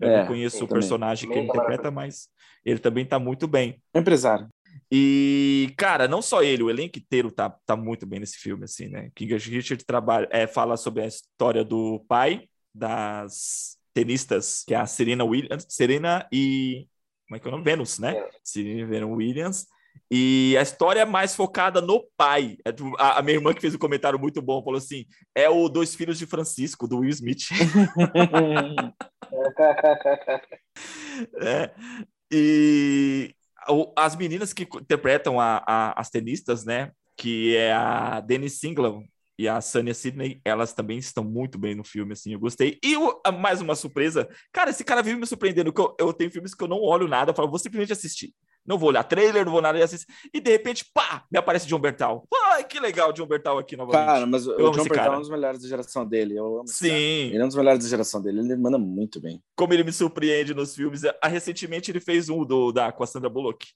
[0.00, 0.74] Eu É, não conheço o também.
[0.80, 2.28] personagem que ele Também interpreta, mas
[2.64, 3.80] ele também tá muito bem.
[3.94, 4.48] Empresário.
[4.90, 8.88] E, cara, não só ele, o elenco inteiro tá, tá muito bem nesse filme, assim,
[8.88, 9.10] né?
[9.14, 14.86] King Richard trabalha, é, fala sobre a história do pai das tenistas, que é a
[14.86, 16.86] Serena Williams, Serena e...
[17.26, 17.64] Como é que é o nome?
[17.64, 18.16] Venus, né?
[18.16, 18.28] É.
[18.42, 19.66] Serena e Venus Williams.
[20.10, 22.56] E a história é mais focada no pai.
[22.64, 25.68] É do- A, minha irmã que fez um comentário muito bom, falou assim, é o
[25.68, 27.48] Dois Filhos de Francisco, do Will Smith.
[31.40, 31.70] É.
[32.30, 33.34] E
[33.96, 36.90] as meninas que interpretam a- a- as tenistas, né?
[37.16, 39.04] Que é a Denise Singlam
[39.38, 42.78] e a Sanya Sidney, elas também estão muito bem no filme, assim, eu gostei.
[42.84, 42.94] E
[43.32, 46.62] mais uma surpresa, cara, esse cara vive me surpreendendo, que eu, eu tenho filmes que
[46.62, 48.32] eu não olho nada, eu falo, vou simplesmente assistir.
[48.66, 50.06] Não vou olhar trailer, não vou nada, e assistir.
[50.32, 52.26] E de repente, pá, me aparece John Bertal.
[52.46, 54.06] Ai, que legal John Bertal aqui novamente.
[54.06, 55.14] Cara, mas o amo o John Bertal cara.
[55.14, 56.36] é um dos melhores da geração dele.
[56.38, 56.68] Eu amo.
[56.68, 56.88] Sim.
[57.28, 58.40] Ele é um dos melhores da geração dele.
[58.40, 59.42] Ele manda muito bem.
[59.54, 61.02] como ele me surpreende nos filmes.
[61.22, 63.66] Ah, recentemente ele fez um do, da, com a Sandra Bullock,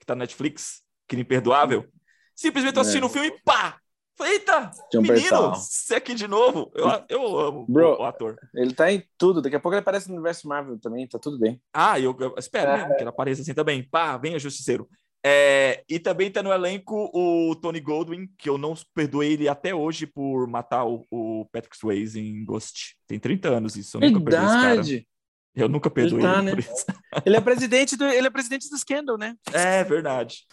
[0.00, 1.86] que tá na Netflix, que Imperdoável.
[2.34, 3.06] Simplesmente tô assistindo É.
[3.06, 3.78] o filme e pá!
[4.16, 5.54] Falei, Eita, John menino, Bertal.
[5.54, 6.70] você aqui de novo.
[6.74, 7.94] Eu, eu amo Bro.
[7.94, 8.36] o, o ator.
[8.54, 9.40] Ele tá em tudo.
[9.40, 11.08] Daqui a pouco ele aparece no universo Marvel também.
[11.08, 11.60] Tá tudo bem.
[11.72, 12.76] Ah, eu, eu espero É.
[12.78, 13.82] mesmo que ele apareça assim também.
[13.82, 14.88] Pá, venha, Justiceiro.
[15.24, 19.72] É, e também tá no elenco o Tony Goldwyn, que eu não perdoei ele até
[19.72, 22.96] hoje por matar o, o Patrick Swayze em Ghost.
[23.06, 24.68] Tem 30 anos isso, eu nunca perdoei esse cara.
[24.68, 25.08] Verdade.
[25.54, 26.50] Eu nunca perdoei tá, ele né?
[26.50, 26.84] por isso.
[27.24, 29.36] Ele é presidente do, ele é presidente do Scandal, né?
[29.52, 30.44] É verdade.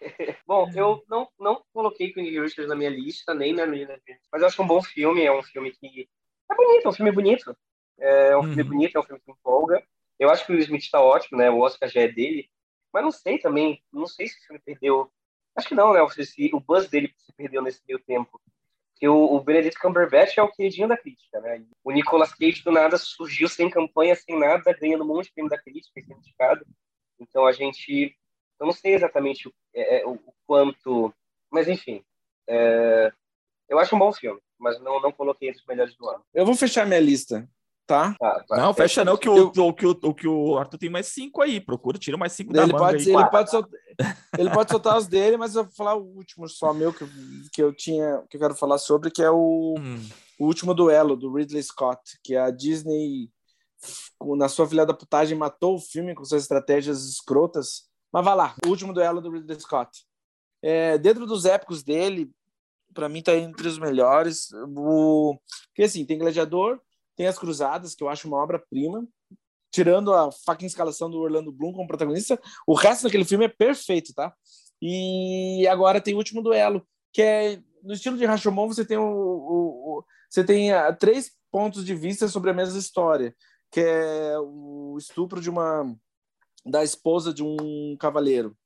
[0.46, 4.00] Bom, eu não, não coloquei King Richard na minha lista, nem na minha.
[4.32, 6.08] Mas eu acho um bom filme, é um filme que.
[6.50, 7.56] É bonito, é um filme bonito.
[7.98, 8.68] É um filme Uhum.
[8.68, 9.82] bonito, é um filme que empolga.
[10.18, 11.50] Eu acho que o Will Smith tá ótimo, né?
[11.50, 12.48] O Oscar já é dele.
[12.92, 15.10] Mas não sei também, não sei se o filme perdeu.
[15.56, 16.00] Acho que não, né?
[16.10, 18.40] Se- se o buzz dele se perdeu nesse meio tempo.
[18.92, 21.64] Porque o, o Benedict Cumberbatch é o queridinho da crítica, né?
[21.84, 25.50] O Nicolas Cage do nada surgiu sem campanha, sem nada, ganhando um monte de prêmio
[25.50, 26.66] da crítica sendo indicado.
[27.20, 28.16] Então a gente.
[28.60, 31.12] Eu não sei exatamente o, é, é, o, o quanto.
[31.50, 32.02] Mas enfim.
[32.48, 33.12] é,
[33.68, 36.24] eu acho um bom filme, mas não, não coloquei entre os melhores do ano.
[36.34, 37.48] Eu vou fechar minha lista,
[37.86, 38.16] tá?
[38.18, 38.56] Tá, tá.
[38.56, 41.06] Não, fecha não, que o, Eu- o, que o, o que o Arthur tem mais
[41.08, 41.60] cinco aí.
[41.60, 43.14] Procura, tira mais cinco da Ele manga pode, aí.
[43.16, 43.70] ele, pode soltar,
[44.38, 47.10] ele pode soltar os dele, mas eu vou falar o último só meu que, eu-
[47.52, 50.00] que eu tinha, que eu quero falar sobre, que é o, Hum,
[50.38, 53.30] o último duelo do Ridley Scott, que a Disney,
[54.36, 57.87] na sua filha da putagem, matou o filme com suas estratégias escrotas.
[58.12, 60.04] Mas vai lá, o último duelo do Ridley Scott.
[60.62, 62.30] É, dentro dos épicos dele,
[62.94, 64.48] para mim tá entre os melhores.
[64.76, 65.38] O,
[65.68, 66.80] porque assim, tem Gladiador,
[67.16, 69.06] tem As Cruzadas, que eu acho uma obra-prima.
[69.70, 74.14] Tirando a fucking escalação do Orlando Bloom como protagonista, o resto daquele filme é perfeito,
[74.14, 74.34] tá?
[74.80, 79.02] E agora tem o último duelo, que é no estilo de Rashomon, você tem o,
[79.02, 83.34] o- o- você tem ah, três pontos de vista sobre a mesma história,
[83.70, 85.94] que é o estupro de uma
[86.70, 88.56] da esposa de um cavaleiro.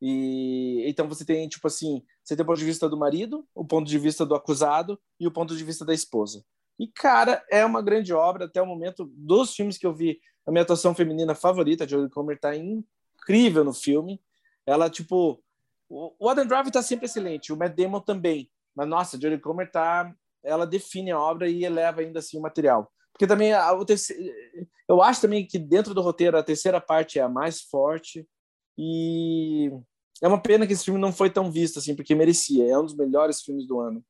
[0.00, 3.64] E então você tem tipo assim, você tem o ponto de vista do marido, o
[3.64, 6.42] ponto de vista do acusado e o ponto de vista da esposa.
[6.78, 10.18] E cara, é uma grande obra até o momento dos filmes que eu vi.
[10.46, 14.20] A minha atuação feminina favorita, Jodie Comer, tá incrível no filme.
[14.66, 15.42] Ela tipo
[15.88, 18.50] o Adam Driver tá sempre excelente, o Matt Damon também.
[18.74, 22.90] Mas nossa, Jodie Comer tá ela define a obra e eleva ainda assim o material.
[23.20, 24.32] Porque também a, o terceiro,
[24.88, 28.26] eu acho também que dentro do roteiro a terceira parte é a mais forte
[28.78, 29.70] e
[30.22, 32.66] é uma pena que esse filme não foi tão visto assim, porque merecia.
[32.66, 34.02] É um dos melhores filmes do ano.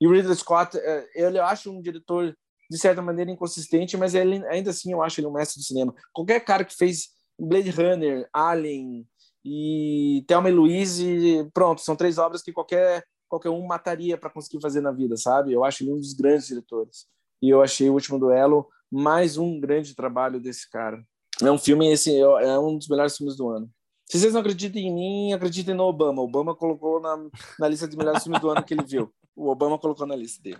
[0.00, 2.36] E o Ridley Scott, é, ele eu acho um diretor
[2.68, 5.94] de certa maneira inconsistente, mas ele ainda assim eu acho ele um mestre do cinema.
[6.12, 9.06] Qualquer cara que fez Blade Runner, Alien
[9.44, 14.60] e Thelma e Louise, pronto, são três obras que qualquer qualquer um mataria para conseguir
[14.60, 15.52] fazer na vida, sabe?
[15.52, 17.06] Eu acho ele um dos grandes diretores.
[17.42, 21.04] E eu achei o último duelo mais um grande trabalho desse cara.
[21.42, 23.70] É um filme, assim, é um dos melhores filmes do ano.
[24.08, 26.22] Se vocês não acreditam em mim, acreditem no Obama.
[26.22, 27.16] O Obama colocou na,
[27.58, 29.12] na lista de melhores filmes do ano que ele viu.
[29.34, 30.58] O Obama colocou na lista dele.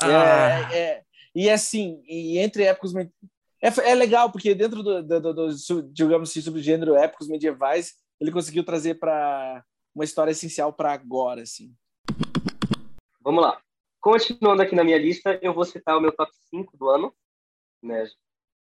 [0.00, 0.72] Ah.
[0.72, 1.02] É, é,
[1.34, 2.94] e assim, e entre épocas.
[3.60, 8.30] É, é legal, porque dentro do, do, do, do digamos assim, subgênero épocos medievais, ele
[8.30, 11.74] conseguiu trazer para uma história essencial para agora, assim.
[13.20, 13.60] Vamos lá.
[14.00, 17.14] Continuando aqui na minha lista, eu vou citar o meu top 5 do ano,
[17.82, 18.06] né?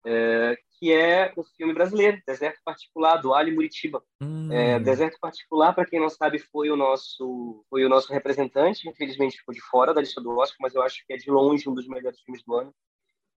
[0.06, 4.04] É, que é o filme brasileiro, Deserto Particular, do Ali Muritiba.
[4.22, 4.52] Hum.
[4.52, 9.38] É, Deserto Particular, para quem não sabe, foi o nosso foi o nosso representante, infelizmente
[9.38, 11.74] ficou de fora da lista do Oscar, mas eu acho que é de longe um
[11.74, 12.74] dos melhores filmes do ano.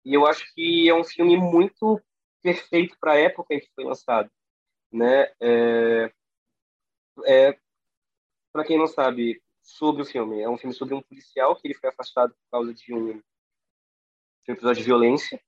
[0.05, 2.01] E eu acho que é um filme muito
[2.42, 4.30] perfeito para a época em que foi lançado.
[4.92, 5.30] Né?
[5.40, 6.12] É,
[7.26, 7.59] é,
[8.53, 9.40] para quem não sabe
[9.70, 12.74] sobre o filme, é um filme sobre um policial que ele foi afastado por causa
[12.74, 15.40] de um, de um episódio de violência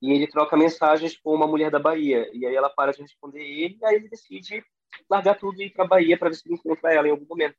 [0.00, 2.30] e ele troca mensagens com uma mulher da Bahia.
[2.32, 4.64] E aí ela para de responder ele, e aí ele decide
[5.10, 7.26] largar tudo e ir para a Bahia para ver se ele encontra ela em algum
[7.26, 7.56] momento.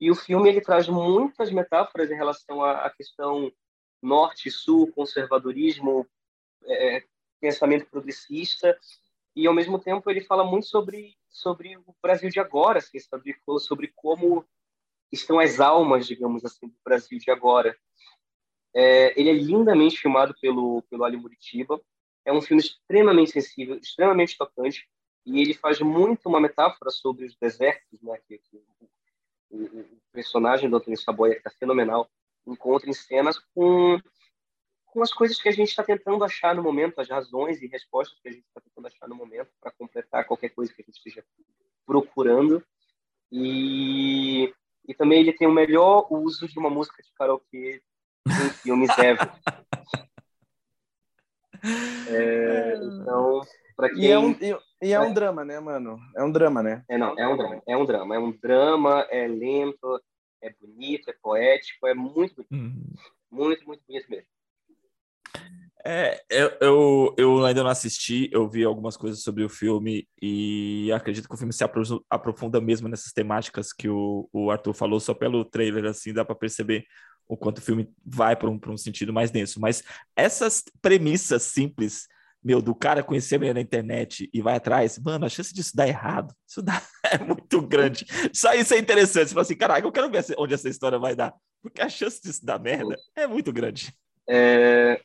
[0.00, 3.52] E o filme ele traz muitas metáforas em relação à, questão
[4.00, 6.06] norte-sul, conservadorismo,
[6.64, 7.04] é,
[7.40, 8.78] pensamento progressista,
[9.34, 13.36] e ao mesmo tempo ele fala muito sobre sobre o Brasil de agora, assim, sobre,
[13.60, 14.44] sobre como
[15.10, 17.76] estão as almas, digamos assim, do Brasil de agora.
[18.74, 21.80] É, ele é lindamente filmado pelo, pelo Ali Muritiba.
[22.24, 24.88] É um filme extremamente sensível, extremamente tocante.
[25.24, 28.18] E ele faz muito uma metáfora sobre os desertos, né?
[28.26, 28.62] Que, que
[29.50, 32.10] o, o, personagem do Antônio Saboia, que está fenomenal,
[32.46, 33.98] encontra em cenas com,
[34.86, 38.18] com as coisas que a gente está tentando achar no momento, as razões e respostas
[38.20, 40.96] que a gente está tentando achar no momento para completar qualquer coisa que a gente
[40.96, 41.24] esteja
[41.86, 42.64] procurando.
[43.30, 44.52] E,
[44.88, 47.82] e também ele tem o melhor uso de uma música de karaokê
[48.26, 49.30] em filmes ever.
[52.08, 53.40] É, então,
[53.76, 54.04] para quem...
[54.04, 54.30] E é, um,
[54.80, 55.98] e é um drama, né, mano?
[56.16, 56.84] É um drama, né?
[56.88, 57.62] É, não, é um drama.
[57.66, 58.14] É um drama.
[58.14, 60.00] É um drama, é lento,
[60.40, 62.46] é bonito, é poético, é muito bonito.
[62.52, 62.94] Uhum.
[63.30, 64.28] Muito, muito bonito mesmo.
[65.84, 70.90] É, eu, eu, eu, ainda não assisti, eu vi algumas coisas sobre o filme e
[70.92, 71.64] acredito que o filme se
[72.10, 76.34] aprofunda mesmo nessas temáticas que o, o Arthur falou, só pelo trailer, assim, dá para
[76.34, 76.84] perceber
[77.28, 79.60] o quanto o filme vai para um, um sentido mais denso.
[79.60, 79.82] Mas
[80.16, 82.08] essas premissas simples,
[82.42, 85.76] meu, do cara conhecer a mulher na internet e vai atrás, mano, a chance disso
[85.76, 88.04] dar errado, isso dá, é muito grande.
[88.32, 89.28] Só isso é interessante.
[89.28, 91.34] Você fala assim, caraca, eu quero ver onde essa história vai dar.
[91.62, 93.92] Porque a chance disso dar merda é muito grande.
[94.28, 95.00] É,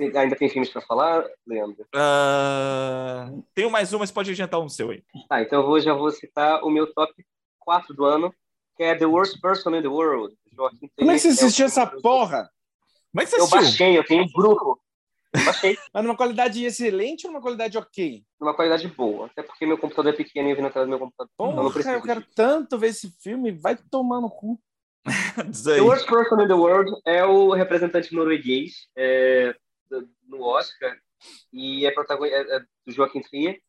[0.00, 1.86] ainda tem filmes para falar, Leandro?
[1.94, 5.02] Uh, tenho mais um, mas pode adiantar um seu aí.
[5.28, 7.12] Tá, então eu vou, já vou citar o meu top
[7.60, 8.34] 4 do ano,
[8.76, 10.34] que é The Worst Person in the World.
[10.52, 12.50] Joaquim Como é que você assistiu é essa porra?
[13.12, 13.58] Como é que você eu assistiu?
[13.58, 14.80] Eu baixei, eu tenho um grupo.
[15.32, 15.76] Eu baixei.
[15.92, 18.24] Mas numa qualidade excelente ou numa qualidade ok?
[18.40, 19.26] Numa qualidade boa.
[19.26, 21.30] Até porque meu computador é pequeno e eu vi na tela do meu computador.
[21.36, 23.52] Porra, eu, não preciso eu quero tanto ver esse filme.
[23.52, 24.60] Vai tomar no cu.
[25.64, 29.54] the Worst Person in the World é o representante norueguês é,
[30.26, 30.96] no Oscar
[31.52, 33.60] e é, protagonista, é, é do Joaquim Trier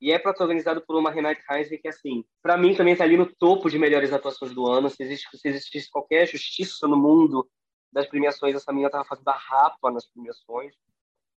[0.00, 3.26] e é protagonizado por uma Renate Heisen que, assim, para mim também está ali no
[3.26, 4.90] topo de melhores atuações do ano.
[4.90, 7.48] Se, existe, se existisse qualquer justiça no mundo
[7.92, 10.74] das premiações, essa menina estava fazendo a rapa nas premiações.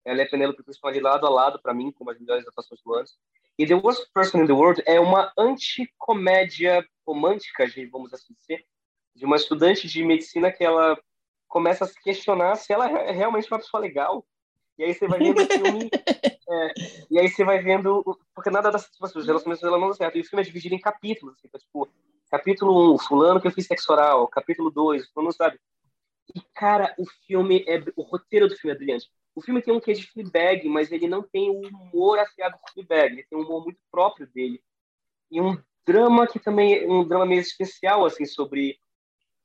[0.04, 2.94] Ela é Penelope Cruz ali lado a lado, para mim, como as melhores atuações do
[2.94, 3.06] ano.
[3.58, 8.66] E The Worst Person in the World é uma anticomédia romântica, vamos assim dizer,
[9.14, 10.98] de uma estudante de medicina que ela
[11.48, 14.24] começa a se questionar se ela é realmente uma pessoa legal.
[14.78, 15.90] E aí você vai vendo o filme
[16.48, 16.74] é,
[17.10, 18.02] e aí você vai vendo,
[18.34, 20.18] porque nada das tipo, os relacionamentos dela não dão certo.
[20.18, 21.88] E o filme é dividido em capítulos, assim, então, tipo,
[22.30, 25.58] capítulo 1, fulano que eu fiz sexo oral, capítulo 2, fulano sabe.
[26.34, 27.82] E, cara, o filme é.
[27.96, 29.08] O roteiro do filme é brilhante.
[29.34, 32.72] O filme tem um quê de Fleabag, mas ele não tem o humor afiado do
[32.72, 34.62] Fleabag, ele tem um humor muito próprio dele.
[35.30, 38.78] E um drama que também um drama meio especial, assim, sobre.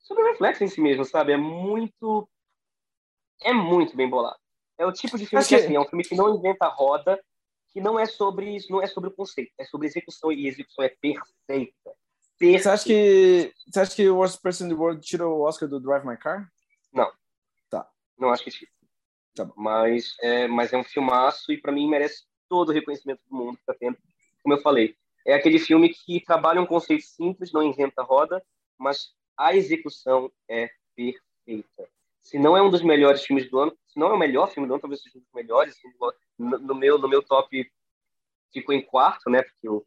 [0.02, 1.34] Sobre o reflexo em si mesmo, sabe?
[1.34, 2.28] É muito.
[3.42, 4.38] É muito bem bolado.
[4.78, 7.20] É o tipo de filme que, assim, é um filme que não inventa roda,
[7.72, 10.50] que não é sobre isso, não é sobre o conceito, é sobre execução e a
[10.50, 11.32] execução é perfeita.
[12.38, 12.64] perfeita.
[12.64, 15.70] Você acha que você acha que o Worst Person in the World tirou o Oscar
[15.70, 16.52] do Drive My Car?
[16.92, 17.12] Não.
[17.70, 17.90] Tá.
[18.18, 18.72] Não acho que tira.
[19.36, 23.36] Tá mas é, mas é um filmaço e para mim merece todo o reconhecimento do
[23.36, 23.98] mundo que tá tendo.
[24.44, 28.44] Como eu falei, é aquele filme que trabalha um conceito simples, não inventa roda,
[28.78, 31.90] mas a execução é perfeita
[32.22, 34.68] se não é um dos melhores filmes do ano, se não é o melhor filme
[34.68, 35.76] do ano, talvez seja um dos melhores.
[36.38, 37.70] No, no, meu, no meu top
[38.54, 39.42] ficou em quarto, né?
[39.42, 39.86] Porque eu,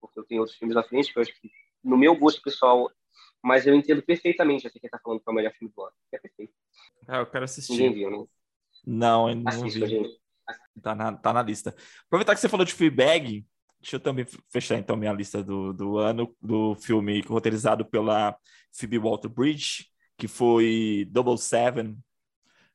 [0.00, 1.50] porque eu tenho outros filmes na frente, que eu acho que,
[1.82, 2.90] no meu gosto pessoal,
[3.42, 5.94] mas eu entendo perfeitamente assim, quem tá falando que é o melhor filme do ano.
[6.12, 6.52] É perfeito.
[7.06, 7.72] Ah, eu quero assistir.
[7.72, 8.26] Ninguém viu, né?
[8.84, 9.90] Não, ainda não Assista, vi.
[9.90, 10.20] Gente.
[10.82, 11.74] Tá na, tá na lista.
[12.06, 13.46] Aproveitar que você falou de Fleabag,
[13.86, 18.36] deixa eu também fechar então minha lista do, do ano do filme roteirizado pela
[18.72, 19.86] Phoebe Waller-Bridge,
[20.18, 21.96] que foi Double Seven,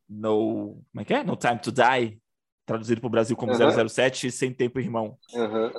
[0.08, 1.22] No, como é que é?
[1.22, 2.18] No Time to Die,
[2.66, 3.90] traduzido para o Brasil como uhum.
[3.90, 5.18] 007, Sem Tempo Irmão.
[5.34, 5.72] Uhum.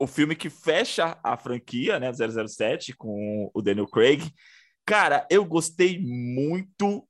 [0.00, 4.32] O filme que fecha a franquia, né, 007, com o Daniel Craig.
[4.84, 7.06] Cara, eu gostei muito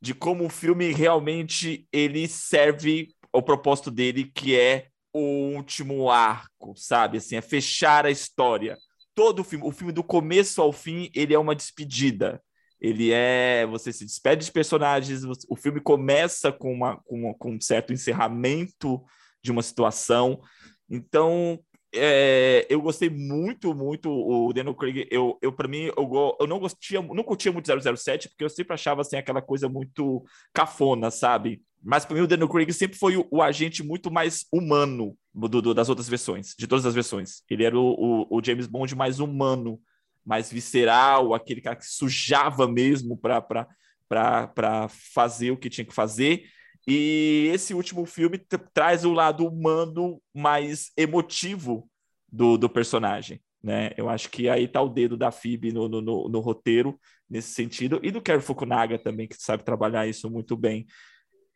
[0.00, 6.74] de como o filme realmente ele serve ao propósito dele, que é o último arco,
[6.76, 7.18] sabe?
[7.18, 8.76] Assim, é fechar a história.
[9.14, 12.42] Todo o filme, o filme do começo ao fim, ele é uma despedida.
[12.80, 13.66] Ele é.
[13.66, 19.02] Você se despede de personagens, o filme começa com, uma, com, com um certo encerramento
[19.42, 20.40] de uma situação.
[20.88, 21.58] Então,
[21.92, 25.06] é, eu gostei muito, muito o Daniel Craig.
[25.10, 28.74] Eu, eu para mim, eu, eu não gostia, não curtia muito 007, porque eu sempre
[28.74, 31.62] achava assim aquela coisa muito cafona, sabe?
[31.82, 35.48] Mas para mim o Daniel Craig sempre foi o, o agente muito mais humano do,
[35.48, 37.42] do, das outras versões, de todas as versões.
[37.48, 39.80] Ele era o, o, o James Bond mais humano,
[40.24, 46.44] mais visceral, aquele cara que sujava mesmo para fazer o que tinha que fazer.
[46.86, 48.38] E esse último filme
[48.74, 51.88] traz o lado humano mais emotivo
[52.30, 53.40] do, do personagem.
[53.62, 53.92] Né?
[53.96, 56.98] Eu acho que aí tá o dedo da Phoebe no, no, no, no roteiro
[57.28, 60.86] nesse sentido, e do Kerry Fukunaga também, que sabe trabalhar isso muito bem.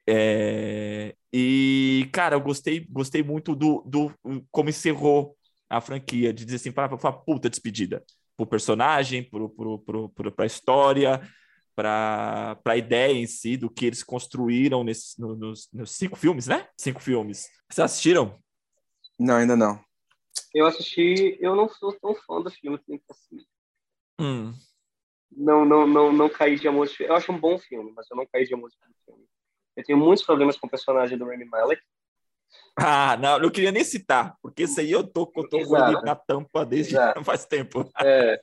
[0.06, 1.14] É...
[1.32, 4.12] E, cara, eu gostei, gostei muito do, do
[4.50, 5.36] como encerrou
[5.68, 8.04] a franquia, de dizer assim, para uma puta despedida
[8.36, 11.20] pro personagem, pro, pro, pro, pro, pra história,
[11.74, 16.46] para a ideia em si do que eles construíram nesses, no, nos, nos, cinco filmes,
[16.46, 16.68] né?
[16.76, 17.48] Cinco filmes.
[17.68, 18.38] Vocês assistiram?
[19.18, 19.82] Não, ainda não.
[20.52, 23.44] Eu assisti, eu não sou tão fã do filme que assim.
[24.20, 24.52] Hum.
[25.30, 26.88] Não, não, não, não caí de amor.
[27.00, 29.28] Eu acho um bom filme, mas eu não caí de amor pelo filme.
[29.76, 31.82] Eu tenho muitos problemas com o personagem do Rami Malek.
[32.76, 36.00] Ah, não, eu queria nem citar, porque isso aí eu tô, eu tô com ele
[36.02, 37.22] na tampa desde Exato.
[37.24, 37.88] faz tempo.
[38.02, 38.40] É.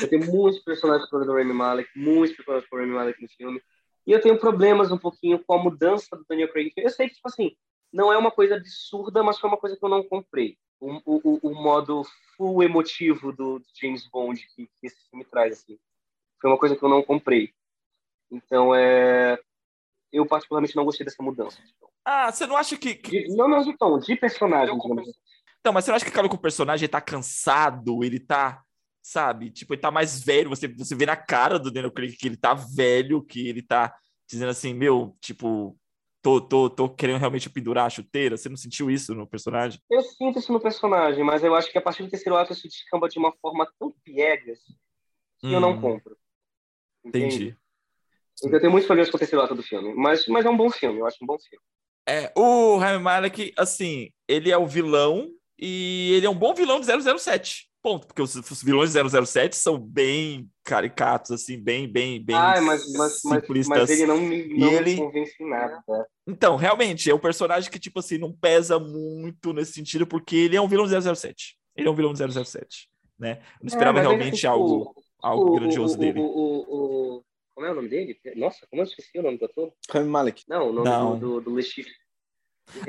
[0.00, 3.28] Eu tenho muitos personagens com o Rami Malek, muitos personagens com o Rami Malek no
[3.28, 3.62] filme.
[4.06, 6.72] E eu tenho problemas um pouquinho com a mudança do Daniel Craig.
[6.76, 7.56] Eu sei que, tipo assim,
[7.92, 10.56] não é uma coisa absurda, mas foi uma coisa que eu não comprei.
[10.80, 12.02] O, o, o modo
[12.36, 15.78] full emotivo do James Bond que, que esse filme traz, assim.
[16.40, 17.52] Foi uma coisa que eu não comprei.
[18.30, 19.38] Então, é...
[20.12, 21.58] Eu particularmente não gostei dessa mudança.
[21.76, 21.88] Então.
[22.04, 22.94] Ah, você não acha que.
[22.94, 23.24] que...
[23.24, 25.18] De, não, não de tom, de personagem, digamos assim.
[25.64, 28.62] Não, mas você não acha que cara, com o personagem tá cansado, ele tá,
[29.00, 29.50] sabe?
[29.50, 30.50] Tipo, ele tá mais velho.
[30.50, 33.94] Você, você vê na cara do Daniel Craig que ele tá velho, que ele tá
[34.28, 35.78] dizendo assim, meu, tipo,
[36.20, 38.36] tô, tô, tô querendo realmente pendurar a chuteira.
[38.36, 39.80] Você não sentiu isso no personagem?
[39.90, 42.66] Eu sinto isso no personagem, mas eu acho que a partir do terceiro ato isso
[42.68, 44.58] descamba de uma forma tão piegas
[45.38, 45.52] que hum.
[45.52, 45.80] eu não hum.
[45.80, 46.16] compro.
[47.04, 47.34] Entende?
[47.34, 47.61] Entendi.
[48.38, 50.56] Então, eu tenho muitos problemas com o terceiro ato do filme, mas, mas é um
[50.56, 51.64] bom filme, eu acho um bom filme.
[52.08, 55.28] É, o Rami Malek, assim, ele é o vilão
[55.58, 57.70] e ele é um bom vilão de 007.
[57.82, 62.60] Ponto, porque os, os vilões de 007 são bem caricatos, assim, bem, bem, bem ah,
[62.60, 63.68] mas, mas, simplistas.
[63.68, 64.92] Mas, mas ele não, me, não ele...
[64.92, 65.82] me convence em nada.
[66.24, 70.56] Então, realmente, é um personagem que, tipo assim, não pesa muito nesse sentido, porque ele
[70.56, 71.56] é um vilão de 007.
[71.76, 72.88] Ele é um vilão de 007,
[73.18, 73.40] né?
[73.60, 76.20] Eu não esperava é, realmente tipo, algo, algo grandioso o, dele.
[76.20, 76.81] O, o,
[77.62, 78.18] como é o nome dele?
[78.34, 79.72] Nossa, como eu esqueci o nome do ator?
[79.88, 80.42] Rami Malek.
[80.48, 81.16] Não, o nome não.
[81.16, 81.88] do, do, do Lechif.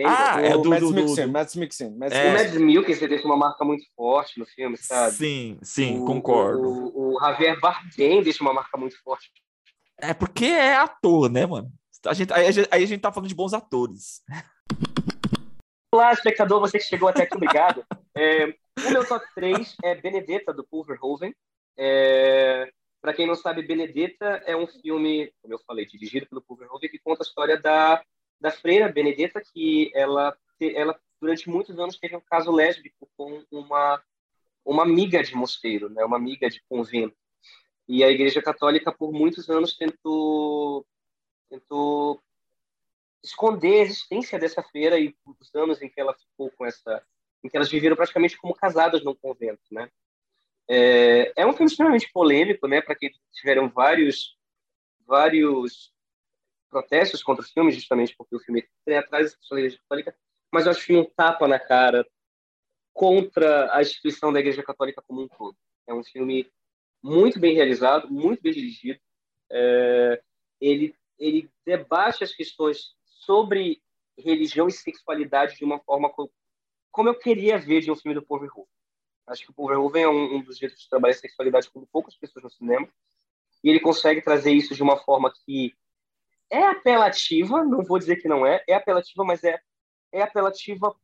[0.04, 1.28] Ah, é do, Mads do, Mikkelsen.
[1.28, 1.96] Mads Mikkelsen.
[1.96, 2.30] Mads é.
[2.30, 5.16] O Mads Mikkelsen deixa uma marca muito forte no filme, sabe?
[5.16, 6.68] Sim, sim, o, concordo.
[6.68, 9.32] O, o, Javier Bardem deixa uma marca muito forte.
[10.00, 11.72] É porque é ator, né, mano?
[12.08, 14.22] A gente, aí, a gente, aí a gente tá falando de bons atores.
[15.94, 17.86] Olá, espectador, você que chegou até aqui, obrigado.
[18.16, 21.34] É, o meu top 3 é Benedetta, do Paul Verhoeven.
[21.78, 22.72] É,
[23.04, 26.90] para quem não sabe, Benedetta é um filme, como eu falei, dirigido pelo Paul Verhoeven,
[26.90, 28.02] que conta a história da,
[28.40, 34.02] da freira Benedetta, que ela, ela durante muitos anos teve um caso lésbico com uma
[34.66, 37.18] uma amiga de mosteiro, né, uma amiga de convento.
[37.90, 40.88] E a Igreja Católica por muitos anos tentou
[41.50, 42.24] tentou
[43.22, 47.06] esconder a existência dessa freira e os anos em que ela ficou com essa
[47.44, 49.92] em que elas viveram praticamente como casadas no convento, né?
[50.70, 52.82] É, é um filme extremamente polêmico, né?
[52.82, 54.38] Para quem tiveram vários,
[55.06, 55.94] vários
[56.70, 60.16] protestos contra o filme, justamente porque o filme tem atrás da Igreja Católica,
[60.52, 62.06] mas eu acho que um tapa na cara
[62.94, 65.58] contra a instituição da Igreja Católica como um todo.
[65.88, 66.50] É um filme
[67.02, 69.00] muito bem realizado, muito bem dirigido.
[69.52, 70.22] É,
[70.62, 73.82] ele, ele debate as questões sobre
[74.18, 76.10] religião e sexualidade de uma forma
[76.92, 78.70] como eu queria ver de um filme do Paul Verhoeven.
[79.28, 82.16] Acho que o Verhoeven é um, um dos jeitos de trabalhar a sexualidade como poucas
[82.16, 82.88] pessoas no cinema.
[83.64, 85.74] E ele consegue trazer isso de uma forma que
[86.50, 89.60] é apelativa, não vou dizer que não é, é apelativa, mas é
[90.14, 90.96] é apelativa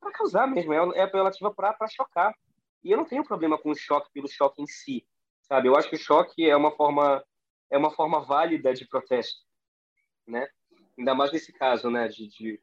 [0.00, 2.34] para causar mesmo, é, é apelativa para chocar.
[2.82, 5.06] E eu não tenho problema com o choque pelo choque em si,
[5.42, 5.68] sabe?
[5.68, 7.24] Eu acho que o choque é uma forma
[7.70, 9.40] é uma forma válida de protesto,
[10.26, 10.48] né?
[10.98, 12.60] Ainda mais nesse caso, né, de, de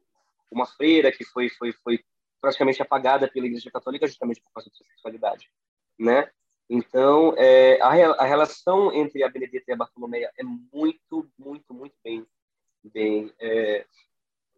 [0.52, 2.03] uma freira que foi foi foi
[2.46, 5.50] praticamente apagada pela Igreja Católica justamente por causa da sua sexualidade,
[5.98, 6.30] né?
[6.70, 11.96] Então, é, a, a relação entre a Benedita e a Bartolomeia é muito, muito, muito
[12.04, 12.26] bem,
[12.84, 13.86] bem, é,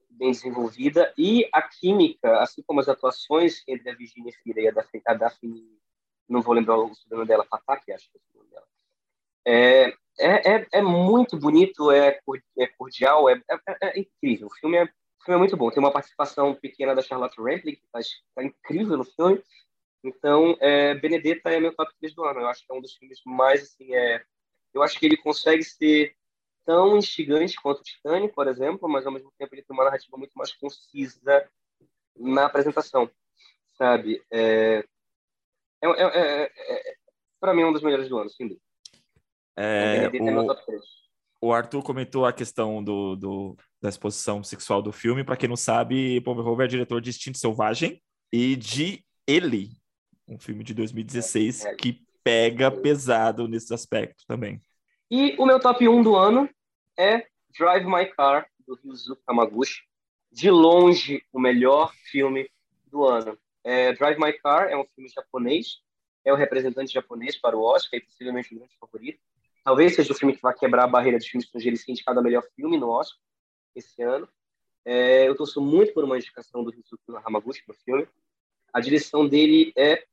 [0.10, 5.14] bem desenvolvida e a química, assim como as atuações entre a Virginia Fira e a
[5.14, 5.80] Daphne,
[6.28, 8.68] não vou lembrar o nome dela, Fataki, acho que é o nome dela,
[9.46, 12.20] é, é, é, é, muito bonito, é,
[12.58, 13.42] é cordial, é,
[13.82, 14.48] é, incrível.
[14.48, 14.90] O filme é,
[15.28, 15.70] filme é muito bom.
[15.70, 19.41] Tem uma participação pequena da Charlotte Rampling, que está incrível no filme.
[20.04, 22.40] Então, é, Benedetta é meu top 3 do ano.
[22.40, 24.24] Eu acho que é um dos filmes mais, assim, é...
[24.74, 26.16] Eu acho que ele consegue ser
[26.66, 30.34] tão instigante quanto Titanic, por exemplo, mas ao mesmo tempo ele tem uma narrativa muito
[30.36, 31.49] mais concisa
[32.16, 33.10] na apresentação,
[33.78, 34.22] sabe?
[34.32, 34.84] É,
[35.82, 36.95] é, é, é, é
[37.40, 38.66] para mim é um dos melhores do ano, sem dúvida.
[39.56, 40.48] É, o,
[41.42, 45.24] o, Arthur comentou a questão do, do da exposição sexual do filme.
[45.24, 48.02] Para quem não sabe, Paul Verhoeven é diretor de Instinto Selvagem
[48.32, 49.72] e de Ele,
[50.28, 51.76] um filme de 2016 é, é.
[51.76, 54.62] que pega pesado nesse aspecto também.
[55.10, 56.50] E o meu top 1 do ano
[56.98, 57.26] é
[57.58, 59.84] Drive My Car, do Ryuzo Hamaguchi.
[60.32, 62.50] De longe, o melhor filme
[62.88, 63.38] do ano.
[63.64, 65.78] É, Drive My Car é um filme japonês,
[66.26, 69.20] é o representante japonês para o Oscar e possivelmente o grande favorito.
[69.68, 72.22] Talvez seja o filme que vai quebrar a barreira de filme estrangeiro e ser indicado
[72.22, 73.19] a melhor filme no Oscar
[73.76, 74.26] esse ano.
[74.85, 78.07] É, eu torço muito por uma indicação do Ryuzo Hamaguchi para o filme.
[78.72, 80.06] A direção dele é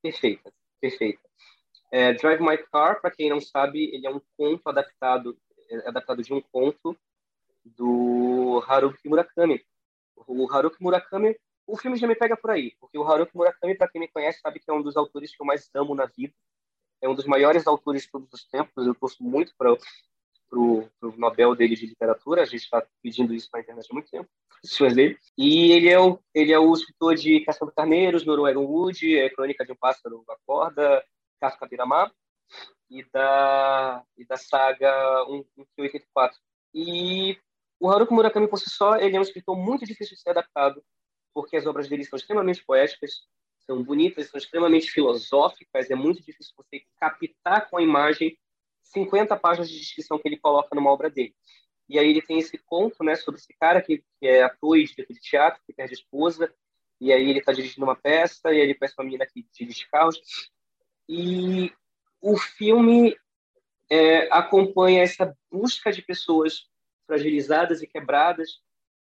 [0.00, 1.18] perfeita, perfeita.
[1.90, 5.36] É, Drive My Car, para quem não sabe, ele é um conto adaptado,
[5.68, 6.96] é adaptado de um conto
[7.64, 9.60] do Haruki Murakami.
[10.14, 11.36] O Haruki Murakami,
[11.66, 14.38] o filme já me pega por aí, porque o Haruki Murakami, para quem me conhece,
[14.38, 16.32] sabe que é um dos autores que eu mais amo na vida.
[17.00, 18.86] É um dos maiores autores de todos os tempos.
[18.86, 19.76] Eu gosto muito para
[20.48, 22.42] pro Nobel dele de literatura.
[22.42, 24.28] A gente está pedindo isso na internet há muito tempo,
[24.94, 25.18] dele.
[25.36, 29.64] E ele é o ele é o escritor de Caçando Carneiros, Noruega Wood, é Crônica
[29.64, 31.04] de um Pássaro Acorda,
[31.40, 32.10] Kafka Piramá
[32.90, 35.24] e da e da saga
[35.66, 36.38] 184.
[36.74, 37.38] E
[37.80, 40.82] o Haruki Murakami por si só, ele é um escritor muito difícil de ser adaptado,
[41.32, 43.26] porque as obras dele são extremamente poéticas,
[43.68, 48.36] são bonitas, são extremamente filosóficas, é muito difícil você captar com a imagem
[48.82, 51.34] 50 páginas de descrição que ele coloca numa obra dele.
[51.86, 54.84] E aí ele tem esse conto, né, sobre esse cara que, que é ator e
[54.84, 56.52] de teatro, que perde a esposa,
[56.98, 59.86] e aí ele está dirigindo uma peça, e aí ele conhece uma menina que dirige
[59.88, 60.18] carros.
[61.06, 61.70] E
[62.22, 63.16] o filme
[63.90, 66.66] é, acompanha essa busca de pessoas
[67.06, 68.62] fragilizadas e quebradas,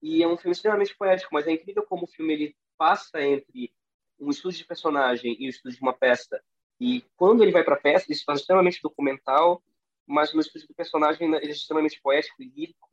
[0.02, 3.72] e é um filme extremamente poético, mas é incrível como o filme ele passa entre
[4.20, 6.40] um estudo de personagem e o estudo de uma peça
[6.80, 9.62] e quando ele vai para a peça, ele se faz extremamente documental,
[10.06, 12.88] mas no estúdio do personagem ele é extremamente poético e lírico.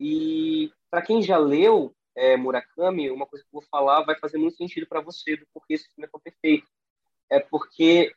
[0.00, 4.38] E para quem já leu é, Murakami, uma coisa que eu vou falar vai fazer
[4.38, 6.66] muito sentido para você do porquê esse filme é tão perfeito.
[7.30, 8.12] É porque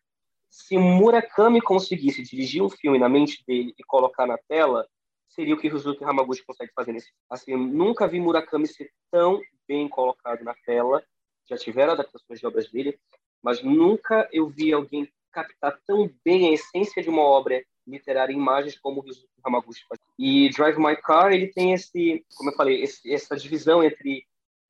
[0.49, 4.88] se Murakami conseguisse dirigir um filme na mente dele e colocar na tela,
[5.27, 7.11] seria o que Ryuzuki Hamaguchi consegue fazer nesse.
[7.30, 11.03] Assim, eu nunca vi Murakami ser tão bem colocado na tela.
[11.47, 12.99] Já tiveram adaptações de obras dele,
[13.41, 18.38] mas nunca eu vi alguém captar tão bem a essência de uma obra literária em
[18.38, 19.05] imagens como o
[19.43, 19.99] Hamaguchi faz.
[20.17, 24.26] E Drive My Car, ele tem esse, como eu falei, esse, essa divisão entre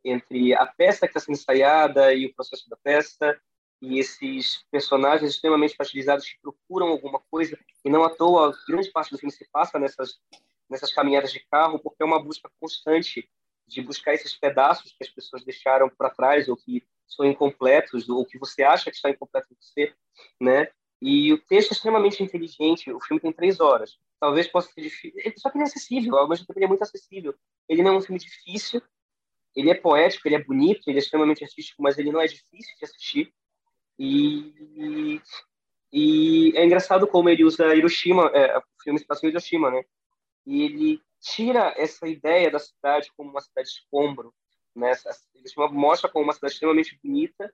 [0.08, 3.36] entre a peça que está sendo ensaiada e o processo da peça
[3.82, 9.10] e esses personagens extremamente facilizados que procuram alguma coisa e não à toa grande parte
[9.10, 10.20] do filme se passa nessas
[10.70, 13.28] nessas caminhadas de carro porque é uma busca constante
[13.68, 18.26] de buscar esses pedaços que as pessoas deixaram para trás ou que são incompletos ou
[18.26, 19.94] que você acha que está incompleto em você,
[20.40, 20.68] né?
[21.02, 22.92] E o texto é extremamente inteligente.
[22.92, 23.98] O filme tem três horas.
[24.20, 26.18] Talvez possa ser difícil, só que ele é acessível.
[26.18, 27.36] Ao mesmo tempo, ele é muito acessível.
[27.68, 28.82] Ele não é um filme difícil.
[29.56, 32.76] Ele é poético, ele é bonito, ele é extremamente artístico, mas ele não é difícil
[32.78, 33.34] de assistir.
[33.98, 35.22] E,
[35.92, 39.84] e é engraçado como ele usa Hiroshima, é, o filme se passa em Hiroshima, né?
[40.46, 44.34] E ele tira essa ideia da cidade como uma cidade escombro,
[44.76, 44.92] né?
[45.36, 47.52] Hiroshima mostra como uma cidade extremamente bonita,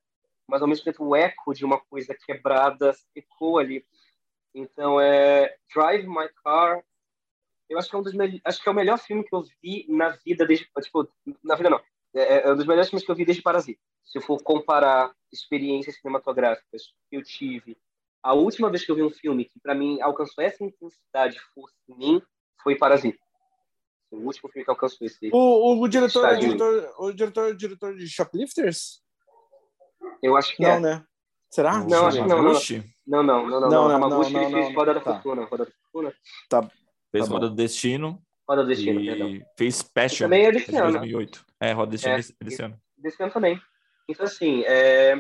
[0.48, 3.86] mas ao mesmo tempo o eco de uma coisa quebrada ecoa ali.
[4.54, 6.84] Então é Drive My Car.
[7.70, 8.14] Eu acho que é um dos
[8.44, 11.08] acho que é o melhor filme que eu vi na vida desde tipo
[11.42, 11.82] na vida não
[12.14, 13.80] é, é um dos melhores filmes que eu vi desde Parasita.
[14.04, 17.78] Se eu for comparar experiências cinematográficas que eu tive,
[18.22, 21.76] a última vez que eu vi um filme que para mim alcançou essa intensidade força
[21.88, 22.22] em mim
[22.62, 23.20] foi Parasita
[24.12, 25.30] O último filme que alcançou esse.
[25.32, 29.02] O, o, diretor, o, diretor, o diretor, o diretor de Shoplifters?
[30.22, 30.80] Eu acho que Não, é.
[30.80, 31.04] né?
[31.50, 31.84] Será?
[31.84, 32.62] Não, acho que não, não, não.
[33.08, 33.70] Não, não, não, não.
[33.70, 34.74] Não, não, não, não, não, fez não.
[34.74, 35.14] Roda da Tá.
[35.14, 35.46] Fortuna.
[35.46, 36.14] Roda da Fortuna.
[37.12, 37.34] Fez Tá.
[37.34, 39.48] Roda do Destino Roda do Destino, e perdão.
[39.58, 40.92] fez Passion também é desse de ano.
[40.92, 41.46] 2008.
[41.62, 42.18] É, Roda do Destino É.
[42.18, 42.82] desse, desse ano.
[42.98, 43.62] Desse ano também.
[44.10, 45.16] Então, assim, é...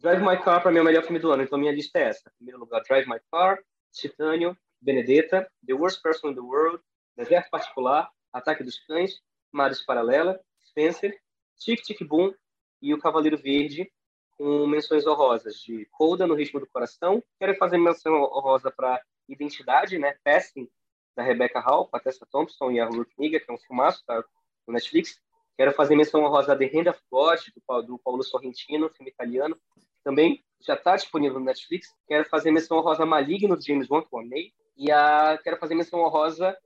[0.00, 1.44] Drive My Car, pra mim, é o melhor filme do ano.
[1.44, 2.28] Então, minha lista é essa.
[2.28, 3.58] Em primeiro lugar, Drive My Car,
[3.92, 6.80] Titânio, Benedetta, The Worst Person in the World,
[7.16, 9.20] Deserto Particular, Ataque dos Cães,
[9.52, 11.18] Mares Paralela, Spencer,
[11.58, 12.32] Tic Tic Boom
[12.80, 13.90] e O Cavaleiro Verde,
[14.36, 17.22] com menções honrosas de Coda no Ritmo do Coração.
[17.38, 20.16] Quero fazer menção honrosa para Identidade, né?
[20.24, 20.68] Passing,
[21.16, 24.02] da Rebecca Hall, com a Tessa Thompson e a Ruth Niga, que é um filmaço,
[24.06, 24.22] tá?
[24.66, 25.20] No Netflix.
[25.56, 29.56] Quero fazer menção honrosa a The Hand of God, do, do Paulo Sorrentino, filme italiano.
[30.02, 31.94] Também já está disponível no Netflix.
[32.06, 34.52] Quero fazer menção honrosa a Maligno, do James Wan, que eu amei.
[34.76, 36.56] E a, quero fazer menção honrosa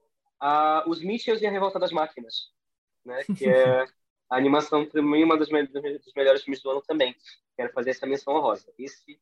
[0.41, 2.51] a Os Mitchells e a Revolta das Máquinas,
[3.05, 3.25] né?
[3.35, 3.83] que é
[4.31, 7.15] a animação, para mim, uma dos, me- dos melhores filmes do ano também.
[7.57, 8.73] Quero fazer essa menção honrosa.
[8.79, 9.21] Esse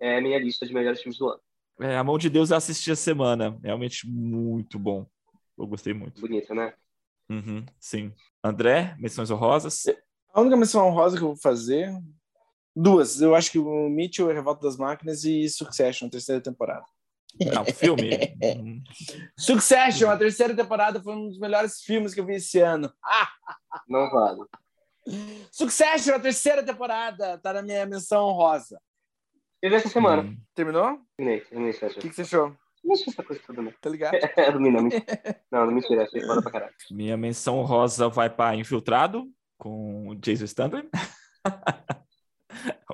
[0.00, 1.40] é a minha lista de melhores filmes do ano.
[1.80, 3.58] É, a Mão de Deus eu assisti a semana.
[3.62, 5.06] Realmente muito bom.
[5.58, 6.20] Eu gostei muito.
[6.20, 6.74] Bonito, né?
[7.28, 8.12] Uhum, sim.
[8.42, 9.82] André, menções honrosas?
[10.32, 11.90] A única menção honrosa que eu vou fazer.
[12.74, 13.20] Duas.
[13.20, 16.84] Eu acho que o Mitchell, a Revolta das Máquinas e Succession, terceira temporada.
[17.52, 18.10] Não, filme.
[19.38, 22.92] Succession, a terceira temporada foi um dos melhores filmes que eu vi esse ano.
[23.88, 24.40] Não vale.
[25.52, 28.80] Succession, a terceira temporada, tá na minha menção honrosa.
[29.60, 30.22] Teve essa semana.
[30.22, 30.36] hum.
[30.54, 30.98] Terminou?
[31.16, 32.56] Terminei, terminei, O que, que você achou?
[32.84, 33.72] Não achei essa coisa toda, não.
[33.80, 34.14] Tá ligado?
[34.36, 34.82] É, dormi, não.
[35.50, 36.04] Não, não mentira.
[36.04, 36.74] Achei foda pra caralho.
[36.90, 40.84] Minha menção honrosa vai para Infiltrado, com o Jason Statham.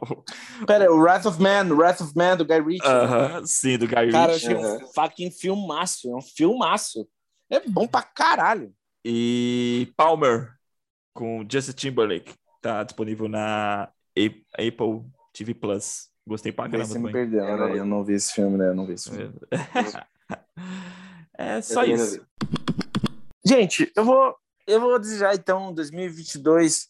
[0.67, 2.87] Pera, o Wrath of Man, o Wrath of Man do Guy Ritchie.
[2.89, 4.55] Aham, sim, do Guy Cara, eu Ritchie.
[4.55, 6.11] achei um fucking filmaço.
[6.11, 7.09] É um filmaço.
[7.51, 8.73] É bom pra caralho.
[9.05, 10.53] E Palmer,
[11.15, 12.35] com Justin Timberlake.
[12.61, 15.03] Tá disponível na A- Apple
[15.33, 16.09] TV Plus.
[16.27, 17.73] Gostei pra caramba Você me perdeu, Eu não né?
[17.73, 17.79] vi.
[17.79, 18.69] Eu não vi esse filme, né?
[18.69, 19.35] Eu não vi esse filme.
[21.37, 22.25] É só isso.
[23.45, 26.89] Gente, eu vou, eu vou desejar então um 2022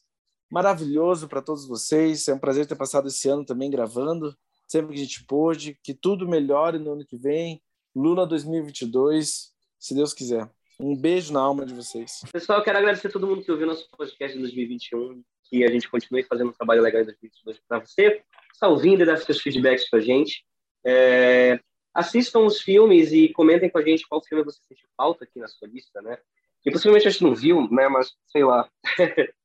[0.53, 2.29] maravilhoso para todos vocês.
[2.29, 4.37] É um prazer ter passado esse ano também gravando,
[4.69, 5.79] sempre que a gente pôde.
[5.83, 7.63] Que tudo melhore no ano que vem.
[7.97, 10.49] Lula 2022, se Deus quiser.
[10.79, 12.21] Um beijo na alma de vocês.
[12.31, 15.23] Pessoal, eu quero agradecer a todo mundo que ouviu nosso podcast de 2021.
[15.45, 18.23] Que a gente continue fazendo um trabalho legal em 2022 para você.
[18.53, 20.45] Está ouvindo e dá seus feedbacks pra gente.
[20.85, 21.61] É,
[21.95, 25.49] assistam os filmes e comentem com a gente qual filme você sentiu falta aqui na
[25.49, 26.19] sua lista, né?
[26.63, 27.89] Que possivelmente a gente não viu, né?
[27.89, 28.69] Mas sei lá.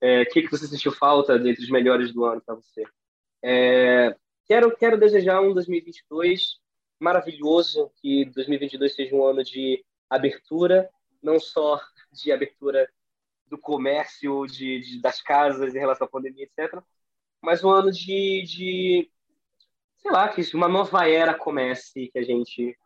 [0.00, 2.84] É, O que, que você sentiu falta dentre os melhores do ano para você?
[3.42, 4.16] É,
[4.46, 6.58] quero, quero desejar um 2022
[6.98, 10.90] maravilhoso, que 2022 seja um ano de abertura,
[11.22, 11.80] não só
[12.12, 12.90] de abertura
[13.46, 16.82] do comércio, de, de- das casas em relação à pandemia, etc.,
[17.42, 19.10] mas um ano de, de
[19.98, 22.76] sei lá, que uma nova era comece, que a gente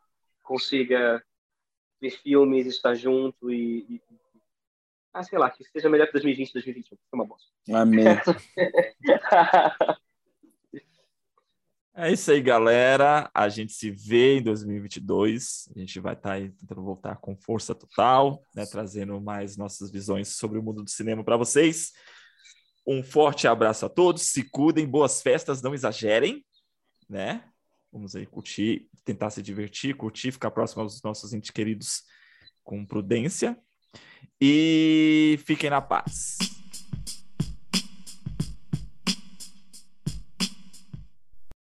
[0.43, 1.24] consiga
[2.01, 4.03] ver filmes, estar junto e, e-
[5.15, 6.99] ah, sei lá, que seja melhor que 2020 2021.
[7.09, 7.49] Foi uma bosta.
[7.73, 8.05] Amém.
[11.97, 13.31] É isso aí, galera.
[13.32, 15.69] A gente se vê em 2022.
[15.77, 18.66] A gente vai estar aí tentando voltar com força total, né?
[18.66, 21.93] trazendo mais nossas visões sobre o mundo do cinema para vocês.
[22.85, 24.23] Um forte abraço a todos.
[24.23, 26.45] Se cuidem, boas festas, não exagerem,
[27.09, 27.45] né?
[27.93, 32.03] Vamos aí curtir, tentar se divertir, curtir, ficar próximo aos nossos entes queridos
[32.65, 33.57] com prudência.
[34.40, 36.36] E fiquem na paz.